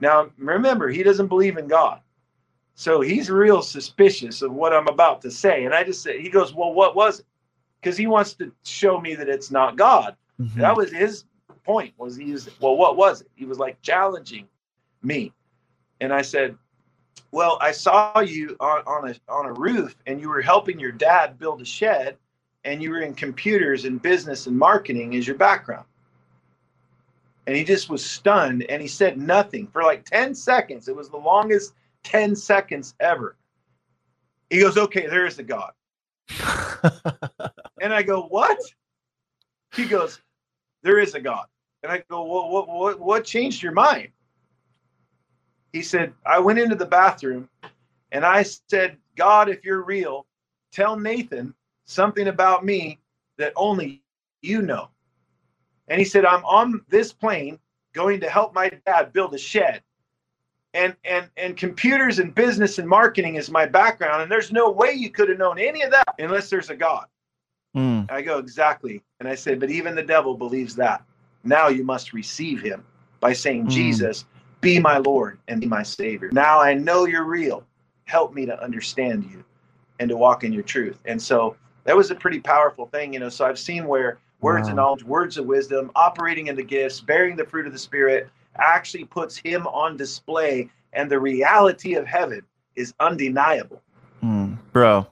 Now, 0.00 0.30
remember, 0.38 0.88
he 0.88 1.02
doesn't 1.02 1.28
believe 1.28 1.58
in 1.58 1.68
God. 1.68 2.00
So 2.74 3.00
he's 3.00 3.30
real 3.30 3.62
suspicious 3.62 4.42
of 4.42 4.52
what 4.52 4.72
I'm 4.72 4.88
about 4.88 5.22
to 5.22 5.30
say. 5.30 5.64
And 5.64 5.74
I 5.74 5.84
just 5.84 6.02
said, 6.02 6.16
he 6.16 6.28
goes, 6.28 6.54
Well, 6.54 6.74
what 6.74 6.96
was 6.96 7.20
it? 7.20 7.26
Because 7.80 7.96
he 7.96 8.06
wants 8.06 8.34
to 8.34 8.52
show 8.64 9.00
me 9.00 9.14
that 9.14 9.28
it's 9.28 9.50
not 9.50 9.76
God. 9.76 10.16
Mm-hmm. 10.40 10.60
That 10.60 10.76
was 10.76 10.90
his 10.90 11.24
point, 11.64 11.94
was 11.98 12.16
he 12.16 12.32
was, 12.32 12.48
well, 12.60 12.76
what 12.76 12.96
was 12.96 13.22
it? 13.22 13.30
He 13.34 13.44
was 13.44 13.58
like 13.58 13.80
challenging 13.82 14.46
me. 15.02 15.32
And 16.00 16.12
I 16.12 16.22
said, 16.22 16.56
Well, 17.30 17.58
I 17.60 17.72
saw 17.72 18.20
you 18.20 18.56
on, 18.60 18.82
on 18.86 19.10
a 19.10 19.32
on 19.32 19.46
a 19.46 19.52
roof 19.52 19.96
and 20.06 20.20
you 20.20 20.28
were 20.28 20.42
helping 20.42 20.78
your 20.78 20.92
dad 20.92 21.38
build 21.38 21.62
a 21.62 21.64
shed 21.64 22.16
and 22.64 22.82
you 22.82 22.90
were 22.90 23.00
in 23.00 23.14
computers 23.14 23.84
and 23.84 24.00
business 24.00 24.46
and 24.46 24.58
marketing 24.58 25.14
as 25.16 25.26
your 25.26 25.36
background 25.36 25.86
and 27.46 27.56
he 27.56 27.64
just 27.64 27.90
was 27.90 28.04
stunned 28.04 28.64
and 28.68 28.80
he 28.80 28.88
said 28.88 29.18
nothing 29.18 29.66
for 29.66 29.82
like 29.82 30.04
10 30.04 30.34
seconds. 30.34 30.88
It 30.88 30.96
was 30.96 31.10
the 31.10 31.16
longest 31.16 31.74
10 32.04 32.34
seconds 32.34 32.94
ever. 33.00 33.36
He 34.50 34.60
goes, 34.60 34.78
Okay, 34.78 35.06
there 35.06 35.26
is 35.26 35.36
the 35.36 35.42
God. 35.42 35.72
and 37.80 37.92
I 37.92 38.02
go, 38.02 38.22
What? 38.22 38.58
He 39.74 39.84
goes, 39.84 40.20
There 40.82 40.98
is 40.98 41.14
a 41.14 41.20
God. 41.20 41.46
And 41.84 41.92
I 41.92 42.02
go, 42.08 42.24
well, 42.24 42.48
what, 42.48 42.66
what, 42.66 42.98
what 42.98 43.24
changed 43.26 43.62
your 43.62 43.72
mind? 43.72 44.08
He 45.74 45.82
said, 45.82 46.14
I 46.24 46.38
went 46.38 46.58
into 46.58 46.76
the 46.76 46.86
bathroom 46.86 47.50
and 48.10 48.24
I 48.24 48.42
said, 48.42 48.96
God, 49.16 49.50
if 49.50 49.66
you're 49.66 49.82
real, 49.82 50.24
tell 50.72 50.98
Nathan 50.98 51.52
something 51.84 52.28
about 52.28 52.64
me 52.64 53.00
that 53.36 53.52
only 53.54 54.02
you 54.40 54.62
know. 54.62 54.88
And 55.88 55.98
he 55.98 56.06
said, 56.06 56.24
I'm 56.24 56.42
on 56.46 56.80
this 56.88 57.12
plane 57.12 57.58
going 57.92 58.18
to 58.20 58.30
help 58.30 58.54
my 58.54 58.70
dad 58.86 59.12
build 59.12 59.34
a 59.34 59.38
shed. 59.38 59.82
And 60.72 60.96
and 61.04 61.28
and 61.36 61.54
computers 61.54 62.18
and 62.18 62.34
business 62.34 62.78
and 62.78 62.88
marketing 62.88 63.36
is 63.36 63.50
my 63.50 63.66
background. 63.66 64.22
And 64.22 64.32
there's 64.32 64.50
no 64.50 64.70
way 64.70 64.92
you 64.92 65.10
could 65.10 65.28
have 65.28 65.38
known 65.38 65.58
any 65.58 65.82
of 65.82 65.90
that 65.90 66.14
unless 66.18 66.48
there's 66.48 66.70
a 66.70 66.76
God. 66.76 67.06
Mm. 67.76 68.10
I 68.10 68.22
go, 68.22 68.38
exactly. 68.38 69.02
And 69.20 69.28
I 69.28 69.34
said, 69.34 69.60
but 69.60 69.70
even 69.70 69.94
the 69.94 70.02
devil 70.02 70.34
believes 70.34 70.74
that. 70.76 71.04
Now 71.44 71.68
you 71.68 71.84
must 71.84 72.12
receive 72.12 72.60
him 72.62 72.84
by 73.20 73.32
saying, 73.32 73.66
mm. 73.66 73.70
Jesus, 73.70 74.24
be 74.60 74.78
my 74.78 74.98
Lord 74.98 75.38
and 75.48 75.60
be 75.60 75.66
my 75.66 75.82
Savior. 75.82 76.30
Now 76.32 76.60
I 76.60 76.74
know 76.74 77.06
you're 77.06 77.24
real. 77.24 77.64
Help 78.04 78.34
me 78.34 78.46
to 78.46 78.62
understand 78.62 79.24
you 79.30 79.44
and 80.00 80.08
to 80.08 80.16
walk 80.16 80.44
in 80.44 80.52
your 80.52 80.62
truth. 80.62 80.98
And 81.04 81.20
so 81.20 81.56
that 81.84 81.96
was 81.96 82.10
a 82.10 82.14
pretty 82.14 82.40
powerful 82.40 82.86
thing, 82.86 83.12
you 83.12 83.20
know. 83.20 83.28
So 83.28 83.44
I've 83.44 83.58
seen 83.58 83.86
where 83.86 84.18
words 84.40 84.66
wow. 84.66 84.70
of 84.70 84.76
knowledge, 84.76 85.04
words 85.04 85.38
of 85.38 85.46
wisdom, 85.46 85.90
operating 85.94 86.48
in 86.48 86.56
the 86.56 86.62
gifts, 86.62 87.00
bearing 87.00 87.36
the 87.36 87.44
fruit 87.46 87.66
of 87.66 87.72
the 87.72 87.78
Spirit 87.78 88.28
actually 88.56 89.04
puts 89.04 89.36
him 89.36 89.66
on 89.68 89.96
display. 89.96 90.70
And 90.92 91.10
the 91.10 91.18
reality 91.18 91.94
of 91.94 92.06
heaven 92.06 92.42
is 92.76 92.94
undeniable. 93.00 93.82
Mm, 94.22 94.58
bro, 94.72 95.06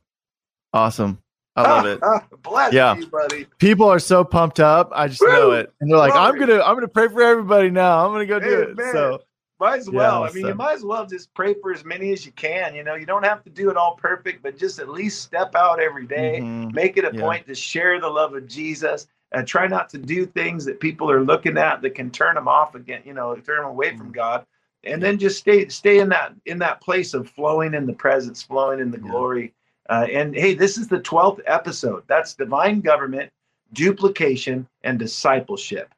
awesome. 0.72 1.21
I 1.56 1.62
love 1.62 1.86
it. 1.86 2.00
Bless 2.42 2.72
yeah. 2.72 2.96
you, 2.96 3.06
buddy. 3.06 3.46
People 3.58 3.88
are 3.88 3.98
so 3.98 4.24
pumped 4.24 4.60
up. 4.60 4.90
I 4.94 5.08
just 5.08 5.20
Woo! 5.20 5.28
know 5.28 5.50
it. 5.52 5.72
And 5.80 5.90
they're 5.90 5.98
like, 5.98 6.14
I'm 6.14 6.38
gonna 6.38 6.62
I'm 6.62 6.74
gonna 6.74 6.88
pray 6.88 7.08
for 7.08 7.22
everybody 7.22 7.70
now. 7.70 8.06
I'm 8.06 8.12
gonna 8.12 8.26
go 8.26 8.40
do 8.40 8.60
it. 8.62 8.78
So 8.92 9.20
might 9.62 9.78
as 9.78 9.90
well. 9.90 10.22
Yeah, 10.22 10.30
I 10.30 10.32
mean, 10.32 10.42
so. 10.42 10.48
you 10.48 10.54
might 10.54 10.74
as 10.74 10.84
well 10.84 11.06
just 11.06 11.32
pray 11.34 11.54
for 11.54 11.72
as 11.72 11.84
many 11.84 12.12
as 12.12 12.26
you 12.26 12.32
can. 12.32 12.74
You 12.74 12.82
know, 12.82 12.96
you 12.96 13.06
don't 13.06 13.24
have 13.24 13.44
to 13.44 13.50
do 13.50 13.70
it 13.70 13.76
all 13.76 13.94
perfect, 13.94 14.42
but 14.42 14.58
just 14.58 14.80
at 14.80 14.88
least 14.88 15.22
step 15.22 15.54
out 15.54 15.78
every 15.78 16.06
day. 16.06 16.40
Mm-hmm. 16.40 16.74
Make 16.74 16.96
it 16.96 17.04
a 17.04 17.14
yeah. 17.14 17.20
point 17.20 17.46
to 17.46 17.54
share 17.54 18.00
the 18.00 18.08
love 18.08 18.34
of 18.34 18.48
Jesus 18.48 19.06
and 19.30 19.46
try 19.46 19.68
not 19.68 19.88
to 19.90 19.98
do 19.98 20.26
things 20.26 20.64
that 20.64 20.80
people 20.80 21.08
are 21.08 21.22
looking 21.22 21.56
at 21.58 21.80
that 21.82 21.94
can 21.94 22.10
turn 22.10 22.34
them 22.34 22.48
off 22.48 22.74
again, 22.74 23.02
you 23.04 23.14
know, 23.14 23.34
turn 23.36 23.58
them 23.58 23.66
away 23.66 23.90
mm-hmm. 23.90 23.98
from 23.98 24.12
God. 24.12 24.44
And 24.84 25.00
then 25.00 25.16
just 25.16 25.38
stay 25.38 25.68
stay 25.68 26.00
in 26.00 26.08
that 26.08 26.32
in 26.46 26.58
that 26.58 26.80
place 26.80 27.14
of 27.14 27.30
flowing 27.30 27.74
in 27.74 27.86
the 27.86 27.92
presence, 27.92 28.42
flowing 28.42 28.80
in 28.80 28.90
the 28.90 28.98
yeah. 28.98 29.10
glory. 29.10 29.54
Uh, 29.92 30.06
and 30.10 30.34
hey, 30.34 30.54
this 30.54 30.78
is 30.78 30.88
the 30.88 31.00
12th 31.00 31.40
episode. 31.44 32.02
That's 32.06 32.32
divine 32.32 32.80
government, 32.80 33.30
duplication, 33.74 34.66
and 34.84 34.98
discipleship. 34.98 35.92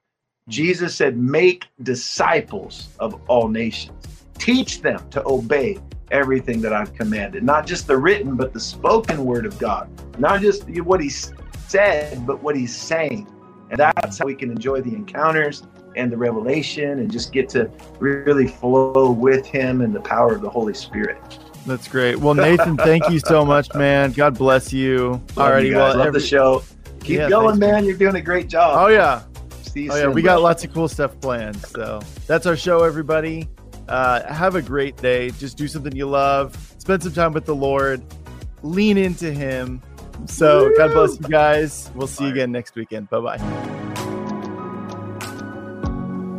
Jesus 0.48 0.96
said, 0.96 1.16
Make 1.16 1.66
disciples 1.80 2.88
of 2.98 3.20
all 3.28 3.46
nations. 3.46 4.04
Teach 4.36 4.82
them 4.82 5.08
to 5.10 5.22
obey 5.24 5.78
everything 6.10 6.60
that 6.62 6.72
I've 6.72 6.92
commanded, 6.92 7.44
not 7.44 7.68
just 7.68 7.86
the 7.86 7.96
written, 7.96 8.34
but 8.34 8.52
the 8.52 8.58
spoken 8.58 9.24
word 9.24 9.46
of 9.46 9.56
God, 9.60 9.88
not 10.18 10.40
just 10.40 10.68
what 10.80 11.00
he 11.00 11.08
said, 11.08 12.26
but 12.26 12.42
what 12.42 12.56
he's 12.56 12.74
saying. 12.74 13.28
And 13.70 13.78
that's 13.78 14.18
how 14.18 14.26
we 14.26 14.34
can 14.34 14.50
enjoy 14.50 14.80
the 14.80 14.92
encounters 14.92 15.62
and 15.94 16.10
the 16.10 16.16
revelation 16.16 16.98
and 16.98 17.12
just 17.12 17.32
get 17.32 17.48
to 17.50 17.70
really 18.00 18.48
flow 18.48 19.12
with 19.12 19.46
him 19.46 19.82
and 19.82 19.94
the 19.94 20.00
power 20.00 20.34
of 20.34 20.40
the 20.40 20.50
Holy 20.50 20.74
Spirit. 20.74 21.38
That's 21.66 21.88
great. 21.88 22.18
Well, 22.18 22.34
Nathan, 22.34 22.76
thank 22.76 23.08
you 23.08 23.18
so 23.18 23.44
much, 23.44 23.72
man. 23.74 24.12
God 24.12 24.36
bless 24.36 24.72
you. 24.72 25.22
Alrighty, 25.28 25.74
well, 25.74 25.96
love 25.96 26.08
every... 26.08 26.20
the 26.20 26.26
show. 26.26 26.62
Keep 27.00 27.18
yeah, 27.18 27.28
going, 27.28 27.58
man. 27.58 27.72
Man. 27.72 27.84
You're 27.84 27.96
doing 27.96 28.16
a 28.16 28.20
great 28.20 28.48
job. 28.48 28.78
Oh 28.78 28.88
yeah, 28.88 29.22
See 29.74 29.90
oh, 29.90 29.96
yeah, 29.96 30.06
we 30.06 30.22
got 30.22 30.40
lots 30.40 30.62
of 30.62 30.72
cool 30.72 30.86
stuff 30.86 31.18
planned. 31.20 31.56
So 31.66 32.00
that's 32.28 32.46
our 32.46 32.56
show, 32.56 32.84
everybody. 32.84 33.48
Uh, 33.88 34.22
have 34.32 34.54
a 34.54 34.62
great 34.62 34.96
day. 34.98 35.30
Just 35.30 35.56
do 35.56 35.66
something 35.66 35.94
you 35.94 36.06
love. 36.06 36.56
Spend 36.78 37.02
some 37.02 37.12
time 37.12 37.32
with 37.32 37.44
the 37.44 37.56
Lord. 37.56 38.02
Lean 38.62 38.96
into 38.96 39.32
Him. 39.32 39.82
So 40.26 40.68
Woo! 40.68 40.76
God 40.76 40.92
bless 40.92 41.20
you 41.20 41.28
guys. 41.28 41.90
We'll 41.94 42.06
see 42.06 42.24
you 42.24 42.30
again 42.30 42.52
next 42.52 42.76
weekend. 42.76 43.10
Bye 43.10 43.20
bye. 43.20 43.83